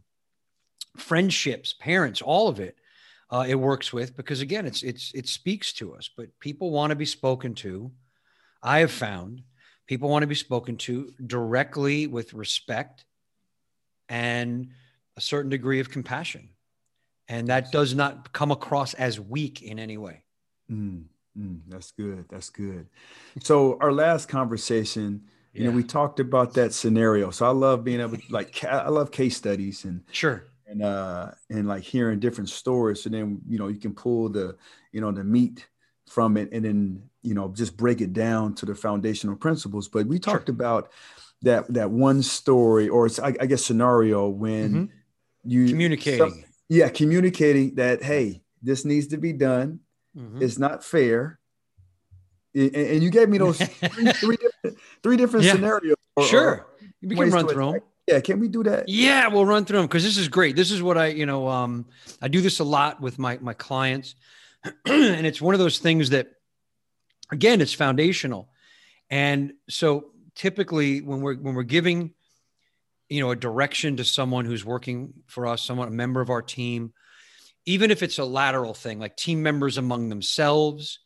friendships, 0.96 1.74
parents, 1.78 2.22
all 2.22 2.48
of 2.48 2.60
it. 2.60 2.76
Uh, 3.30 3.44
it 3.46 3.56
works 3.56 3.92
with 3.92 4.16
because 4.16 4.40
again, 4.40 4.64
it's 4.64 4.82
it's 4.82 5.12
it 5.14 5.28
speaks 5.28 5.74
to 5.74 5.94
us. 5.94 6.08
But 6.16 6.28
people 6.40 6.70
want 6.70 6.90
to 6.90 6.96
be 6.96 7.04
spoken 7.04 7.54
to. 7.56 7.90
I 8.62 8.78
have 8.78 8.90
found 8.90 9.42
people 9.86 10.08
want 10.08 10.22
to 10.22 10.26
be 10.26 10.34
spoken 10.34 10.76
to 10.78 11.12
directly 11.26 12.06
with 12.06 12.32
respect 12.32 13.04
and 14.08 14.70
a 15.16 15.20
certain 15.20 15.50
degree 15.50 15.80
of 15.80 15.90
compassion, 15.90 16.48
and 17.28 17.48
that 17.48 17.70
does 17.70 17.94
not 17.94 18.32
come 18.32 18.50
across 18.50 18.94
as 18.94 19.20
weak 19.20 19.60
in 19.60 19.78
any 19.78 19.98
way. 19.98 20.22
Mm. 20.70 21.04
Mm, 21.38 21.60
that's 21.68 21.92
good. 21.92 22.24
That's 22.28 22.50
good. 22.50 22.86
So 23.40 23.78
our 23.80 23.92
last 23.92 24.28
conversation, 24.28 25.22
yeah. 25.52 25.62
you 25.62 25.70
know, 25.70 25.76
we 25.76 25.84
talked 25.84 26.20
about 26.20 26.54
that 26.54 26.72
scenario. 26.72 27.30
So 27.30 27.46
I 27.46 27.50
love 27.50 27.84
being 27.84 28.00
able 28.00 28.16
to 28.16 28.22
like 28.30 28.64
I 28.64 28.88
love 28.88 29.12
case 29.12 29.36
studies 29.36 29.84
and 29.84 30.02
sure 30.10 30.44
and 30.66 30.82
uh 30.82 31.30
and 31.50 31.68
like 31.68 31.84
hearing 31.84 32.18
different 32.18 32.50
stories. 32.50 33.02
So 33.02 33.10
then 33.10 33.40
you 33.48 33.58
know 33.58 33.68
you 33.68 33.78
can 33.78 33.94
pull 33.94 34.28
the 34.28 34.56
you 34.92 35.00
know 35.00 35.12
the 35.12 35.24
meat 35.24 35.66
from 36.08 36.36
it 36.36 36.48
and 36.52 36.64
then 36.64 37.02
you 37.22 37.34
know 37.34 37.52
just 37.54 37.76
break 37.76 38.00
it 38.00 38.12
down 38.12 38.54
to 38.56 38.66
the 38.66 38.74
foundational 38.74 39.36
principles. 39.36 39.88
But 39.88 40.06
we 40.06 40.18
talked 40.18 40.48
sure. 40.48 40.54
about 40.54 40.90
that 41.42 41.72
that 41.72 41.90
one 41.90 42.22
story 42.22 42.88
or 42.88 43.08
I, 43.22 43.34
I, 43.40 43.46
guess 43.46 43.64
scenario 43.64 44.28
when 44.28 44.72
mm-hmm. 44.72 45.50
you 45.50 45.68
communicating. 45.68 46.30
Some, 46.30 46.44
yeah, 46.68 46.88
communicating 46.88 47.76
that 47.76 48.02
hey, 48.02 48.42
this 48.60 48.84
needs 48.84 49.06
to 49.08 49.18
be 49.18 49.32
done 49.32 49.80
Mm-hmm. 50.16 50.42
It's 50.42 50.58
not 50.58 50.84
fair. 50.84 51.38
And, 52.54 53.02
you 53.02 53.10
gave 53.10 53.28
me 53.28 53.38
those 53.38 53.58
three, 53.60 54.12
three, 54.12 54.36
different, 54.36 54.78
three 55.02 55.16
different 55.16 55.44
Yeah. 55.46 55.52
scenarios. 55.52 55.96
or- 56.16 56.24
sure. 56.26 56.50
or 56.50 56.66
We 57.02 57.14
can 57.14 57.30
run 57.30 57.46
through 57.48 57.72
them. 57.72 57.80
Yeah, 58.06 58.20
can 58.20 58.40
we 58.40 58.48
do 58.48 58.62
that? 58.62 58.88
Yeah, 58.88 59.28
we'll 59.28 59.44
run 59.44 59.66
through 59.66 59.78
them 59.80 59.86
because 59.86 60.02
this 60.02 60.16
is 60.16 60.28
great. 60.28 60.56
This 60.56 60.70
is 60.70 60.82
what 60.82 60.96
I, 60.96 61.08
you 61.08 61.26
know, 61.26 61.46
um, 61.46 61.84
I 62.22 62.28
do 62.28 62.40
this 62.40 62.58
a 62.58 62.64
lot 62.64 63.00
with 63.02 63.18
my 63.18 63.36
my 63.42 63.52
clients, 63.52 64.14
and 64.86 65.26
it's 65.26 65.42
one 65.42 65.54
of 65.54 65.60
those 65.60 65.78
things 65.78 66.08
that, 66.10 66.28
again, 67.30 67.60
it's 67.60 67.74
foundational. 67.74 68.48
And 69.10 69.52
so 69.68 70.06
typically, 70.34 71.02
when 71.02 71.20
we're 71.20 71.36
when 71.36 71.54
we're 71.54 71.64
giving, 71.64 72.14
you 73.10 73.20
know, 73.20 73.30
a 73.30 73.36
direction 73.36 73.98
to 73.98 74.04
someone 74.04 74.46
who's 74.46 74.64
working 74.64 75.12
for 75.26 75.46
us, 75.46 75.60
someone 75.62 75.86
a 75.88 75.90
member 75.90 76.22
of 76.22 76.30
our 76.30 76.42
team, 76.42 76.94
even 77.68 77.90
if 77.90 78.02
it's 78.02 78.18
a 78.18 78.24
lateral 78.24 78.72
thing, 78.72 78.98
like 78.98 79.14
team 79.14 79.42
members 79.42 79.76
among 79.76 80.08
themselves, 80.08 81.00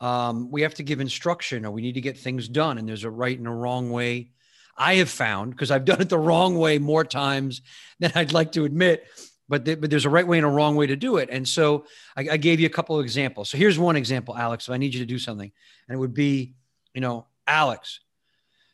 um, 0.00 0.50
we 0.50 0.60
have 0.60 0.74
to 0.74 0.82
give 0.82 1.00
instruction 1.00 1.64
or 1.64 1.70
we 1.70 1.80
need 1.80 1.94
to 1.94 2.02
get 2.02 2.18
things 2.18 2.46
done. 2.46 2.76
And 2.76 2.86
there's 2.86 3.04
a 3.04 3.10
right 3.10 3.38
and 3.38 3.48
a 3.48 3.50
wrong 3.50 3.90
way. 3.90 4.28
I 4.76 4.96
have 4.96 5.08
found 5.08 5.52
because 5.52 5.70
I've 5.70 5.86
done 5.86 6.02
it 6.02 6.10
the 6.10 6.18
wrong 6.18 6.58
way 6.58 6.78
more 6.78 7.04
times 7.04 7.62
than 8.00 8.12
I'd 8.14 8.34
like 8.34 8.52
to 8.52 8.66
admit, 8.66 9.06
but, 9.48 9.64
th- 9.64 9.80
but 9.80 9.88
there's 9.88 10.04
a 10.04 10.10
right 10.10 10.26
way 10.26 10.36
and 10.36 10.46
a 10.46 10.50
wrong 10.50 10.76
way 10.76 10.86
to 10.88 10.96
do 10.96 11.16
it. 11.16 11.30
And 11.32 11.48
so 11.48 11.86
I, 12.14 12.28
I 12.32 12.36
gave 12.36 12.60
you 12.60 12.66
a 12.66 12.70
couple 12.70 12.98
of 12.98 13.02
examples. 13.02 13.48
So 13.48 13.56
here's 13.56 13.78
one 13.78 13.96
example, 13.96 14.36
Alex. 14.36 14.68
If 14.68 14.74
I 14.74 14.76
need 14.76 14.92
you 14.92 15.00
to 15.00 15.06
do 15.06 15.18
something, 15.18 15.50
and 15.88 15.96
it 15.96 15.98
would 15.98 16.12
be, 16.12 16.52
you 16.92 17.00
know, 17.00 17.28
Alex, 17.46 18.00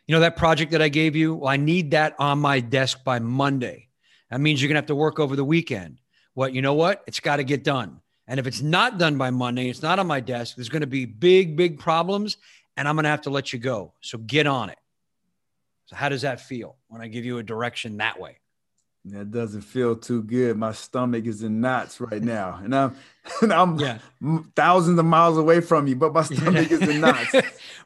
you 0.08 0.16
know, 0.16 0.20
that 0.20 0.36
project 0.36 0.72
that 0.72 0.82
I 0.82 0.88
gave 0.88 1.14
you, 1.14 1.36
well, 1.36 1.48
I 1.48 1.58
need 1.58 1.92
that 1.92 2.16
on 2.18 2.40
my 2.40 2.58
desk 2.58 3.04
by 3.04 3.20
Monday. 3.20 3.86
That 4.32 4.40
means 4.40 4.60
you're 4.60 4.68
going 4.68 4.74
to 4.74 4.80
have 4.80 4.86
to 4.86 4.96
work 4.96 5.20
over 5.20 5.36
the 5.36 5.44
weekend. 5.44 6.00
What, 6.40 6.54
you 6.54 6.62
know 6.62 6.72
what? 6.72 7.02
It's 7.06 7.20
got 7.20 7.36
to 7.36 7.44
get 7.44 7.64
done. 7.64 8.00
And 8.26 8.40
if 8.40 8.46
it's 8.46 8.62
not 8.62 8.96
done 8.96 9.18
by 9.18 9.28
Monday, 9.28 9.68
it's 9.68 9.82
not 9.82 9.98
on 9.98 10.06
my 10.06 10.20
desk, 10.20 10.56
there's 10.56 10.70
going 10.70 10.80
to 10.80 10.86
be 10.86 11.04
big, 11.04 11.54
big 11.54 11.78
problems 11.78 12.38
and 12.78 12.88
I'm 12.88 12.94
going 12.96 13.04
to 13.04 13.10
have 13.10 13.20
to 13.22 13.30
let 13.30 13.52
you 13.52 13.58
go. 13.58 13.92
So 14.00 14.16
get 14.16 14.46
on 14.46 14.70
it. 14.70 14.78
So, 15.84 15.96
how 15.96 16.08
does 16.08 16.22
that 16.22 16.40
feel 16.40 16.76
when 16.88 17.02
I 17.02 17.08
give 17.08 17.26
you 17.26 17.36
a 17.36 17.42
direction 17.42 17.98
that 17.98 18.18
way? 18.18 18.38
That 19.04 19.30
doesn't 19.30 19.60
feel 19.60 19.94
too 19.96 20.22
good. 20.22 20.56
My 20.56 20.72
stomach 20.72 21.26
is 21.26 21.42
in 21.42 21.60
knots 21.60 22.00
right 22.00 22.22
now, 22.22 22.58
and 22.64 22.74
I'm 22.74 22.96
and 23.42 23.52
I'm 23.52 23.78
Yeah. 23.78 23.98
thousands 24.56 24.98
of 24.98 25.04
miles 25.04 25.36
away 25.36 25.60
from 25.60 25.88
you, 25.88 25.96
but 25.96 26.14
my 26.14 26.22
stomach 26.22 26.70
is 26.70 26.80
in 26.80 27.00
knots. 27.02 27.34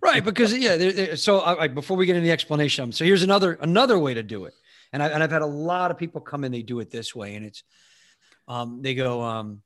right. 0.00 0.24
Because, 0.24 0.56
yeah. 0.56 0.76
There, 0.76 0.92
there- 0.92 1.16
so, 1.16 1.40
I, 1.40 1.64
I- 1.64 1.68
before 1.68 1.96
we 1.96 2.06
get 2.06 2.14
into 2.14 2.26
the 2.26 2.32
explanation, 2.32 2.92
so 2.92 3.04
here's 3.04 3.24
another 3.24 3.54
another 3.60 3.98
way 3.98 4.14
to 4.14 4.22
do 4.22 4.44
it. 4.44 4.54
And, 4.92 5.02
I, 5.02 5.08
and 5.08 5.24
I've 5.24 5.32
had 5.32 5.42
a 5.42 5.46
lot 5.46 5.90
of 5.90 5.98
people 5.98 6.20
come 6.20 6.44
in, 6.44 6.52
they 6.52 6.62
do 6.62 6.78
it 6.78 6.92
this 6.92 7.16
way. 7.16 7.34
And 7.34 7.44
it's, 7.44 7.64
um, 8.48 8.82
they 8.82 8.94
go, 8.94 9.22
um, 9.22 9.62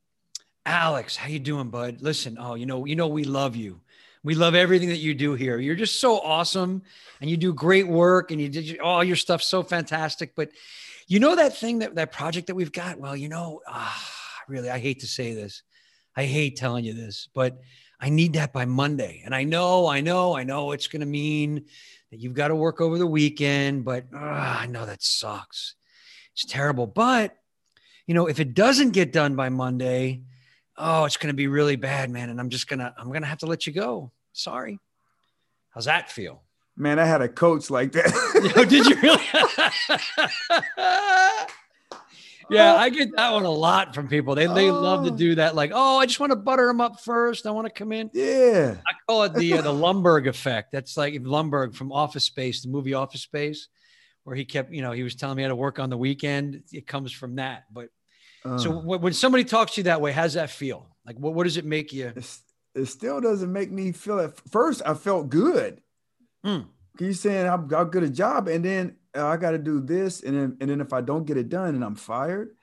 Alex, 0.65 1.15
how 1.15 1.27
you 1.27 1.39
doing, 1.39 1.69
bud? 1.69 2.01
Listen, 2.01 2.37
oh, 2.39 2.55
you 2.55 2.65
know, 2.65 2.85
you 2.85 2.95
know, 2.95 3.07
we 3.07 3.23
love 3.23 3.55
you. 3.55 3.81
We 4.23 4.35
love 4.35 4.53
everything 4.53 4.89
that 4.89 4.97
you 4.97 5.13
do 5.13 5.33
here. 5.33 5.59
You're 5.59 5.75
just 5.75 5.99
so 5.99 6.19
awesome, 6.19 6.83
and 7.21 7.29
you 7.29 7.37
do 7.37 7.53
great 7.53 7.87
work, 7.87 8.31
and 8.31 8.41
you 8.41 8.49
did 8.49 8.79
all 8.79 9.03
your 9.03 9.15
stuff 9.15 9.41
so 9.41 9.63
fantastic. 9.63 10.35
But 10.35 10.51
you 11.07 11.19
know 11.19 11.35
that 11.35 11.57
thing 11.57 11.79
that 11.79 11.95
that 11.95 12.11
project 12.11 12.47
that 12.47 12.55
we've 12.55 12.71
got. 12.71 12.99
Well, 12.99 13.15
you 13.15 13.29
know, 13.29 13.61
ah, 13.65 14.05
really, 14.47 14.69
I 14.69 14.77
hate 14.77 14.99
to 14.99 15.07
say 15.07 15.33
this. 15.33 15.63
I 16.15 16.25
hate 16.25 16.57
telling 16.57 16.83
you 16.83 16.93
this, 16.93 17.29
but 17.33 17.61
I 17.99 18.09
need 18.09 18.33
that 18.33 18.51
by 18.51 18.65
Monday. 18.65 19.21
And 19.23 19.33
I 19.33 19.43
know, 19.43 19.87
I 19.87 20.01
know, 20.01 20.35
I 20.35 20.43
know 20.43 20.71
it's 20.71 20.87
going 20.87 20.99
to 20.99 21.05
mean 21.05 21.65
that 22.11 22.19
you've 22.19 22.33
got 22.33 22.49
to 22.49 22.55
work 22.55 22.81
over 22.81 22.97
the 22.97 23.07
weekend. 23.07 23.85
But 23.85 24.05
ah, 24.13 24.59
I 24.59 24.67
know 24.67 24.85
that 24.85 25.01
sucks. 25.01 25.75
It's 26.33 26.45
terrible. 26.45 26.87
But 26.87 27.37
you 28.09 28.15
know, 28.15 28.25
if 28.25 28.39
it 28.39 28.55
doesn't 28.55 28.89
get 28.89 29.13
done 29.13 29.35
by 29.35 29.49
Monday, 29.49 30.23
oh, 30.75 31.05
it's 31.05 31.15
going 31.17 31.27
to 31.31 31.35
be 31.37 31.45
really 31.45 31.75
bad, 31.75 32.09
man. 32.09 32.31
And 32.31 32.39
I'm 32.39 32.49
just 32.49 32.67
going 32.67 32.79
to, 32.79 32.91
I'm 32.97 33.09
going 33.09 33.21
to 33.21 33.27
have 33.27 33.37
to 33.39 33.45
let 33.45 33.67
you 33.67 33.71
go. 33.73 34.11
Sorry. 34.33 34.79
How's 35.69 35.85
that 35.85 36.09
feel? 36.09 36.41
Man, 36.75 36.97
I 36.97 37.05
had 37.05 37.21
a 37.21 37.29
coach 37.29 37.69
like 37.69 37.91
that. 37.91 38.11
Oh, 38.55 38.65
did 38.65 38.87
you 38.87 38.95
really? 38.99 39.21
yeah, 42.49 42.73
I 42.75 42.89
get 42.89 43.09
that 43.15 43.31
one 43.31 43.43
a 43.43 43.49
lot 43.51 43.93
from 43.93 44.07
people. 44.07 44.33
They, 44.33 44.47
they 44.47 44.71
love 44.71 45.05
to 45.05 45.11
Oh. 45.11 45.15
do 45.15 45.35
that. 45.35 45.53
Like, 45.53 45.71
oh, 45.73 45.97
I 45.97 46.07
just 46.07 46.19
want 46.19 46.31
to 46.31 46.35
butter 46.35 46.65
them 46.65 46.81
up 46.81 47.01
first. 47.01 47.45
I 47.45 47.51
want 47.51 47.67
to 47.67 47.73
come 47.73 47.91
in. 47.91 48.09
yeah. 48.13 48.77
I 48.87 48.93
call 49.07 49.23
it 49.23 49.35
the 49.35 49.53
uh, 49.53 49.61
the 49.61 49.71
Lumbergh 49.71 50.27
effect. 50.27 50.71
That's 50.71 50.97
like 50.97 51.13
Lumbergh 51.15 51.75
from 51.75 51.91
Office 51.91 52.23
Space, 52.23 52.63
the 52.63 52.69
movie 52.69 52.95
Office 52.95 53.21
Space, 53.21 53.67
where 54.23 54.35
he 54.35 54.45
kept, 54.45 54.71
you 54.73 54.81
know, 54.81 54.93
he 54.93 55.03
was 55.03 55.15
telling 55.15 55.37
me 55.37 55.43
how 55.43 55.49
to 55.49 55.55
work 55.55 55.77
on 55.77 55.89
the 55.91 55.97
weekend. 55.97 56.63
It 56.71 56.87
comes 56.87 57.11
from 57.11 57.35
that. 57.35 57.65
But 57.71 57.89
so 58.43 58.71
Uh, 58.71 58.81
when 58.81 59.01
when 59.01 59.13
somebody 59.13 59.43
talks 59.43 59.73
to 59.73 59.81
you 59.81 59.83
that 59.85 60.01
way, 60.01 60.11
how's 60.11 60.33
that 60.33 60.49
feel? 60.49 60.87
Like, 61.05 61.17
what, 61.17 61.33
what 61.33 61.43
does 61.45 61.57
it 61.57 61.65
make 61.65 61.91
you? 61.93 62.13
it 62.75 62.85
still 62.85 63.19
doesn't 63.19 63.51
make 63.51 63.71
me 63.71 63.91
feel 63.91 64.19
at 64.19 64.37
first 64.49 64.81
I 64.85 64.93
felt 64.93 65.29
good. 65.29 65.81
Mm. 66.45 66.67
You 66.99 67.13
saying 67.13 67.47
I'm 67.47 67.67
got 67.67 67.91
good 67.91 68.03
a 68.03 68.09
job, 68.09 68.47
and 68.47 68.63
then 68.63 68.95
uh, 69.15 69.25
I 69.25 69.37
got 69.37 69.51
to 69.51 69.57
do 69.57 69.79
this, 69.81 70.21
and 70.21 70.35
then 70.37 70.57
and 70.61 70.69
then 70.69 70.81
if 70.81 70.93
I 70.93 71.01
don't 71.01 71.25
get 71.25 71.37
it 71.37 71.49
done 71.49 71.75
and 71.75 71.83
I'm 71.83 71.95
fired, 71.95 72.55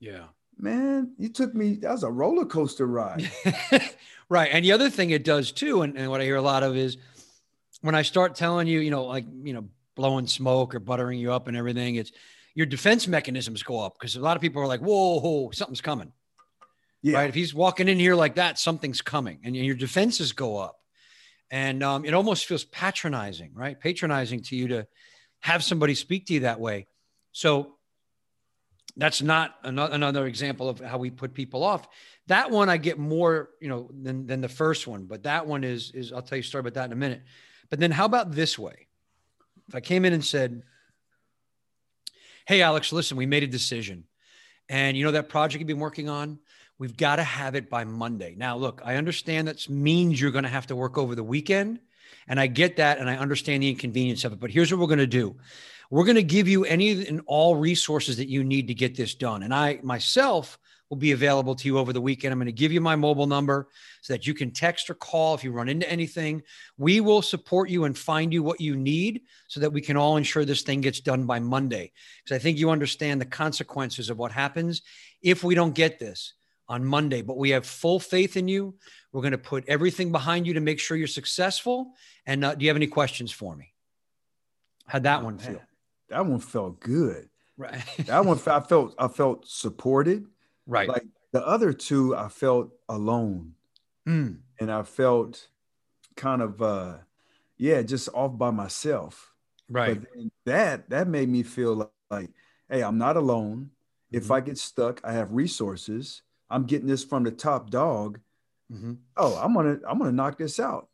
Yeah. 0.00 0.24
man, 0.58 1.12
you 1.18 1.28
took 1.28 1.54
me. 1.54 1.76
That 1.76 1.92
was 1.92 2.02
a 2.02 2.10
roller 2.10 2.44
coaster 2.44 2.86
ride. 2.86 3.30
right. 4.28 4.50
And 4.52 4.64
the 4.64 4.72
other 4.72 4.90
thing 4.90 5.10
it 5.10 5.24
does 5.24 5.52
too, 5.52 5.82
and, 5.82 5.96
and 5.96 6.10
what 6.10 6.20
I 6.20 6.24
hear 6.24 6.36
a 6.36 6.42
lot 6.42 6.62
of 6.62 6.76
is 6.76 6.96
when 7.82 7.94
I 7.94 8.02
start 8.02 8.34
telling 8.34 8.66
you, 8.66 8.80
you 8.80 8.90
know, 8.90 9.04
like, 9.04 9.24
you 9.42 9.52
know, 9.54 9.64
blowing 9.94 10.26
smoke 10.26 10.74
or 10.74 10.80
buttering 10.80 11.18
you 11.18 11.32
up 11.32 11.48
and 11.48 11.56
everything, 11.56 11.96
it's 11.96 12.12
your 12.54 12.66
defense 12.66 13.08
mechanisms 13.08 13.62
go 13.62 13.80
up 13.80 13.94
because 13.98 14.16
a 14.16 14.20
lot 14.20 14.36
of 14.36 14.42
people 14.42 14.62
are 14.62 14.66
like, 14.66 14.80
whoa, 14.80 15.20
whoa 15.20 15.50
something's 15.52 15.80
coming. 15.80 16.12
Yeah, 17.02 17.18
Right. 17.18 17.28
If 17.28 17.34
he's 17.34 17.52
walking 17.52 17.88
in 17.88 17.98
here 17.98 18.14
like 18.14 18.36
that, 18.36 18.58
something's 18.58 19.02
coming 19.02 19.40
and 19.44 19.56
your 19.56 19.74
defenses 19.74 20.32
go 20.32 20.56
up. 20.56 20.78
And 21.50 21.82
um, 21.82 22.04
it 22.04 22.14
almost 22.14 22.46
feels 22.46 22.64
patronizing, 22.64 23.50
right? 23.54 23.78
Patronizing 23.78 24.42
to 24.44 24.56
you 24.56 24.68
to 24.68 24.86
have 25.40 25.62
somebody 25.62 25.94
speak 25.94 26.26
to 26.26 26.34
you 26.34 26.40
that 26.40 26.60
way. 26.60 26.86
So 27.32 27.74
that's 28.96 29.20
not 29.20 29.56
another, 29.62 29.94
another 29.94 30.26
example 30.26 30.68
of 30.68 30.80
how 30.80 30.98
we 30.98 31.10
put 31.10 31.34
people 31.34 31.64
off. 31.64 31.86
That 32.28 32.50
one 32.50 32.68
I 32.68 32.76
get 32.76 32.98
more, 32.98 33.50
you 33.60 33.68
know, 33.68 33.90
than, 33.92 34.26
than 34.26 34.40
the 34.40 34.48
first 34.48 34.86
one, 34.86 35.04
but 35.04 35.24
that 35.24 35.46
one 35.46 35.64
is, 35.64 35.90
is 35.90 36.12
I'll 36.12 36.22
tell 36.22 36.38
you 36.38 36.42
a 36.42 36.44
story 36.44 36.60
about 36.60 36.74
that 36.74 36.86
in 36.86 36.92
a 36.92 36.96
minute. 36.96 37.22
But 37.68 37.80
then 37.80 37.90
how 37.90 38.04
about 38.04 38.32
this 38.32 38.58
way? 38.58 38.86
If 39.68 39.74
I 39.74 39.80
came 39.80 40.04
in 40.04 40.12
and 40.12 40.24
said, 40.24 40.62
Hey, 42.46 42.62
Alex, 42.62 42.92
listen, 42.92 43.16
we 43.16 43.26
made 43.26 43.44
a 43.44 43.48
decision. 43.48 44.04
And 44.68 44.96
you 44.96 45.04
know 45.04 45.12
that 45.12 45.28
project 45.28 45.60
you've 45.60 45.68
been 45.68 45.78
working 45.78 46.08
on? 46.08 46.38
We've 46.78 46.96
got 46.96 47.16
to 47.16 47.22
have 47.22 47.54
it 47.54 47.70
by 47.70 47.84
Monday. 47.84 48.34
Now, 48.36 48.56
look, 48.56 48.82
I 48.84 48.96
understand 48.96 49.46
that 49.48 49.68
means 49.68 50.20
you're 50.20 50.32
going 50.32 50.44
to 50.44 50.50
have 50.50 50.66
to 50.68 50.76
work 50.76 50.98
over 50.98 51.14
the 51.14 51.22
weekend. 51.22 51.78
And 52.26 52.40
I 52.40 52.48
get 52.48 52.76
that. 52.76 52.98
And 52.98 53.08
I 53.08 53.16
understand 53.16 53.62
the 53.62 53.70
inconvenience 53.70 54.24
of 54.24 54.32
it. 54.32 54.40
But 54.40 54.50
here's 54.50 54.72
what 54.72 54.80
we're 54.80 54.86
going 54.86 54.98
to 54.98 55.06
do 55.06 55.36
we're 55.90 56.04
going 56.04 56.16
to 56.16 56.22
give 56.22 56.48
you 56.48 56.64
any 56.64 57.06
and 57.06 57.20
all 57.26 57.54
resources 57.54 58.16
that 58.16 58.28
you 58.28 58.42
need 58.42 58.68
to 58.68 58.74
get 58.74 58.96
this 58.96 59.14
done. 59.14 59.42
And 59.42 59.54
I 59.54 59.78
myself 59.82 60.58
will 60.92 60.98
be 60.98 61.12
available 61.12 61.54
to 61.54 61.66
you 61.66 61.78
over 61.78 61.90
the 61.90 62.02
weekend. 62.02 62.32
I'm 62.32 62.38
going 62.38 62.44
to 62.44 62.52
give 62.52 62.70
you 62.70 62.80
my 62.82 62.96
mobile 62.96 63.26
number 63.26 63.68
so 64.02 64.12
that 64.12 64.26
you 64.26 64.34
can 64.34 64.50
text 64.50 64.90
or 64.90 64.94
call 64.94 65.34
if 65.34 65.42
you 65.42 65.50
run 65.50 65.70
into 65.70 65.90
anything. 65.90 66.42
We 66.76 67.00
will 67.00 67.22
support 67.22 67.70
you 67.70 67.84
and 67.84 67.96
find 67.96 68.30
you 68.30 68.42
what 68.42 68.60
you 68.60 68.76
need 68.76 69.22
so 69.48 69.60
that 69.60 69.72
we 69.72 69.80
can 69.80 69.96
all 69.96 70.18
ensure 70.18 70.44
this 70.44 70.60
thing 70.60 70.82
gets 70.82 71.00
done 71.00 71.24
by 71.24 71.38
Monday. 71.40 71.92
Because 72.22 72.36
I 72.36 72.38
think 72.40 72.58
you 72.58 72.68
understand 72.68 73.22
the 73.22 73.24
consequences 73.24 74.10
of 74.10 74.18
what 74.18 74.32
happens 74.32 74.82
if 75.22 75.42
we 75.42 75.54
don't 75.54 75.74
get 75.74 75.98
this 75.98 76.34
on 76.68 76.84
Monday. 76.84 77.22
But 77.22 77.38
we 77.38 77.48
have 77.50 77.64
full 77.64 77.98
faith 77.98 78.36
in 78.36 78.46
you. 78.46 78.74
We're 79.12 79.22
going 79.22 79.30
to 79.32 79.38
put 79.38 79.64
everything 79.68 80.12
behind 80.12 80.46
you 80.46 80.52
to 80.52 80.60
make 80.60 80.78
sure 80.78 80.98
you're 80.98 81.06
successful. 81.06 81.94
And 82.26 82.44
uh, 82.44 82.54
do 82.54 82.66
you 82.66 82.68
have 82.68 82.76
any 82.76 82.86
questions 82.86 83.32
for 83.32 83.56
me? 83.56 83.72
How'd 84.86 85.04
that 85.04 85.22
Oh, 85.22 85.24
one 85.24 85.36
man. 85.36 85.46
feel? 85.46 85.62
that 86.10 86.26
one 86.26 86.40
felt 86.40 86.80
good. 86.80 87.30
Right. 87.56 87.82
That 88.04 88.26
one, 88.26 88.38
I 88.46 88.60
felt 88.60 88.94
I 88.98 89.08
felt 89.08 89.46
supported. 89.48 90.26
Right. 90.66 90.88
Like 90.88 91.06
the 91.32 91.46
other 91.46 91.72
two, 91.72 92.14
I 92.16 92.28
felt 92.28 92.70
alone, 92.88 93.54
Mm. 94.08 94.40
and 94.60 94.70
I 94.72 94.82
felt 94.82 95.48
kind 96.16 96.42
of 96.42 96.60
uh, 96.60 96.98
yeah, 97.56 97.82
just 97.82 98.08
off 98.14 98.36
by 98.36 98.50
myself. 98.50 99.32
Right. 99.68 100.00
But 100.00 100.08
then 100.14 100.30
that 100.44 100.90
that 100.90 101.08
made 101.08 101.28
me 101.28 101.42
feel 101.42 101.74
like, 101.74 101.90
like, 102.10 102.30
hey, 102.68 102.82
I'm 102.82 102.98
not 102.98 103.16
alone. 103.16 103.70
If 104.10 104.24
Mhm. 104.24 104.34
I 104.34 104.40
get 104.40 104.58
stuck, 104.58 105.00
I 105.04 105.12
have 105.12 105.32
resources. 105.32 106.22
I'm 106.50 106.64
getting 106.66 106.86
this 106.88 107.02
from 107.04 107.22
the 107.24 107.30
top 107.32 107.70
dog. 107.70 108.20
Mhm. 108.70 108.98
Oh, 109.16 109.36
I'm 109.36 109.54
gonna 109.54 109.80
I'm 109.88 109.98
gonna 109.98 110.12
knock 110.12 110.36
this 110.38 110.60
out. 110.60 110.88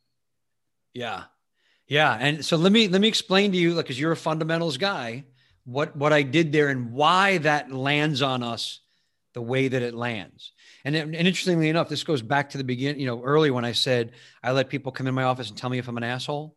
Yeah. 0.95 1.25
Yeah. 1.87 2.13
And 2.21 2.45
so 2.45 2.57
let 2.57 2.73
me 2.73 2.89
let 2.89 3.01
me 3.01 3.09
explain 3.09 3.53
to 3.53 3.59
you, 3.59 3.75
like, 3.75 3.87
because 3.87 3.99
you're 3.99 4.13
a 4.13 4.17
fundamentals 4.17 4.77
guy, 4.77 5.25
what 5.65 5.97
what 5.97 6.13
I 6.13 6.23
did 6.23 6.53
there 6.53 6.69
and 6.69 6.93
why 6.93 7.39
that 7.39 7.73
lands 7.73 8.23
on 8.23 8.43
us 8.43 8.81
the 9.39 9.43
way 9.43 9.69
that 9.69 9.83
it 9.83 9.95
lands. 9.95 10.51
And, 10.85 10.97
and 10.97 11.15
interestingly 11.15 11.69
enough, 11.69 11.89
this 11.89 12.03
goes 12.03 12.23
back 12.23 12.51
to 12.51 12.59
the 12.59 12.65
beginning, 12.65 13.01
you 13.01 13.07
know, 13.07 13.23
early 13.23 13.53
when 13.53 13.65
I 13.65 13.71
said 13.71 14.11
I 14.43 14.51
let 14.51 14.69
people 14.69 14.91
come 14.91 15.07
in 15.07 15.15
my 15.15 15.23
office 15.23 15.49
and 15.49 15.57
tell 15.57 15.71
me 15.71 15.79
if 15.79 15.87
I'm 15.87 15.97
an 15.97 16.03
asshole. 16.03 16.57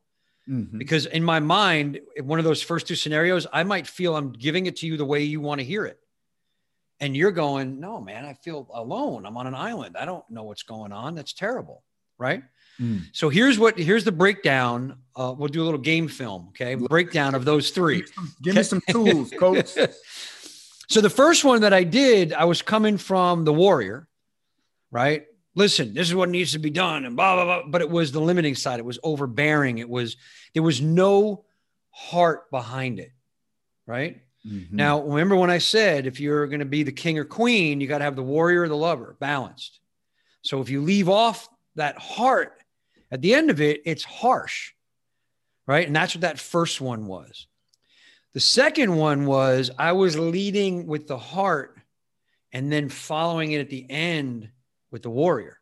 Mhm. 0.49 0.79
Because 0.79 1.05
in 1.05 1.23
my 1.23 1.39
mind, 1.39 1.99
in 2.15 2.25
one 2.25 2.39
of 2.39 2.45
those 2.45 2.63
first 2.63 2.87
two 2.87 2.95
scenarios, 2.95 3.45
I 3.53 3.61
might 3.63 3.85
feel 3.85 4.15
I'm 4.15 4.31
giving 4.31 4.65
it 4.65 4.77
to 4.77 4.87
you 4.87 4.97
the 4.97 5.05
way 5.05 5.21
you 5.21 5.39
want 5.41 5.59
to 5.61 5.65
hear 5.65 5.85
it. 5.85 5.99
And 6.99 7.15
you're 7.15 7.31
going, 7.31 7.79
no, 7.79 8.01
man, 8.01 8.25
I 8.25 8.33
feel 8.33 8.67
alone. 8.73 9.27
I'm 9.27 9.37
on 9.37 9.45
an 9.45 9.53
island. 9.53 9.95
I 9.95 10.05
don't 10.05 10.27
know 10.31 10.41
what's 10.43 10.63
going 10.63 10.91
on. 10.91 11.13
That's 11.13 11.33
terrible. 11.33 11.83
right? 12.17 12.41
Mm. 12.79 13.01
So 13.13 13.29
here's 13.29 13.59
what 13.59 13.77
here's 13.77 14.03
the 14.05 14.11
breakdown. 14.11 14.97
Uh, 15.15 15.33
we'll 15.37 15.49
do 15.49 15.61
a 15.61 15.67
little 15.69 15.79
game 15.93 16.07
film, 16.07 16.47
okay? 16.49 16.73
Breakdown 16.75 17.35
of 17.35 17.45
those 17.45 17.69
three. 17.69 17.97
Give 18.01 18.07
me 18.07 18.13
some, 18.15 18.33
give 18.41 18.55
me 18.55 18.63
some 18.63 18.81
tools, 18.89 19.31
coach. 19.39 19.71
so 20.91 20.99
the 20.99 21.09
first 21.09 21.45
one 21.45 21.61
that 21.61 21.73
I 21.73 21.83
did, 21.85 22.33
I 22.33 22.43
was 22.43 22.61
coming 22.61 22.97
from 22.97 23.45
the 23.45 23.53
warrior, 23.53 24.09
right? 24.91 25.25
Listen, 25.55 25.93
this 25.93 26.09
is 26.09 26.15
what 26.15 26.29
needs 26.29 26.51
to 26.51 26.59
be 26.59 26.69
done, 26.69 27.05
and 27.05 27.15
blah 27.15 27.35
blah 27.35 27.45
blah. 27.45 27.69
But 27.69 27.79
it 27.79 27.89
was 27.89 28.11
the 28.11 28.19
limiting 28.19 28.55
side. 28.55 28.79
It 28.79 28.85
was 28.85 28.99
overbearing. 29.01 29.77
It 29.77 29.89
was 29.89 30.17
there 30.53 30.63
was 30.63 30.81
no 30.81 31.45
heart 31.91 32.51
behind 32.51 32.99
it, 32.99 33.11
right? 33.87 34.21
Mm-hmm. 34.45 34.75
Now, 34.75 35.01
remember 35.01 35.37
when 35.37 35.49
I 35.49 35.59
said 35.59 36.07
if 36.07 36.19
you're 36.19 36.47
going 36.47 36.59
to 36.59 36.65
be 36.65 36.83
the 36.83 36.91
king 36.91 37.17
or 37.17 37.25
queen, 37.25 37.79
you 37.79 37.87
got 37.87 37.99
to 37.99 38.03
have 38.03 38.17
the 38.17 38.23
warrior 38.23 38.63
or 38.63 38.67
the 38.67 38.75
lover 38.75 39.15
balanced. 39.19 39.79
So 40.41 40.59
if 40.59 40.69
you 40.69 40.81
leave 40.81 41.07
off 41.07 41.47
that 41.75 41.97
heart 41.99 42.57
at 43.11 43.21
the 43.21 43.33
end 43.33 43.49
of 43.49 43.61
it, 43.61 43.81
it's 43.85 44.03
harsh, 44.03 44.73
right? 45.67 45.87
And 45.87 45.95
that's 45.95 46.15
what 46.15 46.21
that 46.21 46.39
first 46.39 46.81
one 46.81 47.05
was. 47.05 47.47
The 48.33 48.39
second 48.39 48.95
one 48.95 49.25
was 49.25 49.71
I 49.77 49.91
was 49.91 50.17
leading 50.17 50.87
with 50.87 51.07
the 51.07 51.17
heart 51.17 51.77
and 52.51 52.71
then 52.71 52.89
following 52.89 53.51
it 53.51 53.59
at 53.59 53.69
the 53.69 53.85
end 53.89 54.49
with 54.91 55.03
the 55.03 55.09
warrior. 55.09 55.59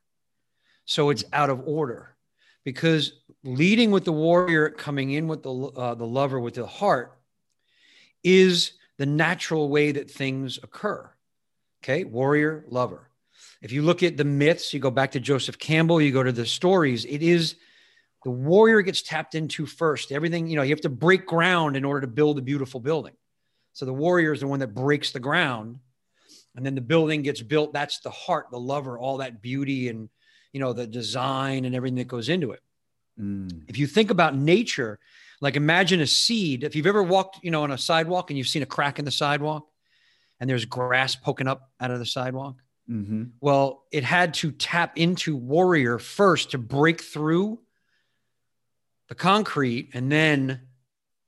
So 0.85 1.09
it's 1.09 1.23
out 1.33 1.49
of 1.49 1.67
order 1.67 2.15
because 2.63 3.13
leading 3.43 3.91
with 3.91 4.05
the 4.05 4.11
warrior, 4.11 4.69
coming 4.69 5.11
in 5.11 5.27
with 5.27 5.43
the, 5.43 5.53
uh, 5.53 5.95
the 5.95 6.05
lover 6.05 6.39
with 6.39 6.55
the 6.55 6.67
heart 6.67 7.17
is 8.23 8.73
the 8.97 9.05
natural 9.05 9.69
way 9.69 9.91
that 9.91 10.11
things 10.11 10.59
occur. 10.61 11.09
Okay, 11.83 12.03
warrior, 12.03 12.65
lover. 12.67 13.09
If 13.61 13.71
you 13.71 13.81
look 13.81 14.03
at 14.03 14.17
the 14.17 14.25
myths, 14.25 14.73
you 14.73 14.79
go 14.79 14.91
back 14.91 15.11
to 15.11 15.19
Joseph 15.19 15.57
Campbell, 15.57 16.01
you 16.01 16.11
go 16.11 16.23
to 16.23 16.31
the 16.31 16.45
stories, 16.45 17.05
it 17.05 17.21
is 17.21 17.55
the 18.23 18.31
warrior 18.31 18.81
gets 18.81 19.01
tapped 19.01 19.35
into 19.35 19.65
first. 19.65 20.11
Everything, 20.11 20.47
you 20.47 20.55
know, 20.55 20.61
you 20.61 20.71
have 20.71 20.81
to 20.81 20.89
break 20.89 21.25
ground 21.25 21.77
in 21.77 21.85
order 21.85 22.01
to 22.01 22.07
build 22.07 22.37
a 22.37 22.41
beautiful 22.41 22.79
building. 22.79 23.13
So 23.73 23.85
the 23.85 23.93
warrior 23.93 24.33
is 24.33 24.41
the 24.41 24.47
one 24.47 24.59
that 24.59 24.73
breaks 24.73 25.11
the 25.11 25.19
ground 25.19 25.79
and 26.55 26.65
then 26.65 26.75
the 26.75 26.81
building 26.81 27.21
gets 27.21 27.41
built. 27.41 27.71
That's 27.71 27.99
the 27.99 28.09
heart, 28.09 28.47
the 28.51 28.59
lover, 28.59 28.97
all 28.97 29.17
that 29.17 29.41
beauty 29.41 29.87
and, 29.87 30.09
you 30.51 30.59
know, 30.59 30.73
the 30.73 30.87
design 30.87 31.65
and 31.65 31.75
everything 31.75 31.97
that 31.97 32.07
goes 32.07 32.27
into 32.27 32.51
it. 32.51 32.61
Mm. 33.19 33.63
If 33.67 33.77
you 33.77 33.87
think 33.87 34.11
about 34.11 34.35
nature, 34.35 34.99
like 35.39 35.55
imagine 35.55 36.01
a 36.01 36.07
seed. 36.07 36.63
If 36.63 36.75
you've 36.75 36.87
ever 36.87 37.03
walked, 37.03 37.39
you 37.43 37.51
know, 37.51 37.63
on 37.63 37.71
a 37.71 37.77
sidewalk 37.77 38.29
and 38.29 38.37
you've 38.37 38.47
seen 38.47 38.63
a 38.63 38.65
crack 38.67 38.99
in 38.99 39.05
the 39.05 39.11
sidewalk 39.11 39.67
and 40.39 40.49
there's 40.49 40.65
grass 40.65 41.15
poking 41.15 41.47
up 41.47 41.69
out 41.79 41.91
of 41.91 41.99
the 41.99 42.05
sidewalk. 42.05 42.57
Mm-hmm. 42.89 43.25
Well, 43.39 43.83
it 43.91 44.03
had 44.03 44.33
to 44.35 44.51
tap 44.51 44.97
into 44.97 45.37
warrior 45.37 45.99
first 45.99 46.51
to 46.51 46.57
break 46.57 47.01
through 47.01 47.59
the 49.09 49.15
concrete. 49.15 49.89
And 49.93 50.11
then 50.11 50.61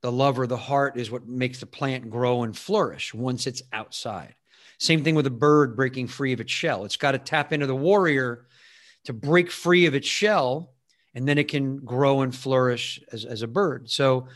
the 0.00 0.10
love 0.10 0.38
or 0.38 0.46
the 0.46 0.56
heart 0.56 0.96
is 0.96 1.10
what 1.10 1.28
makes 1.28 1.60
the 1.60 1.66
plant 1.66 2.08
grow 2.10 2.42
and 2.42 2.56
flourish 2.56 3.12
once 3.12 3.46
it's 3.46 3.62
outside. 3.72 4.34
Same 4.78 5.04
thing 5.04 5.14
with 5.14 5.26
a 5.26 5.30
bird 5.30 5.76
breaking 5.76 6.08
free 6.08 6.32
of 6.32 6.40
its 6.40 6.50
shell. 6.50 6.84
It's 6.84 6.96
got 6.96 7.12
to 7.12 7.18
tap 7.18 7.52
into 7.52 7.66
the 7.66 7.76
warrior 7.76 8.46
to 9.04 9.12
break 9.12 9.50
free 9.50 9.86
of 9.86 9.94
its 9.94 10.08
shell 10.08 10.72
and 11.14 11.28
then 11.28 11.38
it 11.38 11.48
can 11.48 11.76
grow 11.76 12.22
and 12.22 12.34
flourish 12.34 13.00
as, 13.12 13.24
as 13.24 13.42
a 13.42 13.46
bird. 13.46 13.90
So 13.90 14.28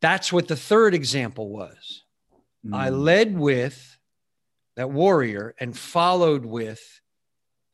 that's 0.00 0.32
what 0.32 0.48
the 0.48 0.56
third 0.56 0.94
example 0.94 1.48
was. 1.48 2.04
Mm. 2.66 2.74
I 2.74 2.88
led 2.90 3.38
with 3.38 3.98
that 4.76 4.90
warrior 4.90 5.54
and 5.58 5.76
followed 5.76 6.44
with 6.44 7.00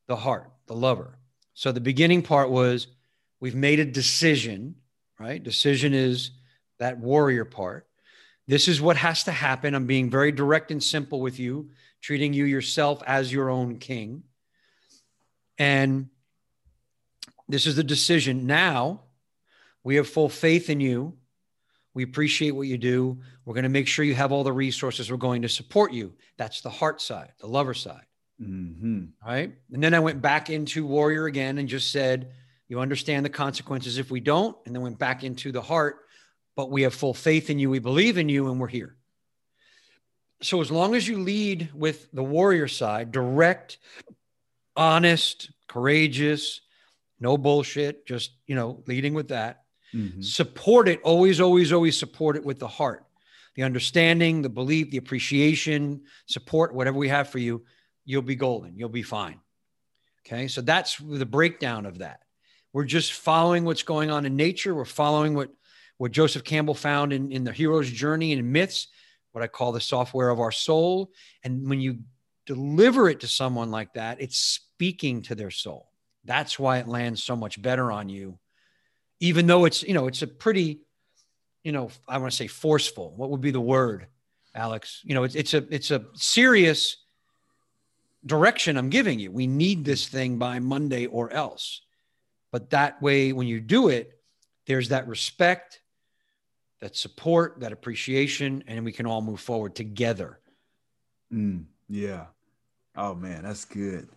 the 0.06 0.16
heart, 0.16 0.50
the 0.66 0.74
lover. 0.74 1.18
So 1.54 1.70
the 1.70 1.80
beginning 1.80 2.22
part 2.22 2.50
was 2.50 2.86
we've 3.40 3.54
made 3.54 3.80
a 3.80 3.84
decision, 3.84 4.76
right? 5.18 5.42
Decision 5.42 5.94
is 5.94 6.30
that 6.78 6.98
warrior 6.98 7.44
part. 7.44 7.86
This 8.46 8.68
is 8.68 8.80
what 8.80 8.96
has 8.96 9.24
to 9.24 9.32
happen. 9.32 9.74
I'm 9.74 9.86
being 9.86 10.10
very 10.10 10.32
direct 10.32 10.70
and 10.70 10.82
simple 10.82 11.20
with 11.20 11.38
you, 11.38 11.70
treating 12.00 12.32
you 12.32 12.44
yourself 12.44 13.02
as 13.06 13.32
your 13.32 13.50
own 13.50 13.78
king. 13.78 14.22
And 15.58 16.08
this 17.48 17.66
is 17.66 17.76
the 17.76 17.84
decision. 17.84 18.46
Now 18.46 19.02
we 19.82 19.96
have 19.96 20.08
full 20.08 20.28
faith 20.28 20.70
in 20.70 20.80
you. 20.80 21.14
We 21.94 22.04
appreciate 22.04 22.52
what 22.52 22.68
you 22.68 22.78
do. 22.78 23.18
We're 23.44 23.54
going 23.54 23.64
to 23.64 23.70
make 23.70 23.88
sure 23.88 24.04
you 24.04 24.14
have 24.14 24.30
all 24.30 24.44
the 24.44 24.52
resources. 24.52 25.10
We're 25.10 25.16
going 25.16 25.42
to 25.42 25.48
support 25.48 25.92
you. 25.92 26.14
That's 26.36 26.60
the 26.60 26.70
heart 26.70 27.00
side, 27.00 27.32
the 27.40 27.48
lover 27.48 27.74
side. 27.74 28.04
Mm-hmm. 28.40 29.06
Right. 29.26 29.52
And 29.72 29.82
then 29.82 29.94
I 29.94 29.98
went 29.98 30.22
back 30.22 30.48
into 30.48 30.86
warrior 30.86 31.26
again 31.26 31.58
and 31.58 31.68
just 31.68 31.90
said, 31.90 32.32
you 32.68 32.80
understand 32.80 33.24
the 33.24 33.30
consequences 33.30 33.98
if 33.98 34.10
we 34.10 34.20
don't. 34.20 34.56
And 34.66 34.74
then 34.74 34.82
went 34.82 34.98
back 34.98 35.24
into 35.24 35.52
the 35.52 35.62
heart, 35.62 36.00
but 36.54 36.70
we 36.70 36.82
have 36.82 36.94
full 36.94 37.14
faith 37.14 37.50
in 37.50 37.58
you. 37.58 37.70
We 37.70 37.78
believe 37.78 38.18
in 38.18 38.28
you 38.28 38.50
and 38.50 38.60
we're 38.60 38.68
here. 38.68 38.96
So 40.42 40.60
as 40.60 40.70
long 40.70 40.94
as 40.94 41.08
you 41.08 41.18
lead 41.18 41.70
with 41.74 42.08
the 42.12 42.22
warrior 42.22 42.68
side, 42.68 43.10
direct, 43.10 43.78
honest, 44.76 45.50
courageous, 45.66 46.60
no 47.18 47.36
bullshit, 47.36 48.06
just, 48.06 48.32
you 48.46 48.54
know, 48.54 48.84
leading 48.86 49.14
with 49.14 49.28
that. 49.28 49.62
Mm-hmm. 49.92 50.20
Support 50.20 50.88
it, 50.88 51.00
always, 51.02 51.40
always, 51.40 51.72
always 51.72 51.96
support 51.96 52.36
it 52.36 52.44
with 52.44 52.58
the 52.60 52.68
heart, 52.68 53.04
the 53.56 53.64
understanding, 53.64 54.42
the 54.42 54.48
belief, 54.48 54.90
the 54.90 54.98
appreciation, 54.98 56.02
support, 56.26 56.74
whatever 56.74 56.98
we 56.98 57.08
have 57.08 57.30
for 57.30 57.38
you, 57.38 57.64
you'll 58.04 58.22
be 58.22 58.36
golden. 58.36 58.78
You'll 58.78 58.90
be 58.90 59.02
fine. 59.02 59.40
Okay. 60.24 60.46
So 60.46 60.60
that's 60.60 60.98
the 60.98 61.26
breakdown 61.26 61.86
of 61.86 61.98
that. 61.98 62.20
We're 62.72 62.84
just 62.84 63.12
following 63.12 63.64
what's 63.64 63.82
going 63.82 64.10
on 64.10 64.26
in 64.26 64.36
nature. 64.36 64.74
We're 64.74 64.84
following 64.84 65.34
what, 65.34 65.50
what 65.96 66.12
Joseph 66.12 66.44
Campbell 66.44 66.74
found 66.74 67.12
in, 67.12 67.32
in 67.32 67.44
the 67.44 67.52
hero's 67.52 67.90
journey 67.90 68.32
and 68.32 68.52
myths, 68.52 68.88
what 69.32 69.42
I 69.42 69.46
call 69.46 69.72
the 69.72 69.80
software 69.80 70.28
of 70.30 70.40
our 70.40 70.52
soul. 70.52 71.10
And 71.42 71.68
when 71.68 71.80
you 71.80 72.00
deliver 72.46 73.08
it 73.08 73.20
to 73.20 73.26
someone 73.26 73.70
like 73.70 73.94
that, 73.94 74.20
it's 74.20 74.38
speaking 74.38 75.22
to 75.22 75.34
their 75.34 75.50
soul. 75.50 75.90
That's 76.24 76.58
why 76.58 76.78
it 76.78 76.88
lands 76.88 77.22
so 77.24 77.36
much 77.36 77.60
better 77.60 77.90
on 77.90 78.08
you, 78.08 78.38
even 79.20 79.46
though 79.46 79.64
it's, 79.64 79.82
you 79.82 79.94
know, 79.94 80.06
it's 80.06 80.22
a 80.22 80.26
pretty, 80.26 80.80
you 81.64 81.72
know, 81.72 81.90
I 82.06 82.18
want 82.18 82.30
to 82.30 82.36
say 82.36 82.46
forceful. 82.48 83.14
What 83.16 83.30
would 83.30 83.40
be 83.40 83.50
the 83.50 83.60
word, 83.60 84.06
Alex? 84.54 85.00
You 85.04 85.14
know, 85.14 85.24
it's, 85.24 85.34
it's 85.34 85.54
a, 85.54 85.66
it's 85.70 85.90
a 85.90 86.04
serious 86.14 86.98
direction 88.26 88.76
I'm 88.76 88.90
giving 88.90 89.18
you. 89.18 89.32
We 89.32 89.46
need 89.46 89.84
this 89.84 90.06
thing 90.06 90.38
by 90.38 90.58
Monday 90.58 91.06
or 91.06 91.32
else. 91.32 91.80
But 92.50 92.70
that 92.70 93.00
way, 93.02 93.32
when 93.32 93.46
you 93.46 93.60
do 93.60 93.88
it, 93.88 94.18
there's 94.66 94.88
that 94.88 95.06
respect, 95.08 95.80
that 96.80 96.96
support, 96.96 97.60
that 97.60 97.72
appreciation, 97.72 98.64
and 98.66 98.84
we 98.84 98.92
can 98.92 99.06
all 99.06 99.20
move 99.20 99.40
forward 99.40 99.74
together. 99.74 100.38
Mm, 101.32 101.64
yeah. 101.88 102.26
Oh 102.96 103.14
man, 103.14 103.42
that's 103.44 103.64
good 103.64 104.08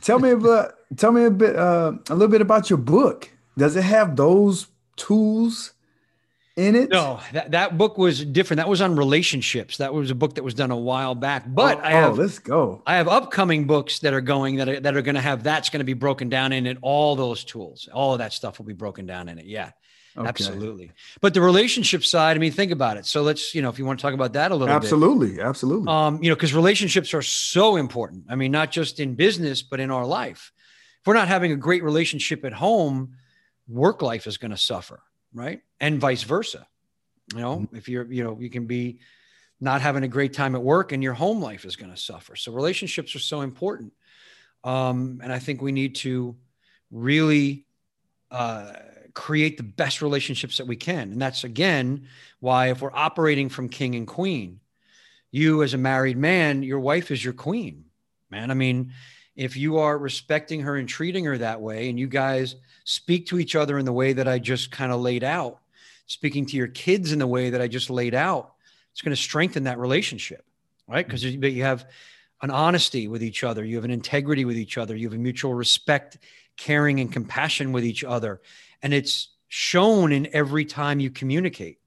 tell 0.00 0.18
me 0.18 0.30
about 0.30 0.74
tell 0.96 1.12
me 1.12 1.24
a 1.24 1.30
bit 1.30 1.56
uh, 1.56 1.92
a 2.08 2.14
little 2.14 2.28
bit 2.28 2.40
about 2.40 2.70
your 2.70 2.76
book. 2.78 3.30
Does 3.56 3.76
it 3.76 3.84
have 3.84 4.16
those 4.16 4.68
tools 4.96 5.73
in 6.56 6.76
it? 6.76 6.90
No, 6.90 7.20
that, 7.32 7.50
that 7.50 7.78
book 7.78 7.98
was 7.98 8.24
different. 8.24 8.58
That 8.58 8.68
was 8.68 8.80
on 8.80 8.96
relationships. 8.96 9.78
That 9.78 9.92
was 9.92 10.10
a 10.10 10.14
book 10.14 10.34
that 10.36 10.44
was 10.44 10.54
done 10.54 10.70
a 10.70 10.76
while 10.76 11.14
back. 11.14 11.44
But 11.46 11.78
oh, 11.78 11.82
I 11.82 11.90
have 11.90 12.12
oh, 12.12 12.22
let's 12.22 12.38
go. 12.38 12.82
I 12.86 12.96
have 12.96 13.08
upcoming 13.08 13.66
books 13.66 14.00
that 14.00 14.14
are 14.14 14.20
going 14.20 14.56
that 14.56 14.68
are, 14.68 14.80
that 14.80 14.96
are 14.96 15.02
going 15.02 15.16
to 15.16 15.20
have 15.20 15.42
that's 15.42 15.70
going 15.70 15.80
to 15.80 15.84
be 15.84 15.94
broken 15.94 16.28
down 16.28 16.52
in 16.52 16.66
it. 16.66 16.78
All 16.82 17.16
those 17.16 17.44
tools, 17.44 17.88
all 17.92 18.12
of 18.12 18.18
that 18.18 18.32
stuff 18.32 18.58
will 18.58 18.66
be 18.66 18.74
broken 18.74 19.06
down 19.06 19.28
in 19.28 19.38
it. 19.38 19.46
Yeah. 19.46 19.70
Okay. 20.16 20.28
Absolutely. 20.28 20.92
But 21.20 21.34
the 21.34 21.40
relationship 21.40 22.04
side, 22.04 22.36
I 22.36 22.38
mean, 22.38 22.52
think 22.52 22.70
about 22.70 22.96
it. 22.98 23.04
So 23.04 23.22
let's, 23.22 23.52
you 23.52 23.62
know, 23.62 23.68
if 23.68 23.80
you 23.80 23.84
want 23.84 23.98
to 23.98 24.02
talk 24.02 24.14
about 24.14 24.34
that 24.34 24.52
a 24.52 24.54
little 24.54 24.72
absolutely, 24.72 25.30
bit. 25.30 25.40
Absolutely. 25.40 25.88
Absolutely. 25.88 25.92
Um, 25.92 26.22
you 26.22 26.28
know, 26.28 26.36
because 26.36 26.54
relationships 26.54 27.14
are 27.14 27.22
so 27.22 27.74
important. 27.74 28.26
I 28.28 28.36
mean, 28.36 28.52
not 28.52 28.70
just 28.70 29.00
in 29.00 29.16
business, 29.16 29.62
but 29.62 29.80
in 29.80 29.90
our 29.90 30.06
life. 30.06 30.52
If 31.00 31.08
we're 31.08 31.14
not 31.14 31.26
having 31.26 31.50
a 31.50 31.56
great 31.56 31.82
relationship 31.82 32.44
at 32.44 32.52
home, 32.52 33.16
work 33.66 34.02
life 34.02 34.28
is 34.28 34.36
going 34.36 34.52
to 34.52 34.56
suffer, 34.56 35.02
right? 35.34 35.60
And 35.80 36.00
vice 36.00 36.22
versa. 36.22 36.66
You 37.34 37.40
know, 37.40 37.56
mm-hmm. 37.58 37.76
if 37.76 37.88
you're, 37.88 38.10
you 38.10 38.24
know, 38.24 38.38
you 38.40 38.50
can 38.50 38.66
be 38.66 39.00
not 39.60 39.80
having 39.80 40.02
a 40.02 40.08
great 40.08 40.32
time 40.32 40.54
at 40.54 40.62
work 40.62 40.92
and 40.92 41.02
your 41.02 41.14
home 41.14 41.42
life 41.42 41.64
is 41.64 41.76
going 41.76 41.90
to 41.92 42.00
suffer. 42.00 42.36
So 42.36 42.52
relationships 42.52 43.14
are 43.14 43.20
so 43.20 43.40
important. 43.40 43.92
Um, 44.62 45.20
and 45.22 45.32
I 45.32 45.38
think 45.38 45.60
we 45.60 45.72
need 45.72 45.96
to 45.96 46.36
really 46.90 47.66
uh, 48.30 48.72
create 49.14 49.56
the 49.56 49.62
best 49.62 50.02
relationships 50.02 50.58
that 50.58 50.66
we 50.66 50.76
can. 50.76 51.12
And 51.12 51.20
that's 51.20 51.44
again 51.44 52.08
why, 52.40 52.70
if 52.70 52.82
we're 52.82 52.94
operating 52.94 53.48
from 53.48 53.68
king 53.68 53.94
and 53.94 54.06
queen, 54.06 54.60
you 55.30 55.62
as 55.62 55.74
a 55.74 55.78
married 55.78 56.16
man, 56.16 56.62
your 56.62 56.80
wife 56.80 57.10
is 57.10 57.24
your 57.24 57.32
queen, 57.32 57.86
man. 58.30 58.50
I 58.50 58.54
mean, 58.54 58.92
if 59.36 59.56
you 59.56 59.78
are 59.78 59.98
respecting 59.98 60.60
her 60.60 60.76
and 60.76 60.88
treating 60.88 61.24
her 61.24 61.38
that 61.38 61.60
way, 61.60 61.88
and 61.88 61.98
you 61.98 62.06
guys 62.06 62.56
speak 62.84 63.26
to 63.26 63.38
each 63.38 63.56
other 63.56 63.78
in 63.78 63.84
the 63.84 63.92
way 63.92 64.12
that 64.12 64.28
I 64.28 64.38
just 64.38 64.70
kind 64.70 64.92
of 64.92 65.00
laid 65.00 65.24
out, 65.24 65.60
speaking 66.06 66.46
to 66.46 66.56
your 66.56 66.68
kids 66.68 67.12
in 67.12 67.18
the 67.18 67.26
way 67.26 67.50
that 67.50 67.60
I 67.60 67.66
just 67.66 67.90
laid 67.90 68.14
out, 68.14 68.52
it's 68.92 69.02
going 69.02 69.14
to 69.14 69.20
strengthen 69.20 69.64
that 69.64 69.78
relationship, 69.78 70.44
right? 70.86 71.04
Because 71.04 71.24
you 71.24 71.62
have 71.64 71.88
an 72.42 72.50
honesty 72.50 73.08
with 73.08 73.22
each 73.22 73.42
other, 73.42 73.64
you 73.64 73.76
have 73.76 73.84
an 73.84 73.90
integrity 73.90 74.44
with 74.44 74.56
each 74.56 74.78
other, 74.78 74.94
you 74.94 75.08
have 75.08 75.14
a 75.14 75.20
mutual 75.20 75.54
respect 75.54 76.18
caring 76.56 77.00
and 77.00 77.10
compassion 77.12 77.72
with 77.72 77.84
each 77.84 78.04
other. 78.04 78.40
And 78.82 78.94
it's 78.94 79.30
shown 79.48 80.12
in 80.12 80.28
every 80.32 80.64
time 80.64 81.00
you 81.00 81.10
communicate 81.10 81.78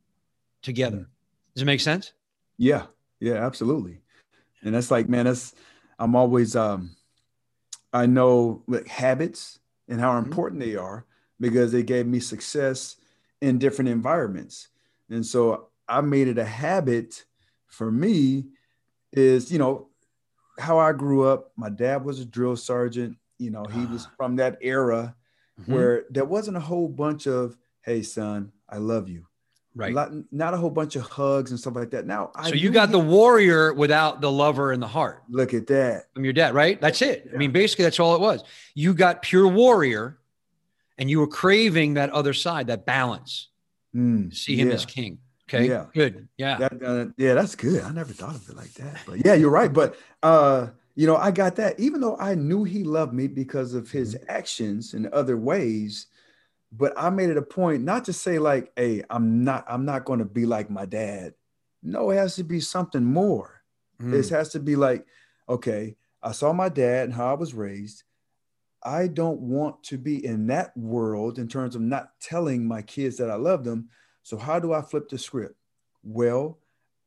together. 0.61 0.97
Mm. 0.97 1.07
Does 1.53 1.61
it 1.61 1.65
make 1.65 1.79
sense? 1.79 2.11
Yeah. 2.57 2.87
Yeah, 3.19 3.45
absolutely. 3.45 4.01
And 4.63 4.75
that's 4.75 4.91
like, 4.91 5.07
man, 5.07 5.25
that's, 5.25 5.53
I'm 5.97 6.15
always, 6.15 6.55
um, 6.55 6.96
I 7.93 8.05
know 8.05 8.63
like 8.67 8.87
habits 8.87 9.59
and 9.87 9.99
how 9.99 10.13
mm-hmm. 10.13 10.27
important 10.27 10.61
they 10.61 10.75
are 10.75 11.05
because 11.39 11.71
they 11.71 11.83
gave 11.83 12.07
me 12.07 12.19
success 12.19 12.97
in 13.41 13.59
different 13.59 13.89
environments. 13.89 14.69
And 15.09 15.25
so 15.25 15.69
I 15.87 16.01
made 16.01 16.27
it 16.27 16.37
a 16.37 16.45
habit 16.45 17.25
for 17.67 17.91
me 17.91 18.45
is, 19.13 19.51
you 19.51 19.59
know, 19.59 19.89
how 20.59 20.79
I 20.79 20.91
grew 20.91 21.27
up. 21.27 21.51
My 21.55 21.69
dad 21.69 22.03
was 22.03 22.19
a 22.19 22.25
drill 22.25 22.55
sergeant. 22.55 23.17
You 23.37 23.51
know, 23.51 23.65
he 23.65 23.85
was 23.85 24.07
ah. 24.07 24.13
from 24.17 24.37
that 24.37 24.57
era 24.61 25.15
mm-hmm. 25.61 25.73
where 25.73 26.05
there 26.09 26.25
wasn't 26.25 26.57
a 26.57 26.61
whole 26.61 26.87
bunch 26.87 27.27
of, 27.27 27.57
hey, 27.83 28.01
son, 28.01 28.51
I 28.67 28.77
love 28.77 29.07
you. 29.07 29.26
Right. 29.77 29.93
Not, 29.93 30.11
not 30.31 30.53
a 30.53 30.57
whole 30.57 30.69
bunch 30.69 30.95
of 30.95 31.03
hugs 31.03 31.51
and 31.51 31.59
stuff 31.59 31.75
like 31.75 31.91
that. 31.91 32.05
Now, 32.05 32.31
so 32.43 32.55
you 32.55 32.71
got 32.71 32.91
the 32.91 32.99
warrior 32.99 33.73
without 33.73 34.21
the 34.21 34.31
lover 34.31 34.71
and 34.71 34.81
the 34.81 34.87
heart. 34.87 35.23
Look 35.29 35.53
at 35.53 35.67
that. 35.67 36.05
From 36.13 36.23
your 36.23 36.33
dad, 36.33 36.53
right? 36.53 36.81
That's 36.81 37.01
it. 37.01 37.23
Yeah. 37.27 37.35
I 37.35 37.37
mean, 37.37 37.51
basically, 37.51 37.83
that's 37.83 37.99
all 37.99 38.15
it 38.15 38.21
was. 38.21 38.43
You 38.73 38.93
got 38.93 39.21
pure 39.21 39.47
warrior 39.47 40.17
and 40.97 41.09
you 41.09 41.19
were 41.19 41.27
craving 41.27 41.93
that 41.93 42.09
other 42.09 42.33
side, 42.33 42.67
that 42.67 42.85
balance. 42.85 43.49
Mm, 43.95 44.33
See 44.33 44.55
him 44.55 44.69
yeah. 44.69 44.73
as 44.73 44.85
king. 44.85 45.19
Okay. 45.49 45.69
Yeah. 45.69 45.85
Good. 45.93 46.27
Yeah. 46.37 46.57
That, 46.57 46.83
uh, 46.83 47.05
yeah, 47.17 47.33
that's 47.33 47.55
good. 47.55 47.83
I 47.83 47.91
never 47.91 48.13
thought 48.13 48.35
of 48.35 48.49
it 48.49 48.55
like 48.55 48.73
that. 48.73 48.99
But 49.05 49.25
yeah, 49.25 49.33
you're 49.33 49.49
right. 49.49 49.71
But 49.71 49.95
uh, 50.23 50.67
you 50.95 51.07
know, 51.07 51.15
I 51.15 51.31
got 51.31 51.55
that. 51.57 51.79
Even 51.79 52.01
though 52.01 52.17
I 52.17 52.35
knew 52.35 52.63
he 52.63 52.83
loved 52.83 53.13
me 53.13 53.27
because 53.27 53.73
of 53.73 53.89
his 53.89 54.15
mm-hmm. 54.15 54.25
actions 54.29 54.93
in 54.93 55.07
other 55.13 55.37
ways, 55.37 56.07
but 56.71 56.93
I 56.97 57.09
made 57.09 57.29
it 57.29 57.37
a 57.37 57.41
point 57.41 57.83
not 57.83 58.05
to 58.05 58.13
say 58.13 58.39
like, 58.39 58.71
"Hey, 58.75 59.03
I'm 59.09 59.43
not. 59.43 59.65
I'm 59.67 59.85
not 59.85 60.05
going 60.05 60.19
to 60.19 60.25
be 60.25 60.45
like 60.45 60.69
my 60.69 60.85
dad." 60.85 61.33
No, 61.83 62.09
it 62.09 62.15
has 62.15 62.35
to 62.35 62.43
be 62.43 62.59
something 62.59 63.03
more. 63.03 63.63
Mm. 64.01 64.13
It 64.13 64.29
has 64.29 64.49
to 64.49 64.59
be 64.59 64.75
like, 64.75 65.05
okay, 65.47 65.95
I 66.21 66.31
saw 66.31 66.53
my 66.53 66.69
dad 66.69 67.05
and 67.05 67.13
how 67.13 67.31
I 67.31 67.33
was 67.33 67.53
raised. 67.53 68.03
I 68.83 69.07
don't 69.07 69.39
want 69.39 69.83
to 69.83 69.97
be 69.97 70.23
in 70.23 70.47
that 70.47 70.75
world 70.77 71.39
in 71.39 71.47
terms 71.47 71.75
of 71.75 71.81
not 71.81 72.11
telling 72.19 72.67
my 72.67 72.81
kids 72.81 73.17
that 73.17 73.31
I 73.31 73.35
love 73.35 73.63
them. 73.63 73.89
So, 74.23 74.37
how 74.37 74.59
do 74.59 74.73
I 74.73 74.81
flip 74.81 75.09
the 75.09 75.17
script? 75.17 75.55
Well, 76.03 76.59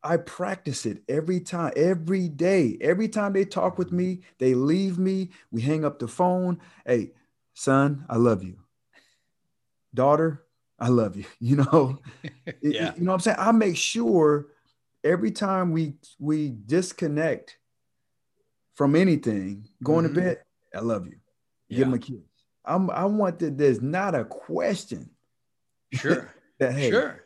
I 0.03 0.17
practice 0.17 0.85
it 0.85 1.03
every 1.07 1.39
time, 1.39 1.73
every 1.75 2.27
day. 2.27 2.77
Every 2.81 3.07
time 3.07 3.33
they 3.33 3.45
talk 3.45 3.77
with 3.77 3.91
me, 3.91 4.21
they 4.39 4.53
leave 4.53 4.97
me, 4.97 5.29
we 5.51 5.61
hang 5.61 5.85
up 5.85 5.99
the 5.99 6.07
phone. 6.07 6.59
Hey, 6.85 7.11
son, 7.53 8.05
I 8.09 8.17
love 8.17 8.43
you. 8.43 8.57
Daughter, 9.93 10.43
I 10.79 10.87
love 10.89 11.15
you. 11.15 11.25
You 11.39 11.57
know, 11.57 11.99
yeah. 12.61 12.93
you 12.95 13.03
know 13.03 13.11
what 13.11 13.13
I'm 13.13 13.19
saying? 13.19 13.37
I 13.39 13.51
make 13.51 13.77
sure 13.77 14.47
every 15.03 15.31
time 15.31 15.71
we 15.71 15.93
we 16.19 16.53
disconnect 16.65 17.57
from 18.75 18.95
anything, 18.95 19.67
going 19.83 20.05
mm-hmm. 20.05 20.15
to 20.15 20.21
bed, 20.21 20.37
I 20.73 20.79
love 20.79 21.07
you 21.07 21.17
yeah. 21.71 21.77
give 21.77 21.87
them 21.87 21.93
a 21.93 21.99
kiss. 21.99 22.17
I'm, 22.65 22.89
I 22.91 23.05
want 23.05 23.39
that 23.39 23.57
there's 23.57 23.81
not 23.81 24.13
a 24.13 24.25
question. 24.25 25.09
Sure. 25.93 26.31
that, 26.59 26.73
hey, 26.73 26.91
sure. 26.91 27.23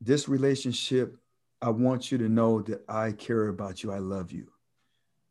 this 0.00 0.28
relationship, 0.28 1.16
I 1.60 1.70
want 1.70 2.10
you 2.10 2.18
to 2.18 2.28
know 2.28 2.62
that 2.62 2.84
I 2.88 3.12
care 3.12 3.48
about 3.48 3.82
you. 3.82 3.92
I 3.92 3.98
love 3.98 4.32
you. 4.32 4.48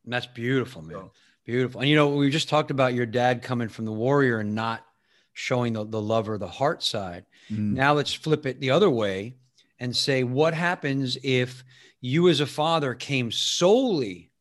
And 0.04 0.14
that's 0.14 0.28
beautiful, 0.28 0.82
man. 0.82 0.98
So, 0.98 1.12
beautiful. 1.46 1.82
And 1.82 1.90
you 1.90 1.96
know, 1.96 2.10
we 2.10 2.30
just 2.30 2.50
talked 2.50 2.70
about 2.70 2.94
your 2.94 3.06
dad 3.06 3.42
coming 3.42 3.70
from 3.70 3.86
the 3.86 3.92
warrior 3.92 4.40
and 4.40 4.54
not 4.54 4.86
showing 5.34 5.74
the, 5.74 5.86
the 5.86 6.02
love 6.02 6.30
or 6.30 6.38
the 6.38 6.48
heart 6.48 6.84
side. 6.84 7.26
Mm. 7.52 7.74
Now 7.74 7.94
let's 7.94 8.14
flip 8.14 8.46
it 8.46 8.60
the 8.60 8.72
other 8.72 8.90
way 8.90 9.36
and 9.80 9.96
say, 9.96 10.24
what 10.24 10.54
happens 10.54 11.18
if 11.24 11.64
you 12.02 12.30
as 12.30 12.40
a 12.40 12.46
father 12.46 12.94
came 12.94 13.32
solely 13.32 14.32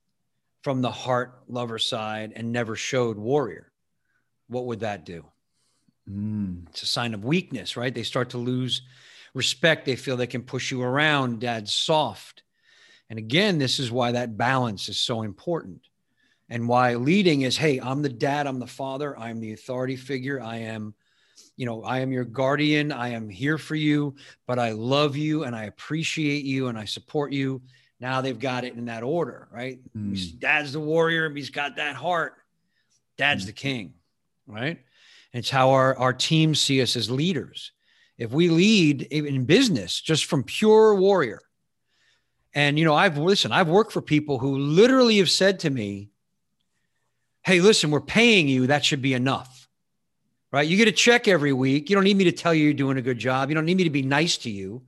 from 0.63 0.83
the 0.83 0.91
heart 0.91 1.43
lover 1.49 1.79
side 1.79 2.33
and 2.37 2.53
never 2.53 2.77
showed 2.77 3.17
warrior? 3.17 3.73
what 4.53 4.67
would 4.67 4.81
that 4.81 5.05
do? 5.05 5.25
Mm. 6.09 6.69
It's 6.69 6.83
a 6.83 6.87
sign 6.87 7.15
of 7.15 7.25
weakness, 7.25 7.77
right? 7.77 7.95
They 7.95 8.03
start 8.03 8.31
to 8.31 8.39
lose 8.39 8.83
respect. 9.35 9.87
They 9.87 9.97
feel 9.97 10.17
they 10.17 10.27
can 10.27 10.43
push 10.43 10.71
you 10.71 10.83
around. 10.83 11.41
Dad's 11.41 11.75
soft. 11.75 12.43
And 13.09 13.19
again, 13.19 13.59
this 13.59 13.79
is 13.79 13.91
why 13.91 14.13
that 14.13 14.37
balance 14.37 14.89
is 14.89 14.99
so 14.99 15.23
important. 15.23 15.81
And 16.53 16.69
why 16.69 16.95
leading 16.97 17.43
is 17.43 17.57
hey, 17.57 17.81
I'm 17.81 18.03
the 18.03 18.11
dad, 18.11 18.47
I'm 18.47 18.59
the 18.59 18.67
father, 18.67 19.19
I'm 19.19 19.41
the 19.41 19.55
authority 19.55 19.97
figure, 19.97 20.41
I 20.41 20.59
am, 20.59 20.95
you 21.57 21.65
know, 21.65 21.83
I 21.83 22.01
am 22.01 22.13
your 22.13 22.25
guardian, 22.25 22.93
I 22.93 23.09
am 23.09 23.29
here 23.29 23.57
for 23.57 23.75
you, 23.75 24.17
but 24.47 24.59
I 24.59 24.73
love 24.73 25.17
you 25.17 25.45
and 25.45 25.57
I 25.57 25.65
appreciate 25.65 26.45
you 26.45 26.69
and 26.69 26.79
I 26.79 26.85
support 26.85 27.33
you. 27.33 27.63
Now 28.01 28.21
they've 28.21 28.39
got 28.39 28.65
it 28.65 28.75
in 28.75 28.85
that 28.85 29.03
order, 29.03 29.49
right? 29.51 29.81
Mm. 29.97 30.39
Dad's 30.41 30.75
the 30.75 30.81
warrior, 30.81 31.31
he's 31.31 31.51
got 31.51 31.77
that 31.77 31.97
heart. 31.97 32.35
Dad's 33.17 33.45
mm. 33.45 33.47
the 33.47 33.53
king 33.53 33.95
right? 34.47 34.79
It's 35.33 35.51
how 35.51 35.71
our, 35.71 35.97
our 35.97 36.13
teams 36.13 36.61
see 36.61 36.83
us 36.83 36.97
as 36.97 37.11
leaders. 37.11 37.73
If 38.19 38.31
we 38.33 38.49
lead 38.49 39.03
in 39.03 39.45
business 39.45 40.01
just 40.01 40.27
from 40.27 40.45
pure 40.45 40.95
warrior, 40.95 41.41
and 42.55 42.79
you 42.79 42.85
know, 42.85 42.95
I've 42.95 43.17
listen, 43.17 43.51
I've 43.51 43.69
worked 43.69 43.93
for 43.93 44.03
people 44.03 44.39
who 44.39 44.59
literally 44.59 45.19
have 45.19 45.31
said 45.31 45.61
to 45.61 45.71
me, 45.71 46.11
Hey, 47.45 47.61
listen, 47.61 47.91
we're 47.91 48.01
paying 48.01 48.49
you, 48.49 48.69
that 48.69 48.85
should 48.85 49.03
be 49.03 49.15
enough. 49.15 49.69
Right? 50.53 50.69
You 50.69 50.77
get 50.77 50.89
a 50.89 50.93
check 50.93 51.29
every 51.29 51.53
week. 51.53 51.89
You 51.89 51.97
don't 51.97 52.05
need 52.05 52.17
me 52.17 52.25
to 52.25 52.33
tell 52.33 52.53
you 52.53 52.65
you're 52.65 52.75
doing 52.75 52.99
a 52.99 53.03
good 53.03 53.19
job. 53.19 53.49
You 53.49 53.55
don't 53.55 53.65
need 53.65 53.79
me 53.79 53.85
to 53.85 53.91
be 53.91 54.03
nice 54.03 54.37
to 54.39 54.51
you. 54.51 54.83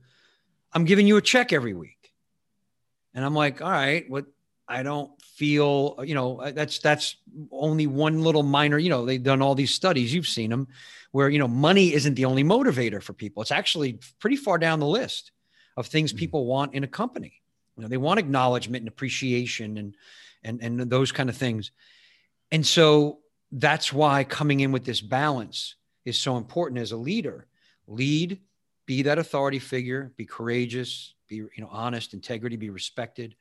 I'm 0.71 0.85
giving 0.85 1.07
you 1.07 1.17
a 1.17 1.21
check 1.21 1.51
every 1.53 1.73
week. 1.73 2.13
And 3.13 3.25
I'm 3.25 3.33
like, 3.33 3.61
all 3.61 3.71
right, 3.71 4.07
what 4.09 4.25
I 4.67 4.83
don't 4.83 5.11
feel, 5.21 5.95
you 6.03 6.15
know, 6.15 6.39
uh, 6.39 6.51
that's 6.51 6.79
that's 6.79 7.15
only 7.51 7.87
one 7.87 8.21
little 8.21 8.43
minor, 8.43 8.77
you 8.77 8.89
know, 8.89 9.05
they've 9.05 9.21
done 9.21 9.41
all 9.41 9.55
these 9.55 9.73
studies, 9.73 10.13
you've 10.13 10.27
seen 10.27 10.49
them, 10.49 10.67
where 11.11 11.29
you 11.29 11.39
know, 11.39 11.47
money 11.47 11.93
isn't 11.93 12.15
the 12.15 12.25
only 12.25 12.43
motivator 12.43 13.01
for 13.01 13.13
people. 13.13 13.41
It's 13.41 13.51
actually 13.51 13.99
pretty 14.19 14.35
far 14.35 14.57
down 14.57 14.79
the 14.79 14.87
list 14.87 15.31
of 15.77 15.87
things 15.87 16.11
mm-hmm. 16.11 16.19
people 16.19 16.45
want 16.45 16.73
in 16.73 16.83
a 16.83 16.87
company. 16.87 17.41
You 17.77 17.83
know, 17.83 17.89
they 17.89 17.97
want 17.97 18.19
acknowledgement 18.19 18.81
and 18.81 18.87
appreciation 18.87 19.77
and 19.77 19.95
and 20.43 20.61
and 20.61 20.89
those 20.89 21.11
kind 21.11 21.29
of 21.29 21.37
things. 21.37 21.71
And 22.51 22.65
so 22.65 23.19
that's 23.51 23.91
why 23.91 24.23
coming 24.23 24.59
in 24.59 24.71
with 24.71 24.85
this 24.85 25.01
balance 25.01 25.75
is 26.05 26.17
so 26.17 26.37
important 26.37 26.79
as 26.79 26.91
a 26.91 26.97
leader. 26.97 27.47
Lead, 27.87 28.41
be 28.85 29.03
that 29.03 29.17
authority 29.17 29.59
figure, 29.59 30.11
be 30.15 30.25
courageous, 30.25 31.13
be 31.27 31.37
you 31.37 31.49
know 31.57 31.69
honest, 31.71 32.13
integrity, 32.13 32.55
be 32.55 32.69
respected 32.69 33.35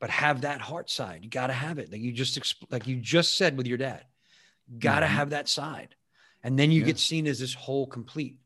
but 0.00 0.10
have 0.10 0.42
that 0.42 0.60
heart 0.60 0.90
side. 0.90 1.20
You 1.22 1.30
got 1.30 1.48
to 1.48 1.52
have 1.52 1.78
it. 1.78 1.90
Like 1.90 2.00
you 2.00 2.12
just 2.12 2.56
like 2.70 2.86
you 2.86 2.96
just 2.96 3.36
said 3.36 3.56
with 3.56 3.66
your 3.66 3.78
dad. 3.78 4.04
Got 4.78 5.00
to 5.00 5.06
mm-hmm. 5.06 5.14
have 5.14 5.30
that 5.30 5.48
side. 5.48 5.94
And 6.44 6.58
then 6.58 6.70
you 6.70 6.80
yeah. 6.80 6.86
get 6.86 6.98
seen 6.98 7.26
as 7.26 7.38
this 7.38 7.54
whole 7.54 7.86
complete. 7.86 8.36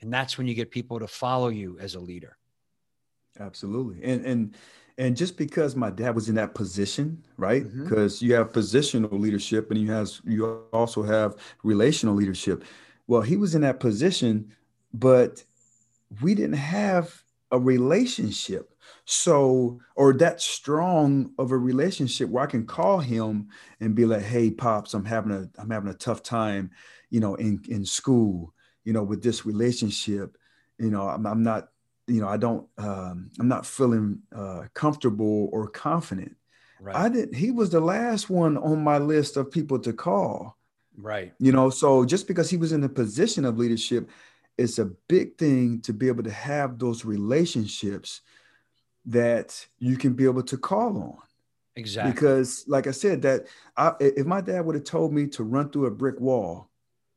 And 0.00 0.12
that's 0.12 0.38
when 0.38 0.46
you 0.46 0.54
get 0.54 0.70
people 0.70 1.00
to 1.00 1.08
follow 1.08 1.48
you 1.48 1.78
as 1.80 1.94
a 1.94 2.00
leader. 2.00 2.36
Absolutely. 3.38 4.04
And 4.04 4.24
and 4.24 4.56
and 4.98 5.16
just 5.16 5.36
because 5.36 5.76
my 5.76 5.90
dad 5.90 6.14
was 6.14 6.28
in 6.28 6.34
that 6.36 6.54
position, 6.54 7.22
right? 7.36 7.64
Because 7.64 8.16
mm-hmm. 8.16 8.26
you 8.26 8.34
have 8.34 8.52
positional 8.52 9.18
leadership 9.18 9.70
and 9.70 9.80
you 9.80 9.90
has 9.90 10.20
you 10.24 10.62
also 10.72 11.02
have 11.02 11.36
relational 11.62 12.14
leadership. 12.14 12.64
Well, 13.06 13.22
he 13.22 13.36
was 13.36 13.54
in 13.54 13.62
that 13.62 13.80
position, 13.80 14.52
but 14.92 15.44
we 16.22 16.34
didn't 16.34 16.54
have 16.54 17.22
a 17.52 17.58
relationship 17.58 18.76
so 19.04 19.78
or 19.94 20.12
that 20.14 20.40
strong 20.40 21.30
of 21.38 21.52
a 21.52 21.56
relationship 21.56 22.28
where 22.28 22.42
I 22.42 22.48
can 22.48 22.66
call 22.66 22.98
him 22.98 23.48
and 23.80 23.94
be 23.94 24.04
like, 24.04 24.22
"Hey, 24.22 24.50
pops, 24.50 24.94
I'm 24.94 25.04
having 25.04 25.32
a 25.32 25.48
I'm 25.60 25.70
having 25.70 25.90
a 25.90 25.94
tough 25.94 26.22
time, 26.22 26.70
you 27.10 27.20
know, 27.20 27.36
in 27.36 27.62
in 27.68 27.84
school, 27.84 28.52
you 28.84 28.92
know, 28.92 29.04
with 29.04 29.22
this 29.22 29.46
relationship. 29.46 30.36
You 30.78 30.90
know, 30.90 31.08
I'm, 31.08 31.24
I'm 31.26 31.42
not, 31.42 31.68
you 32.06 32.20
know, 32.20 32.28
I 32.28 32.36
don't, 32.36 32.66
um, 32.78 33.30
I'm 33.38 33.48
not 33.48 33.66
feeling 33.66 34.20
uh, 34.34 34.64
comfortable 34.74 35.48
or 35.52 35.68
confident. 35.68 36.36
Right. 36.80 36.94
I 36.94 37.08
didn't. 37.08 37.34
He 37.34 37.50
was 37.50 37.70
the 37.70 37.80
last 37.80 38.28
one 38.28 38.56
on 38.56 38.84
my 38.84 38.98
list 38.98 39.36
of 39.36 39.50
people 39.50 39.78
to 39.80 39.92
call. 39.92 40.56
Right. 40.96 41.32
You 41.38 41.52
know, 41.52 41.70
so 41.70 42.04
just 42.04 42.26
because 42.28 42.50
he 42.50 42.56
was 42.56 42.72
in 42.72 42.84
a 42.84 42.88
position 42.88 43.44
of 43.44 43.58
leadership, 43.58 44.08
it's 44.58 44.78
a 44.78 44.86
big 45.08 45.36
thing 45.36 45.80
to 45.82 45.92
be 45.92 46.08
able 46.08 46.22
to 46.22 46.30
have 46.30 46.78
those 46.78 47.04
relationships 47.04 48.22
that 49.06 49.66
you 49.78 49.96
can 49.96 50.14
be 50.14 50.24
able 50.24 50.42
to 50.42 50.56
call 50.56 50.96
on. 50.98 51.18
Exactly. 51.76 52.12
Because, 52.12 52.64
like 52.66 52.86
I 52.86 52.90
said, 52.90 53.22
that 53.22 53.46
I, 53.76 53.92
if 54.00 54.26
my 54.26 54.40
dad 54.40 54.64
would 54.64 54.74
have 54.76 54.84
told 54.84 55.12
me 55.12 55.26
to 55.28 55.44
run 55.44 55.68
through 55.68 55.86
a 55.86 55.90
brick 55.90 56.18
wall, 56.18 56.70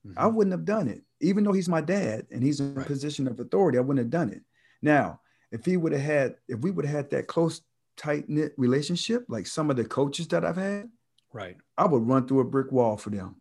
mm-hmm. 0.05 0.19
I 0.19 0.27
wouldn't 0.27 0.51
have 0.51 0.65
done 0.65 0.89
it. 0.89 1.01
Even 1.21 1.43
though 1.43 1.53
he's 1.53 1.69
my 1.69 1.81
dad 1.81 2.27
and 2.31 2.43
he's 2.43 2.59
in 2.59 2.75
right. 2.75 2.85
a 2.85 2.87
position 2.87 3.27
of 3.27 3.39
authority, 3.39 3.77
I 3.77 3.81
wouldn't 3.81 4.03
have 4.03 4.09
done 4.09 4.29
it. 4.29 4.41
Now, 4.82 5.21
if 5.51 5.65
he 5.65 5.77
would 5.77 5.91
have 5.91 6.01
had, 6.01 6.36
if 6.47 6.59
we 6.59 6.71
would 6.71 6.86
have 6.86 6.95
had 6.95 7.09
that 7.11 7.27
close, 7.27 7.61
tight 7.97 8.30
knit 8.30 8.53
relationship, 8.57 9.25
like 9.27 9.47
some 9.47 9.69
of 9.69 9.75
the 9.75 9.86
coaches 9.86 10.27
that 10.30 10.45
I've 10.45 10.57
had, 10.57 10.89
right, 11.34 11.57
I 11.77 11.86
would 11.86 12.07
run 12.07 12.27
through 12.27 12.41
a 12.41 12.45
brick 12.45 12.71
wall 12.71 12.97
for 12.97 13.09
them. 13.09 13.36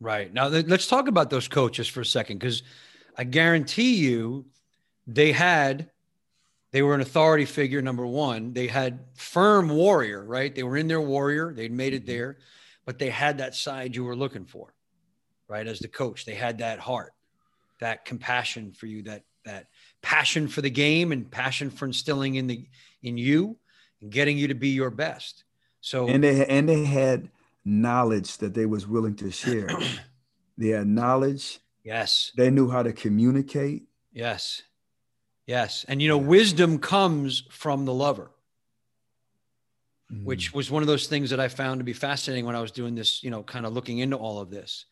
Right. 0.00 0.32
Now, 0.32 0.48
let's 0.48 0.86
talk 0.86 1.08
about 1.08 1.28
those 1.28 1.46
coaches 1.46 1.86
for 1.86 2.00
a 2.00 2.06
second 2.06 2.38
because 2.38 2.62
I 3.16 3.24
guarantee 3.24 3.96
you 3.96 4.46
they 5.06 5.30
had, 5.30 5.90
they 6.72 6.80
were 6.80 6.94
an 6.94 7.02
authority 7.02 7.44
figure, 7.44 7.82
number 7.82 8.06
one. 8.06 8.54
They 8.54 8.66
had 8.66 9.00
firm 9.14 9.68
warrior, 9.68 10.24
right? 10.24 10.54
They 10.54 10.62
were 10.62 10.78
in 10.78 10.88
their 10.88 11.02
warrior, 11.02 11.52
they'd 11.52 11.70
made 11.70 11.92
it 11.92 12.04
mm-hmm. 12.04 12.12
there, 12.12 12.38
but 12.86 12.98
they 12.98 13.10
had 13.10 13.38
that 13.38 13.54
side 13.54 13.94
you 13.94 14.04
were 14.04 14.16
looking 14.16 14.46
for, 14.46 14.72
right? 15.48 15.66
As 15.66 15.80
the 15.80 15.88
coach, 15.88 16.24
they 16.24 16.34
had 16.34 16.58
that 16.58 16.78
heart, 16.78 17.12
that 17.80 18.06
compassion 18.06 18.72
for 18.72 18.86
you, 18.86 19.02
that, 19.02 19.24
that 19.44 19.66
passion 20.02 20.48
for 20.48 20.60
the 20.62 20.70
game 20.70 21.12
and 21.12 21.30
passion 21.30 21.70
for 21.70 21.86
instilling 21.86 22.34
in 22.34 22.46
the, 22.46 22.66
in 23.02 23.18
you 23.18 23.56
and 24.00 24.10
getting 24.10 24.38
you 24.38 24.48
to 24.48 24.54
be 24.54 24.68
your 24.68 24.90
best. 24.90 25.44
So, 25.80 26.08
and 26.08 26.22
they, 26.22 26.44
and 26.46 26.68
they 26.68 26.84
had, 26.84 27.30
knowledge 27.64 28.38
that 28.38 28.54
they 28.54 28.66
was 28.66 28.86
willing 28.86 29.14
to 29.16 29.30
share. 29.30 29.68
they 30.58 30.68
had 30.68 30.86
knowledge. 30.86 31.60
Yes. 31.84 32.32
They 32.36 32.50
knew 32.50 32.70
how 32.70 32.82
to 32.82 32.92
communicate. 32.92 33.84
Yes. 34.12 34.62
Yes. 35.46 35.84
And 35.88 36.00
you 36.00 36.08
know, 36.08 36.18
wisdom 36.18 36.78
comes 36.78 37.44
from 37.50 37.84
the 37.84 37.94
lover. 37.94 38.30
Mm. 40.12 40.24
Which 40.24 40.52
was 40.52 40.70
one 40.70 40.82
of 40.82 40.86
those 40.88 41.06
things 41.06 41.30
that 41.30 41.40
I 41.40 41.48
found 41.48 41.80
to 41.80 41.84
be 41.84 41.92
fascinating 41.92 42.44
when 42.44 42.56
I 42.56 42.60
was 42.60 42.72
doing 42.72 42.94
this, 42.94 43.22
you 43.22 43.30
know, 43.30 43.42
kind 43.42 43.64
of 43.64 43.72
looking 43.72 43.98
into 43.98 44.16
all 44.16 44.40
of 44.40 44.50
this. 44.50 44.86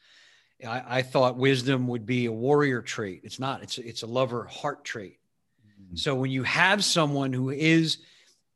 I, 0.67 0.99
I 0.99 1.03
thought 1.03 1.37
wisdom 1.37 1.87
would 1.89 2.07
be 2.07 2.27
a 2.27 2.33
warrior 2.33 2.83
trait. 2.83 3.21
It's 3.25 3.39
not. 3.39 3.63
It's 3.63 3.79
it's 3.79 4.03
a 4.03 4.07
lover 4.07 4.45
heart 4.45 4.85
trait. 4.85 5.19
Mm. 5.93 5.99
So 5.99 6.15
when 6.15 6.31
you 6.31 6.43
have 6.43 6.85
someone 6.85 7.33
who 7.33 7.51
is 7.51 7.99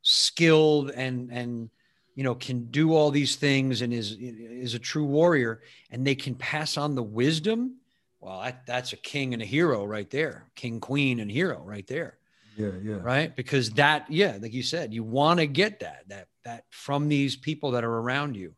skilled 0.02 0.90
and 0.90 1.30
and 1.30 1.70
you 2.14 2.24
know 2.24 2.34
can 2.34 2.66
do 2.66 2.94
all 2.94 3.10
these 3.10 3.36
things 3.36 3.82
and 3.82 3.92
is 3.92 4.16
is 4.18 4.74
a 4.74 4.78
true 4.78 5.04
warrior 5.04 5.62
and 5.90 6.06
they 6.06 6.14
can 6.14 6.34
pass 6.34 6.76
on 6.76 6.94
the 6.94 7.02
wisdom 7.02 7.76
well 8.20 8.40
that, 8.42 8.66
that's 8.66 8.92
a 8.92 8.96
king 8.96 9.32
and 9.32 9.42
a 9.42 9.46
hero 9.46 9.84
right 9.84 10.10
there 10.10 10.50
king 10.54 10.80
queen 10.80 11.20
and 11.20 11.30
hero 11.30 11.62
right 11.64 11.86
there 11.86 12.18
yeah 12.56 12.72
yeah 12.82 12.96
right 12.96 13.34
because 13.36 13.70
that 13.70 14.04
yeah 14.10 14.36
like 14.40 14.52
you 14.52 14.62
said 14.62 14.92
you 14.92 15.04
want 15.04 15.38
to 15.38 15.46
get 15.46 15.80
that 15.80 16.02
that 16.08 16.28
that 16.44 16.64
from 16.70 17.08
these 17.08 17.36
people 17.36 17.70
that 17.70 17.84
are 17.84 17.98
around 17.98 18.36
you 18.36 18.54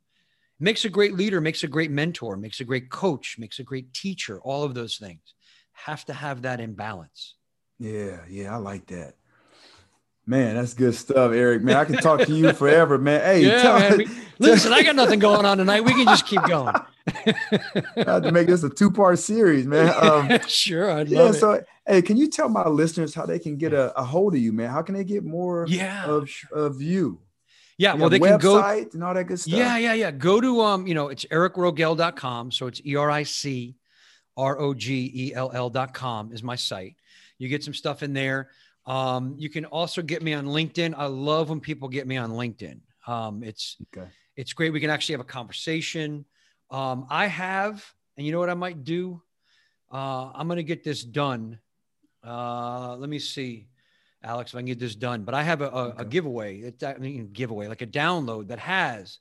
makes 0.60 0.84
a 0.84 0.88
great 0.88 1.14
leader 1.14 1.40
makes 1.40 1.62
a 1.64 1.68
great 1.68 1.90
mentor 1.90 2.36
makes 2.36 2.60
a 2.60 2.64
great 2.64 2.90
coach 2.90 3.36
makes 3.38 3.58
a 3.58 3.62
great 3.62 3.92
teacher 3.92 4.40
all 4.40 4.62
of 4.62 4.74
those 4.74 4.96
things 4.96 5.34
have 5.72 6.04
to 6.04 6.12
have 6.12 6.42
that 6.42 6.60
in 6.60 6.74
balance 6.74 7.34
yeah 7.78 8.20
yeah 8.28 8.54
i 8.54 8.56
like 8.56 8.86
that 8.86 9.14
Man, 10.26 10.54
that's 10.56 10.72
good 10.72 10.94
stuff, 10.94 11.32
Eric. 11.32 11.62
Man, 11.62 11.76
I 11.76 11.84
can 11.84 11.96
talk 11.96 12.20
to 12.20 12.32
you 12.32 12.52
forever, 12.54 12.96
man. 12.96 13.20
Hey, 13.20 13.44
yeah, 13.44 13.62
tell, 13.62 13.78
man. 13.78 13.98
We, 14.40 14.48
listen, 14.48 14.72
I 14.72 14.82
got 14.82 14.96
nothing 14.96 15.20
going 15.20 15.46
on 15.46 15.58
tonight. 15.58 15.82
We 15.82 15.92
can 15.92 16.06
just 16.06 16.26
keep 16.26 16.42
going. 16.42 16.74
I 17.06 17.34
have 17.98 18.24
to 18.24 18.32
make 18.32 18.48
this 18.48 18.64
a 18.64 18.68
two-part 18.68 19.20
series, 19.20 19.64
man. 19.64 19.94
Um, 20.04 20.40
sure, 20.48 20.90
I'd 20.90 21.08
yeah. 21.08 21.30
So, 21.30 21.52
it. 21.52 21.66
hey, 21.86 22.02
can 22.02 22.16
you 22.16 22.28
tell 22.28 22.48
my 22.48 22.66
listeners 22.66 23.14
how 23.14 23.26
they 23.26 23.38
can 23.38 23.56
get 23.56 23.72
a, 23.72 23.96
a, 23.96 24.02
hold 24.02 24.34
of 24.34 24.40
you, 24.40 24.52
man? 24.52 24.70
How 24.70 24.82
can 24.82 24.96
they 24.96 25.04
get 25.04 25.24
more 25.24 25.66
yeah, 25.68 26.06
of, 26.06 26.28
sure. 26.28 26.58
of 26.58 26.82
you? 26.82 27.20
Yeah, 27.76 27.94
well, 27.94 28.08
they 28.08 28.20
can 28.20 28.38
go 28.38 28.62
and 28.62 29.02
all 29.02 29.14
that 29.14 29.24
good 29.24 29.40
stuff. 29.40 29.52
Yeah, 29.52 29.76
yeah, 29.78 29.94
yeah. 29.94 30.10
Go 30.12 30.40
to 30.40 30.60
um, 30.60 30.86
you 30.86 30.94
know, 30.94 31.08
it's 31.08 31.24
ericrogell.com. 31.24 32.52
So 32.52 32.68
it's 32.68 32.80
E-R-I-C 32.84 33.76
R-O-G-E-L-L.com 34.36 36.32
is 36.32 36.42
my 36.42 36.56
site. 36.56 36.96
You 37.38 37.48
get 37.48 37.62
some 37.64 37.74
stuff 37.74 38.02
in 38.02 38.12
there. 38.12 38.50
Um, 38.86 39.34
you 39.38 39.48
can 39.48 39.64
also 39.64 40.02
get 40.02 40.22
me 40.22 40.34
on 40.34 40.46
LinkedIn. 40.46 40.94
I 40.96 41.06
love 41.06 41.50
when 41.50 41.60
people 41.60 41.88
get 41.88 42.06
me 42.06 42.16
on 42.16 42.32
LinkedIn. 42.32 42.80
Um, 43.06 43.42
it's 43.42 43.76
okay. 43.96 44.08
it's 44.36 44.52
great. 44.52 44.72
We 44.72 44.80
can 44.80 44.90
actually 44.90 45.14
have 45.14 45.20
a 45.20 45.24
conversation. 45.24 46.24
Um, 46.70 47.06
I 47.08 47.26
have, 47.26 47.84
and 48.16 48.26
you 48.26 48.32
know 48.32 48.38
what 48.38 48.50
I 48.50 48.54
might 48.54 48.84
do? 48.84 49.22
Uh, 49.92 50.30
I'm 50.34 50.46
going 50.48 50.56
to 50.56 50.62
get 50.62 50.84
this 50.84 51.02
done. 51.02 51.58
Uh, 52.26 52.96
let 52.96 53.08
me 53.08 53.18
see, 53.18 53.66
Alex, 54.24 54.52
if 54.52 54.56
I 54.56 54.60
can 54.60 54.66
get 54.66 54.78
this 54.78 54.94
done. 54.94 55.22
But 55.22 55.34
I 55.34 55.42
have 55.42 55.60
a, 55.60 55.68
a, 55.68 55.68
okay. 55.68 56.02
a 56.02 56.04
giveaway. 56.04 56.60
It's 56.60 56.82
I 56.82 56.94
mean, 56.94 57.30
giveaway, 57.32 57.68
like 57.68 57.82
a 57.82 57.86
download 57.86 58.48
that 58.48 58.58
has 58.58 59.18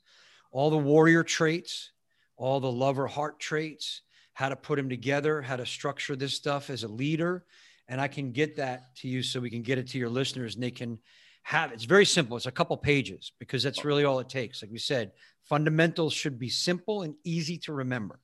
all 0.52 0.70
the 0.70 0.78
warrior 0.78 1.24
traits, 1.24 1.92
all 2.38 2.60
the 2.60 2.72
lover 2.72 3.08
heart 3.08 3.40
traits, 3.40 4.02
how 4.34 4.50
to 4.50 4.56
put 4.56 4.78
them 4.78 4.90
together, 4.90 5.42
how 5.42 5.56
to 5.56 5.66
structure 5.66 6.16
this 6.16 6.34
stuff 6.34 6.70
as 6.70 6.84
a 6.84 6.88
leader 6.88 7.46
and 7.88 8.00
I 8.00 8.08
can 8.08 8.32
get 8.32 8.58
that 8.58 8.96
to 8.98 9.08
you 9.08 9.24
so 9.24 9.40
we 9.40 9.50
can 9.50 9.62
get 9.62 9.78
it 9.78 9.88
to 9.90 9.98
your 9.98 10.10
listeners 10.10 10.56
and 10.56 10.64
they 10.64 10.72
can 10.72 11.00
have 11.44 11.72
it. 11.72 11.76
It's 11.76 11.84
very 11.84 12.06
simple. 12.06 12.38
It's 12.38 12.46
a 12.46 12.52
couple 12.52 12.76
pages 12.78 13.34
because 13.40 13.64
that's 13.64 13.84
really 13.84 14.06
all 14.06 14.20
it 14.20 14.30
takes. 14.30 14.62
Like 14.62 14.72
we 14.72 14.80
said, 14.80 15.12
fundamentals 15.44 16.14
should 16.14 16.40
be 16.40 16.50
simple 16.50 17.02
and 17.02 17.16
easy 17.24 17.58
to 17.60 17.74
remember. 17.74 18.20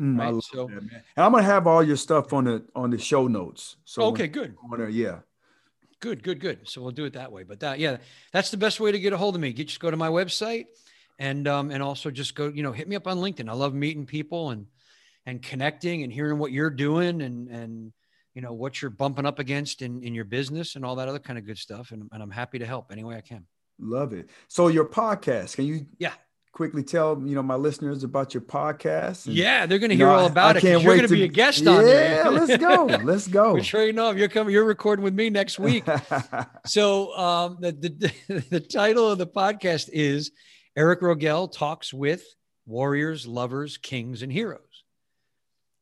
Mm, 0.00 0.18
right? 0.18 0.42
so, 0.42 0.66
that, 0.66 0.82
and 0.82 1.02
I'm 1.16 1.32
gonna 1.32 1.42
have 1.42 1.66
all 1.66 1.82
your 1.82 1.96
stuff 1.96 2.32
on 2.32 2.44
the 2.44 2.64
on 2.74 2.90
the 2.90 2.98
show 2.98 3.26
notes. 3.26 3.76
So 3.84 4.02
okay, 4.04 4.28
good. 4.28 4.54
There, 4.76 4.88
yeah. 4.88 5.20
Good, 6.00 6.22
good, 6.22 6.40
good. 6.40 6.68
So 6.68 6.80
we'll 6.80 6.92
do 6.92 7.04
it 7.04 7.14
that 7.14 7.32
way. 7.32 7.42
But 7.42 7.60
that, 7.60 7.78
yeah, 7.78 7.96
that's 8.32 8.50
the 8.50 8.56
best 8.56 8.78
way 8.78 8.92
to 8.92 8.98
get 8.98 9.12
a 9.12 9.16
hold 9.16 9.34
of 9.34 9.40
me. 9.40 9.48
You 9.48 9.64
just 9.64 9.80
go 9.80 9.90
to 9.90 9.96
my 9.96 10.08
website 10.08 10.66
and 11.18 11.48
um 11.48 11.70
and 11.70 11.82
also 11.82 12.10
just 12.10 12.34
go, 12.34 12.48
you 12.48 12.62
know, 12.62 12.72
hit 12.72 12.88
me 12.88 12.96
up 12.96 13.06
on 13.06 13.18
LinkedIn. 13.18 13.48
I 13.48 13.54
love 13.54 13.74
meeting 13.74 14.06
people 14.06 14.50
and 14.50 14.66
and 15.26 15.42
connecting 15.42 16.04
and 16.04 16.12
hearing 16.12 16.38
what 16.38 16.52
you're 16.52 16.70
doing 16.70 17.20
and 17.20 17.48
and 17.48 17.92
you 18.34 18.42
know 18.42 18.52
what 18.52 18.80
you're 18.80 18.90
bumping 18.90 19.26
up 19.26 19.38
against 19.38 19.82
in, 19.82 20.02
in 20.02 20.14
your 20.14 20.24
business 20.24 20.76
and 20.76 20.84
all 20.84 20.96
that 20.96 21.08
other 21.08 21.18
kind 21.18 21.38
of 21.38 21.44
good 21.44 21.58
stuff 21.58 21.90
and, 21.90 22.08
and 22.12 22.22
i'm 22.22 22.30
happy 22.30 22.58
to 22.58 22.64
help 22.64 22.90
any 22.90 23.04
way 23.04 23.16
i 23.16 23.20
can 23.20 23.44
love 23.78 24.12
it 24.12 24.30
so 24.46 24.68
your 24.68 24.84
podcast 24.84 25.56
can 25.56 25.66
you 25.66 25.86
yeah 25.98 26.12
quickly 26.58 26.82
tell 26.82 27.22
you 27.24 27.36
know 27.36 27.42
my 27.42 27.54
listeners 27.54 28.02
about 28.02 28.34
your 28.34 28.40
podcast 28.40 29.26
and, 29.26 29.36
yeah 29.36 29.64
they're 29.64 29.78
going 29.78 29.90
to 29.90 29.96
hear 29.96 30.08
know, 30.08 30.12
all 30.12 30.26
about 30.26 30.56
I, 30.56 30.58
it 30.58 30.64
I 30.64 30.70
you're 30.70 30.96
going 30.96 31.06
to 31.06 31.14
be 31.14 31.22
a 31.22 31.28
guest 31.28 31.62
yeah, 31.62 31.70
on 31.70 31.84
there. 31.84 32.24
yeah 32.24 32.28
let's 32.30 32.56
go 32.56 32.84
let's 33.04 33.28
go. 33.28 33.62
Sure 33.62 33.92
know 33.92 34.10
you're 34.10 34.26
coming 34.26 34.52
you're 34.52 34.64
recording 34.64 35.04
with 35.04 35.14
me 35.14 35.30
next 35.30 35.58
week. 35.60 35.84
So 36.66 37.16
um 37.16 37.58
the, 37.60 37.70
the 37.70 38.42
the 38.50 38.58
title 38.58 39.08
of 39.08 39.18
the 39.18 39.26
podcast 39.28 39.88
is 39.92 40.32
eric 40.76 41.00
Rogell 41.00 41.52
talks 41.52 41.94
with 41.94 42.24
warriors 42.66 43.24
lovers 43.24 43.78
kings 43.78 44.22
and 44.22 44.32
heroes. 44.32 44.82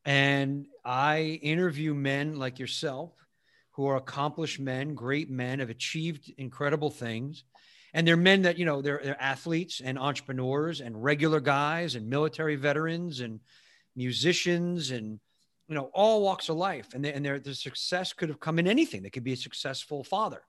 And 0.05 0.67
I 0.85 1.39
interview 1.41 1.95
men 1.95 2.37
like 2.37 2.59
yourself 2.59 3.13
who 3.71 3.87
are 3.87 3.95
accomplished 3.95 4.59
men, 4.59 4.93
great 4.93 5.31
men, 5.31 5.57
have 5.57 5.71
achieved 5.71 6.31
incredible 6.37 6.91
things. 6.91 7.45
And 7.93 8.07
they're 8.07 8.17
men 8.17 8.43
that, 8.43 8.57
you 8.57 8.65
know, 8.65 8.81
they're, 8.81 9.01
they're 9.03 9.21
athletes 9.21 9.81
and 9.83 9.97
entrepreneurs 9.97 10.81
and 10.81 11.01
regular 11.03 11.39
guys 11.39 11.95
and 11.95 12.09
military 12.09 12.55
veterans 12.55 13.21
and 13.21 13.39
musicians 13.95 14.91
and, 14.91 15.19
you 15.67 15.75
know, 15.75 15.89
all 15.93 16.21
walks 16.21 16.49
of 16.49 16.57
life. 16.57 16.93
And, 16.93 17.03
they, 17.03 17.13
and 17.13 17.25
their, 17.25 17.39
their 17.39 17.53
success 17.53 18.13
could 18.13 18.29
have 18.29 18.39
come 18.39 18.59
in 18.59 18.67
anything. 18.67 19.01
They 19.01 19.09
could 19.09 19.23
be 19.23 19.33
a 19.33 19.37
successful 19.37 20.03
father. 20.03 20.43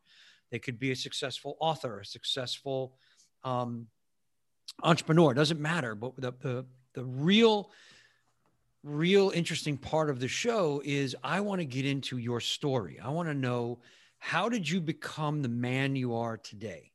They 0.51 0.59
could 0.59 0.79
be 0.79 0.91
a 0.91 0.97
successful 0.97 1.57
author, 1.61 2.01
a 2.01 2.05
successful 2.05 2.95
um, 3.45 3.87
entrepreneur. 4.83 5.33
It 5.33 5.37
doesn't 5.37 5.61
matter. 5.61 5.95
But 5.95 6.17
the, 6.17 6.33
the, 6.41 6.67
the 6.95 7.05
real 7.05 7.71
real 8.85 9.31
interesting 9.31 9.77
part 9.77 10.09
of 10.09 10.21
the 10.21 10.29
show 10.29 10.81
is 10.85 11.17
I 11.23 11.41
want 11.41 11.61
to 11.61 11.65
get 11.65 11.85
into 11.85 12.17
your 12.17 12.41
story. 12.41 12.99
I 13.03 13.11
want 13.11 13.29
to 13.29 13.35
know 13.35 13.81
how 14.19 14.49
did 14.49 14.69
you 14.69 14.81
become 14.81 15.43
the 15.43 15.49
man 15.49 15.97
you 15.97 16.15
are 16.15 16.37
today? 16.37 16.93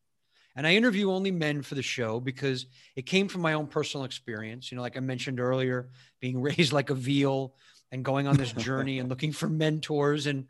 And 0.56 0.68
I 0.68 0.76
interview 0.76 1.12
only 1.12 1.32
men 1.32 1.62
for 1.64 1.76
the 1.76 1.82
show 1.82 2.20
because 2.20 2.68
it 2.96 3.04
came 3.04 3.28
from 3.28 3.42
my 3.42 3.54
own 3.54 3.68
personal 3.68 4.06
experience. 4.06 4.72
You 4.72 4.76
know, 4.76 4.82
like 4.82 4.98
I 4.98 5.00
mentioned 5.00 5.40
earlier, 5.40 5.90
being 6.20 6.42
raised 6.42 6.74
like 6.74 6.90
a 6.90 6.96
veal 6.96 7.56
and 7.92 8.06
going 8.06 8.28
on 8.28 8.38
this 8.38 8.52
journey 8.58 9.00
and 9.00 9.10
looking 9.10 9.32
for 9.32 9.50
mentors 9.50 10.28
and 10.28 10.46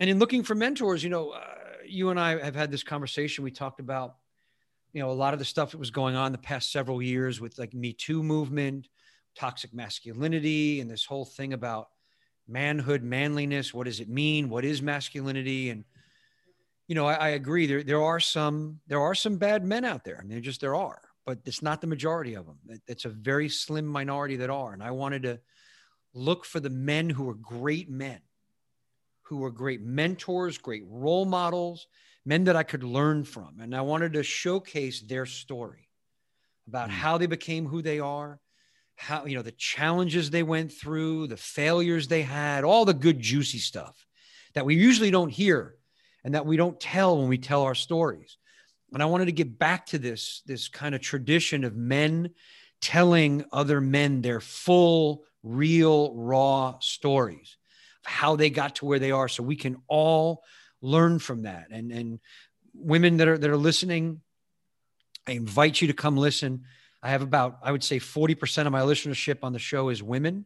and 0.00 0.10
in 0.10 0.18
looking 0.18 0.42
for 0.42 0.56
mentors, 0.56 1.04
you 1.04 1.10
know, 1.10 1.30
uh, 1.30 1.40
you 1.86 2.10
and 2.10 2.18
I 2.18 2.42
have 2.44 2.56
had 2.56 2.72
this 2.72 2.82
conversation. 2.82 3.44
We 3.44 3.52
talked 3.52 3.78
about, 3.78 4.16
you 4.92 5.00
know, 5.00 5.10
a 5.10 5.12
lot 5.12 5.34
of 5.34 5.38
the 5.38 5.44
stuff 5.44 5.70
that 5.70 5.78
was 5.78 5.92
going 5.92 6.16
on 6.16 6.32
the 6.32 6.38
past 6.38 6.72
several 6.72 7.00
years 7.00 7.40
with 7.40 7.58
like 7.58 7.72
Me 7.74 7.92
Too 7.92 8.22
movement, 8.22 8.88
toxic 9.36 9.72
masculinity 9.72 10.80
and 10.80 10.90
this 10.90 11.04
whole 11.04 11.24
thing 11.24 11.52
about 11.52 11.88
manhood, 12.48 13.02
manliness. 13.02 13.72
What 13.72 13.84
does 13.84 14.00
it 14.00 14.08
mean? 14.08 14.50
What 14.50 14.64
is 14.64 14.82
masculinity? 14.82 15.70
And 15.70 15.84
you 16.86 16.94
know, 16.94 17.06
I, 17.06 17.14
I, 17.14 17.28
agree. 17.30 17.66
There 17.66 17.82
there 17.82 18.02
are 18.02 18.20
some 18.20 18.80
there 18.86 19.00
are 19.00 19.14
some 19.14 19.36
bad 19.36 19.64
men 19.64 19.84
out 19.84 20.04
there. 20.04 20.18
I 20.20 20.24
mean, 20.24 20.42
just 20.42 20.60
there 20.60 20.74
are, 20.74 21.00
but 21.24 21.38
it's 21.44 21.62
not 21.62 21.80
the 21.80 21.86
majority 21.86 22.34
of 22.34 22.46
them. 22.46 22.58
It's 22.86 23.04
a 23.04 23.10
very 23.10 23.48
slim 23.48 23.86
minority 23.86 24.36
that 24.36 24.50
are. 24.50 24.72
And 24.72 24.82
I 24.82 24.90
wanted 24.90 25.22
to 25.22 25.40
look 26.12 26.44
for 26.44 26.60
the 26.60 26.70
men 26.70 27.08
who 27.08 27.28
are 27.28 27.34
great 27.34 27.88
men, 27.88 28.20
who 29.22 29.42
are 29.44 29.50
great 29.50 29.82
mentors, 29.82 30.58
great 30.58 30.84
role 30.86 31.24
models, 31.24 31.86
men 32.26 32.44
that 32.44 32.56
I 32.56 32.62
could 32.62 32.84
learn 32.84 33.24
from. 33.24 33.60
And 33.60 33.74
I 33.74 33.80
wanted 33.80 34.12
to 34.14 34.22
showcase 34.22 35.00
their 35.00 35.26
story 35.26 35.88
about 36.68 36.88
mm. 36.88 36.92
how 36.92 37.18
they 37.18 37.26
became 37.26 37.66
who 37.66 37.80
they 37.80 37.98
are, 37.98 38.40
how 38.96 39.24
you 39.24 39.36
know 39.36 39.42
the 39.42 39.52
challenges 39.52 40.30
they 40.30 40.42
went 40.42 40.70
through, 40.70 41.28
the 41.28 41.36
failures 41.38 42.08
they 42.08 42.22
had, 42.22 42.62
all 42.62 42.84
the 42.84 42.94
good 42.94 43.20
juicy 43.20 43.58
stuff 43.58 44.06
that 44.54 44.66
we 44.66 44.74
usually 44.74 45.10
don't 45.10 45.30
hear 45.30 45.76
and 46.24 46.34
that 46.34 46.46
we 46.46 46.56
don't 46.56 46.80
tell 46.80 47.18
when 47.18 47.28
we 47.28 47.38
tell 47.38 47.62
our 47.62 47.74
stories. 47.74 48.38
And 48.92 49.02
I 49.02 49.06
wanted 49.06 49.26
to 49.26 49.32
get 49.32 49.58
back 49.58 49.86
to 49.86 49.98
this 49.98 50.42
this 50.46 50.68
kind 50.68 50.94
of 50.94 51.00
tradition 51.00 51.64
of 51.64 51.76
men 51.76 52.30
telling 52.80 53.44
other 53.52 53.80
men 53.80 54.20
their 54.20 54.40
full, 54.40 55.24
real, 55.42 56.14
raw 56.14 56.78
stories 56.80 57.56
of 58.04 58.10
how 58.10 58.36
they 58.36 58.50
got 58.50 58.76
to 58.76 58.84
where 58.84 58.98
they 58.98 59.10
are 59.10 59.28
so 59.28 59.42
we 59.42 59.56
can 59.56 59.76
all 59.88 60.42
learn 60.82 61.18
from 61.18 61.42
that. 61.42 61.68
And, 61.70 61.90
and 61.90 62.20
women 62.74 63.16
that 63.16 63.28
are, 63.28 63.38
that 63.38 63.50
are 63.50 63.56
listening, 63.56 64.20
I 65.26 65.32
invite 65.32 65.80
you 65.80 65.88
to 65.88 65.94
come 65.94 66.16
listen. 66.16 66.64
I 67.02 67.10
have 67.10 67.22
about, 67.22 67.58
I 67.62 67.72
would 67.72 67.82
say 67.82 67.98
40% 67.98 68.66
of 68.66 68.72
my 68.72 68.82
listenership 68.82 69.38
on 69.42 69.54
the 69.54 69.58
show 69.58 69.88
is 69.88 70.02
women 70.02 70.44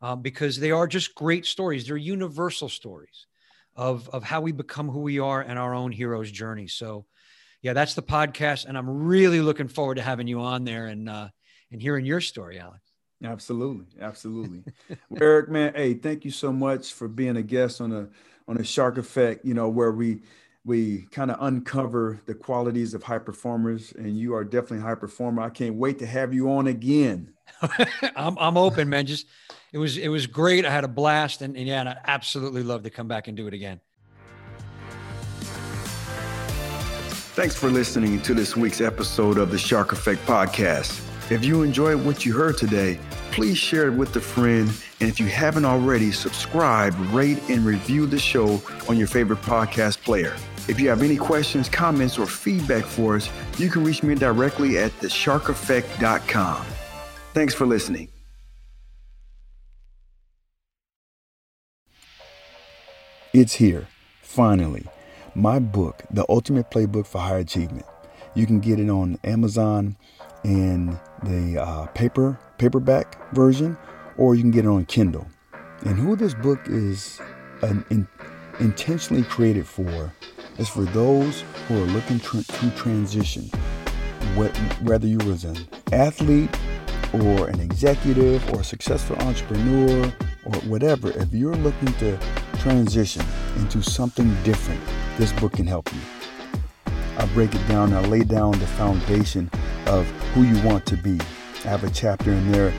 um, 0.00 0.22
because 0.22 0.58
they 0.58 0.70
are 0.70 0.86
just 0.86 1.14
great 1.14 1.44
stories. 1.44 1.86
They're 1.86 1.96
universal 1.98 2.70
stories 2.70 3.26
of, 3.76 4.08
of 4.10 4.24
how 4.24 4.40
we 4.40 4.52
become 4.52 4.88
who 4.88 5.00
we 5.00 5.18
are 5.18 5.40
and 5.40 5.58
our 5.58 5.74
own 5.74 5.92
hero's 5.92 6.30
journey. 6.30 6.66
So, 6.66 7.06
yeah, 7.62 7.72
that's 7.72 7.94
the 7.94 8.02
podcast. 8.02 8.64
And 8.66 8.76
I'm 8.76 8.88
really 8.88 9.40
looking 9.40 9.68
forward 9.68 9.96
to 9.96 10.02
having 10.02 10.26
you 10.26 10.40
on 10.40 10.64
there 10.64 10.86
and, 10.86 11.08
uh, 11.08 11.28
and 11.70 11.80
hearing 11.80 12.06
your 12.06 12.20
story, 12.20 12.58
Alex. 12.58 12.80
Absolutely. 13.22 13.86
Absolutely. 14.00 14.64
Eric, 15.20 15.48
man, 15.48 15.72
hey, 15.74 15.94
thank 15.94 16.24
you 16.24 16.30
so 16.30 16.52
much 16.52 16.92
for 16.92 17.08
being 17.08 17.36
a 17.36 17.42
guest 17.42 17.80
on 17.80 17.92
a, 17.92 18.08
on 18.48 18.58
a 18.58 18.64
shark 18.64 18.98
effect, 18.98 19.44
you 19.44 19.54
know, 19.54 19.68
where 19.68 19.92
we, 19.92 20.22
we 20.66 21.06
kind 21.12 21.30
of 21.30 21.38
uncover 21.40 22.20
the 22.26 22.34
qualities 22.34 22.92
of 22.92 23.04
high 23.04 23.20
performers 23.20 23.92
and 23.96 24.18
you 24.18 24.34
are 24.34 24.42
definitely 24.42 24.78
a 24.78 24.82
high 24.82 24.96
performer. 24.96 25.40
I 25.42 25.48
can't 25.48 25.76
wait 25.76 26.00
to 26.00 26.06
have 26.06 26.34
you 26.34 26.50
on 26.50 26.66
again. 26.66 27.32
I'm, 28.16 28.36
I'm 28.38 28.56
open 28.56 28.88
man. 28.88 29.06
Just 29.06 29.26
it 29.72 29.78
was 29.78 29.96
it 29.96 30.08
was 30.08 30.26
great. 30.26 30.66
I 30.66 30.70
had 30.70 30.82
a 30.82 30.88
blast 30.88 31.40
and, 31.40 31.56
and 31.56 31.66
yeah 31.66 31.80
and 31.80 31.88
i 31.88 31.96
absolutely 32.06 32.64
love 32.64 32.82
to 32.82 32.90
come 32.90 33.06
back 33.06 33.28
and 33.28 33.36
do 33.36 33.46
it 33.46 33.54
again. 33.54 33.80
Thanks 37.36 37.54
for 37.54 37.68
listening 37.68 38.20
to 38.22 38.34
this 38.34 38.56
week's 38.56 38.80
episode 38.80 39.38
of 39.38 39.52
the 39.52 39.58
shark 39.58 39.92
effect 39.92 40.26
podcast. 40.26 41.00
If 41.30 41.44
you 41.44 41.62
enjoyed 41.62 42.04
what 42.04 42.26
you 42.26 42.32
heard 42.32 42.58
today 42.58 42.98
please 43.36 43.58
share 43.58 43.88
it 43.88 43.94
with 43.94 44.16
a 44.16 44.20
friend. 44.20 44.70
And 44.98 45.10
if 45.10 45.20
you 45.20 45.26
haven't 45.26 45.66
already 45.66 46.10
subscribe 46.10 46.94
rate 47.12 47.38
and 47.50 47.66
review 47.66 48.06
the 48.06 48.18
show 48.18 48.62
on 48.88 48.96
your 48.96 49.08
favorite 49.08 49.42
podcast 49.42 50.02
player 50.02 50.34
if 50.68 50.80
you 50.80 50.88
have 50.88 51.02
any 51.02 51.16
questions, 51.16 51.68
comments, 51.68 52.18
or 52.18 52.26
feedback 52.26 52.84
for 52.84 53.16
us, 53.16 53.28
you 53.58 53.70
can 53.70 53.84
reach 53.84 54.02
me 54.02 54.14
directly 54.14 54.78
at 54.78 54.90
thesharkeffect.com. 55.00 56.66
Thanks 57.32 57.54
for 57.54 57.66
listening. 57.66 58.08
It's 63.32 63.52
here, 63.52 63.86
finally. 64.22 64.86
My 65.34 65.58
book, 65.58 66.02
The 66.10 66.24
Ultimate 66.30 66.70
Playbook 66.70 67.06
for 67.06 67.18
High 67.18 67.40
Achievement. 67.40 67.84
You 68.34 68.46
can 68.46 68.60
get 68.60 68.80
it 68.80 68.88
on 68.88 69.18
Amazon 69.24 69.96
in 70.44 70.98
the 71.22 71.62
uh, 71.62 71.86
paper 71.88 72.38
paperback 72.56 73.30
version, 73.34 73.76
or 74.16 74.34
you 74.34 74.40
can 74.40 74.50
get 74.50 74.64
it 74.64 74.68
on 74.68 74.86
Kindle. 74.86 75.26
And 75.82 75.98
who 75.98 76.16
this 76.16 76.32
book 76.32 76.60
is 76.66 77.20
an, 77.60 77.84
in, 77.90 78.08
intentionally 78.60 79.22
created 79.22 79.66
for 79.66 80.10
is 80.58 80.68
for 80.68 80.84
those 80.84 81.44
who 81.68 81.82
are 81.82 81.86
looking 81.86 82.20
to 82.20 82.42
transition, 82.76 83.50
whether 84.82 85.06
you 85.06 85.18
was 85.18 85.44
an 85.44 85.56
athlete 85.92 86.50
or 87.12 87.48
an 87.48 87.60
executive 87.60 88.48
or 88.52 88.60
a 88.60 88.64
successful 88.64 89.16
entrepreneur 89.16 90.12
or 90.44 90.54
whatever, 90.62 91.10
if 91.10 91.32
you're 91.32 91.56
looking 91.56 91.92
to 91.94 92.18
transition 92.58 93.24
into 93.56 93.82
something 93.82 94.34
different, 94.42 94.80
this 95.16 95.32
book 95.34 95.52
can 95.52 95.66
help 95.66 95.92
you. 95.92 96.00
I 97.18 97.26
break 97.26 97.54
it 97.54 97.66
down, 97.68 97.92
I 97.94 98.00
lay 98.00 98.24
down 98.24 98.52
the 98.52 98.66
foundation 98.66 99.50
of 99.86 100.06
who 100.34 100.42
you 100.42 100.60
want 100.62 100.84
to 100.86 100.96
be. 100.96 101.18
I 101.64 101.68
have 101.68 101.84
a 101.84 101.90
chapter 101.90 102.30
in 102.30 102.52
there 102.52 102.72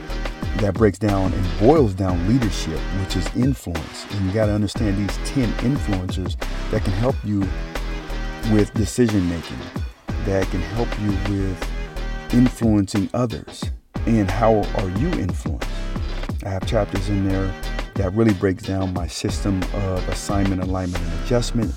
that 0.58 0.74
breaks 0.74 0.98
down 0.98 1.32
and 1.32 1.60
boils 1.60 1.94
down 1.94 2.28
leadership, 2.28 2.78
which 3.00 3.16
is 3.16 3.26
influence. 3.36 4.06
And 4.12 4.26
you 4.26 4.32
got 4.32 4.46
to 4.46 4.52
understand 4.52 4.96
these 4.98 5.16
10 5.28 5.52
influencers 5.54 6.36
that 6.70 6.82
can 6.84 6.92
help 6.94 7.16
you 7.24 7.40
with 8.52 8.72
decision 8.74 9.28
making, 9.28 9.58
that 10.24 10.46
can 10.48 10.60
help 10.60 10.88
you 11.00 11.10
with 11.34 12.32
influencing 12.32 13.08
others. 13.14 13.64
And 14.06 14.30
how 14.30 14.62
are 14.76 14.88
you 14.98 15.08
influenced? 15.12 15.68
I 16.44 16.50
have 16.50 16.66
chapters 16.66 17.08
in 17.08 17.28
there 17.28 17.52
that 17.94 18.12
really 18.14 18.34
breaks 18.34 18.62
down 18.62 18.92
my 18.92 19.06
system 19.06 19.62
of 19.74 20.08
assignment, 20.08 20.62
alignment, 20.62 21.02
and 21.02 21.24
adjustment. 21.24 21.74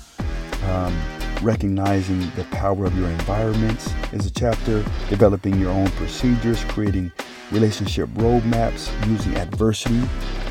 Um, 0.64 0.96
recognizing 1.42 2.20
the 2.36 2.44
power 2.52 2.84
of 2.84 2.96
your 2.96 3.08
environments 3.08 3.92
is 4.12 4.26
a 4.26 4.30
chapter. 4.30 4.84
Developing 5.08 5.58
your 5.58 5.70
own 5.70 5.88
procedures, 5.92 6.62
creating 6.64 7.10
relationship 7.52 8.08
roadmaps, 8.10 8.90
using 9.08 9.36
adversity 9.36 10.02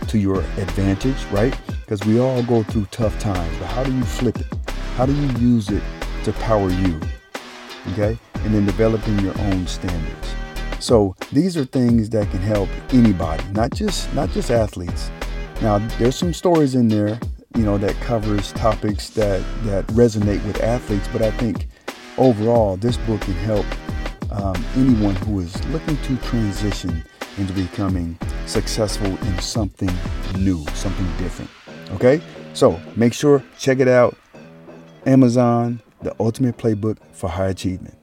to 0.07 0.17
your 0.17 0.39
advantage, 0.57 1.23
right? 1.25 1.57
Because 1.81 2.03
we 2.05 2.19
all 2.19 2.41
go 2.43 2.63
through 2.63 2.85
tough 2.91 3.17
times, 3.19 3.57
but 3.59 3.67
how 3.67 3.83
do 3.83 3.93
you 3.93 4.03
flip 4.03 4.39
it? 4.39 4.47
How 4.95 5.05
do 5.05 5.13
you 5.13 5.27
use 5.39 5.69
it 5.69 5.83
to 6.23 6.33
power 6.33 6.69
you? 6.69 6.99
Okay? 7.93 8.17
And 8.35 8.53
then 8.53 8.65
developing 8.65 9.19
your 9.19 9.37
own 9.41 9.67
standards. 9.67 10.35
So 10.79 11.15
these 11.31 11.57
are 11.57 11.65
things 11.65 12.09
that 12.09 12.29
can 12.31 12.39
help 12.39 12.69
anybody, 12.91 13.43
not 13.51 13.71
just 13.71 14.11
not 14.13 14.29
just 14.31 14.49
athletes. 14.49 15.11
Now 15.61 15.77
there's 15.99 16.15
some 16.15 16.33
stories 16.33 16.73
in 16.73 16.87
there, 16.87 17.19
you 17.55 17.63
know, 17.63 17.77
that 17.77 17.95
covers 17.97 18.51
topics 18.53 19.09
that 19.11 19.43
that 19.65 19.85
resonate 19.87 20.43
with 20.45 20.59
athletes, 20.61 21.07
but 21.13 21.21
I 21.21 21.29
think 21.31 21.67
overall 22.17 22.77
this 22.77 22.97
book 22.97 23.21
can 23.21 23.35
help 23.35 23.65
um, 24.31 24.55
anyone 24.75 25.15
who 25.17 25.39
is 25.39 25.63
looking 25.67 25.97
to 25.97 26.17
transition 26.17 27.03
into 27.37 27.53
becoming 27.53 28.17
successful 28.45 29.07
in 29.07 29.39
something 29.39 29.89
new, 30.37 30.65
something 30.73 31.07
different. 31.17 31.49
Okay? 31.91 32.21
So 32.53 32.79
make 32.95 33.13
sure, 33.13 33.43
check 33.57 33.79
it 33.79 33.87
out. 33.87 34.17
Amazon, 35.05 35.81
The 36.01 36.15
Ultimate 36.19 36.57
Playbook 36.57 36.97
for 37.11 37.29
High 37.29 37.49
Achievement. 37.49 37.95